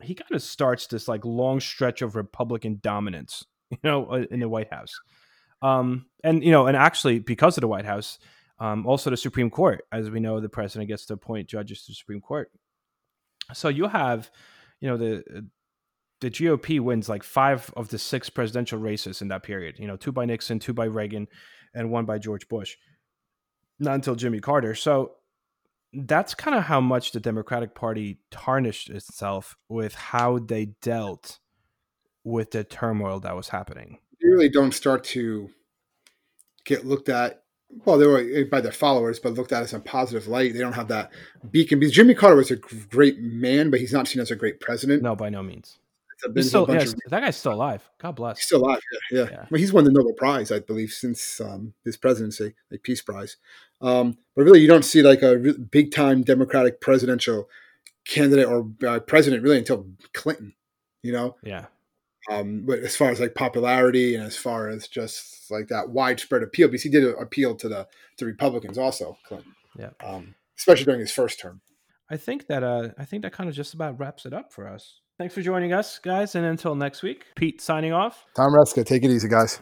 he 0.02 0.14
kind 0.14 0.32
of 0.32 0.42
starts 0.42 0.88
this 0.88 1.08
like 1.08 1.24
long 1.24 1.58
stretch 1.58 2.02
of 2.02 2.16
republican 2.16 2.78
dominance 2.82 3.44
you 3.70 3.78
know 3.84 4.12
in 4.12 4.40
the 4.40 4.48
white 4.48 4.72
house. 4.72 4.92
Um 5.62 6.06
and 6.24 6.42
you 6.42 6.50
know 6.50 6.66
and 6.66 6.76
actually 6.76 7.18
because 7.18 7.56
of 7.56 7.60
the 7.60 7.68
white 7.68 7.86
house 7.86 8.18
um, 8.58 8.86
also, 8.86 9.10
the 9.10 9.16
Supreme 9.16 9.50
Court, 9.50 9.84
as 9.92 10.10
we 10.10 10.20
know, 10.20 10.40
the 10.40 10.48
president 10.48 10.88
gets 10.88 11.04
to 11.06 11.14
appoint 11.14 11.48
judges 11.48 11.84
to 11.84 11.92
the 11.92 11.96
Supreme 11.96 12.20
Court. 12.20 12.50
So 13.52 13.68
you 13.68 13.86
have, 13.86 14.30
you 14.80 14.88
know, 14.88 14.96
the 14.96 15.46
the 16.20 16.30
GOP 16.30 16.80
wins 16.80 17.08
like 17.08 17.22
five 17.22 17.70
of 17.76 17.88
the 17.88 17.98
six 17.98 18.30
presidential 18.30 18.78
races 18.78 19.20
in 19.20 19.28
that 19.28 19.42
period. 19.42 19.78
You 19.78 19.86
know, 19.86 19.96
two 19.96 20.12
by 20.12 20.24
Nixon, 20.24 20.58
two 20.58 20.72
by 20.72 20.86
Reagan, 20.86 21.28
and 21.74 21.90
one 21.90 22.06
by 22.06 22.18
George 22.18 22.48
Bush. 22.48 22.76
Not 23.78 23.96
until 23.96 24.14
Jimmy 24.14 24.40
Carter. 24.40 24.74
So 24.74 25.12
that's 25.92 26.34
kind 26.34 26.56
of 26.56 26.64
how 26.64 26.80
much 26.80 27.12
the 27.12 27.20
Democratic 27.20 27.74
Party 27.74 28.20
tarnished 28.30 28.88
itself 28.88 29.56
with 29.68 29.94
how 29.94 30.38
they 30.38 30.66
dealt 30.80 31.38
with 32.24 32.52
the 32.52 32.64
turmoil 32.64 33.20
that 33.20 33.36
was 33.36 33.50
happening. 33.50 33.98
You 34.18 34.32
really 34.32 34.48
don't 34.48 34.72
start 34.72 35.04
to 35.04 35.50
get 36.64 36.86
looked 36.86 37.10
at 37.10 37.42
well, 37.84 37.98
they 37.98 38.06
were 38.06 38.18
eh, 38.18 38.44
by 38.44 38.60
their 38.60 38.72
followers, 38.72 39.18
but 39.18 39.34
looked 39.34 39.52
at 39.52 39.62
as 39.62 39.74
a 39.74 39.80
positive 39.80 40.28
light. 40.28 40.52
They 40.52 40.60
don't 40.60 40.72
have 40.72 40.88
that 40.88 41.10
beacon 41.50 41.78
because 41.78 41.94
Jimmy 41.94 42.14
Carter 42.14 42.36
was 42.36 42.50
a 42.50 42.56
great 42.56 43.20
man, 43.20 43.70
but 43.70 43.80
he's 43.80 43.92
not 43.92 44.08
seen 44.08 44.22
as 44.22 44.30
a 44.30 44.36
great 44.36 44.60
president. 44.60 45.02
No, 45.02 45.16
by 45.16 45.28
no 45.28 45.42
means. 45.42 45.78
Still, 46.40 46.66
yeah, 46.70 46.76
of, 46.76 46.94
that 47.10 47.20
guy's 47.20 47.36
still 47.36 47.52
alive. 47.52 47.86
God 47.98 48.12
bless. 48.12 48.38
He's 48.38 48.46
still 48.46 48.64
alive. 48.64 48.80
Yeah, 48.90 49.18
yeah. 49.18 49.28
yeah. 49.30 49.46
Well, 49.50 49.60
he's 49.60 49.72
won 49.72 49.84
the 49.84 49.92
Nobel 49.92 50.14
Prize, 50.14 50.50
I 50.50 50.60
believe, 50.60 50.90
since 50.90 51.42
um, 51.42 51.74
his 51.84 51.98
presidency, 51.98 52.54
like 52.70 52.82
Peace 52.82 53.02
Prize. 53.02 53.36
Um, 53.82 54.16
but 54.34 54.44
really, 54.44 54.60
you 54.60 54.66
don't 54.66 54.84
see 54.84 55.02
like 55.02 55.20
a 55.20 55.36
big 55.36 55.92
time 55.92 56.22
Democratic 56.22 56.80
presidential 56.80 57.50
candidate 58.06 58.46
or 58.46 58.66
uh, 58.86 59.00
president 59.00 59.42
really 59.42 59.58
until 59.58 59.86
Clinton. 60.14 60.54
You 61.02 61.12
know. 61.12 61.36
Yeah. 61.42 61.66
Um, 62.30 62.62
but 62.66 62.80
as 62.80 62.96
far 62.96 63.10
as 63.10 63.20
like 63.20 63.34
popularity 63.34 64.14
and 64.14 64.24
as 64.24 64.36
far 64.36 64.68
as 64.68 64.88
just 64.88 65.50
like 65.50 65.68
that 65.68 65.90
widespread 65.90 66.42
appeal, 66.42 66.68
because 66.68 66.82
he 66.82 66.88
did 66.88 67.04
appeal 67.20 67.54
to 67.56 67.68
the 67.68 67.86
to 68.16 68.24
Republicans 68.24 68.78
also, 68.78 69.16
Clinton. 69.26 69.52
Yeah. 69.78 69.90
Um, 70.04 70.34
especially 70.58 70.84
during 70.84 71.00
his 71.00 71.12
first 71.12 71.38
term. 71.38 71.60
I 72.10 72.16
think 72.16 72.46
that 72.46 72.62
uh, 72.62 72.90
I 72.98 73.04
think 73.04 73.22
that 73.22 73.32
kind 73.32 73.48
of 73.48 73.54
just 73.54 73.74
about 73.74 73.98
wraps 73.98 74.26
it 74.26 74.32
up 74.32 74.52
for 74.52 74.66
us. 74.66 75.00
Thanks 75.18 75.34
for 75.34 75.42
joining 75.42 75.72
us, 75.72 75.98
guys, 75.98 76.34
and 76.34 76.44
until 76.44 76.74
next 76.74 77.02
week, 77.02 77.24
Pete 77.36 77.60
signing 77.60 77.92
off. 77.92 78.26
Tom 78.34 78.52
Reska, 78.52 78.84
take 78.84 79.02
it 79.02 79.10
easy, 79.10 79.28
guys. 79.28 79.60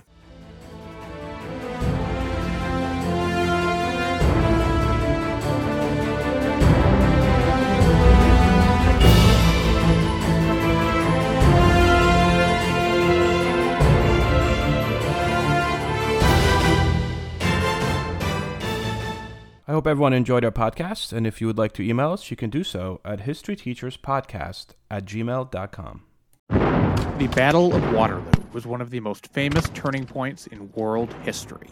I 19.67 19.73
hope 19.73 19.87
everyone 19.87 20.13
enjoyed 20.13 20.45
our 20.45 20.51
podcast, 20.51 21.11
and 21.11 21.27
if 21.27 21.41
you 21.41 21.47
would 21.47 21.57
like 21.57 21.73
to 21.73 21.83
email 21.83 22.13
us, 22.13 22.31
you 22.31 22.37
can 22.37 22.51
do 22.51 22.63
so 22.63 23.01
at 23.03 23.21
historyteacherspodcast 23.21 24.67
at 24.91 25.07
gmail.com. 25.07 26.03
The 26.51 27.33
Battle 27.35 27.75
of 27.75 27.95
Waterloo 27.95 28.31
was 28.53 28.67
one 28.67 28.83
of 28.83 28.91
the 28.91 29.01
most 29.01 29.29
famous 29.29 29.71
turning 29.71 30.05
points 30.05 30.47
in 30.49 30.71
world 30.73 31.15
history. 31.23 31.71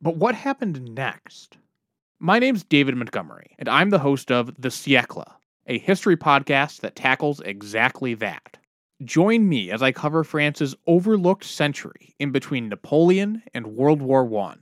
But 0.00 0.18
what 0.18 0.36
happened 0.36 0.94
next? 0.94 1.58
My 2.20 2.38
name's 2.38 2.62
David 2.62 2.94
Montgomery, 2.94 3.56
and 3.58 3.68
I'm 3.68 3.90
the 3.90 3.98
host 3.98 4.30
of 4.30 4.54
The 4.56 4.68
Siècle, 4.68 5.28
a 5.66 5.78
history 5.78 6.16
podcast 6.16 6.82
that 6.82 6.94
tackles 6.94 7.40
exactly 7.40 8.14
that. 8.14 8.58
Join 9.02 9.48
me 9.48 9.72
as 9.72 9.82
I 9.82 9.90
cover 9.90 10.22
France's 10.22 10.76
overlooked 10.86 11.42
century 11.42 12.14
in 12.20 12.30
between 12.30 12.68
Napoleon 12.68 13.42
and 13.52 13.66
World 13.66 14.00
War 14.00 14.32
I. 14.38 14.54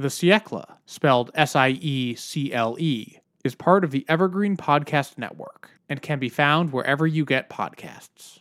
The 0.00 0.08
Siècle, 0.08 0.64
spelled 0.86 1.30
S 1.34 1.54
I 1.54 1.68
E 1.68 2.14
C 2.14 2.54
L 2.54 2.74
E, 2.78 3.18
is 3.44 3.54
part 3.54 3.84
of 3.84 3.90
the 3.90 4.06
Evergreen 4.08 4.56
Podcast 4.56 5.18
Network 5.18 5.72
and 5.90 6.00
can 6.00 6.18
be 6.18 6.30
found 6.30 6.72
wherever 6.72 7.06
you 7.06 7.26
get 7.26 7.50
podcasts. 7.50 8.38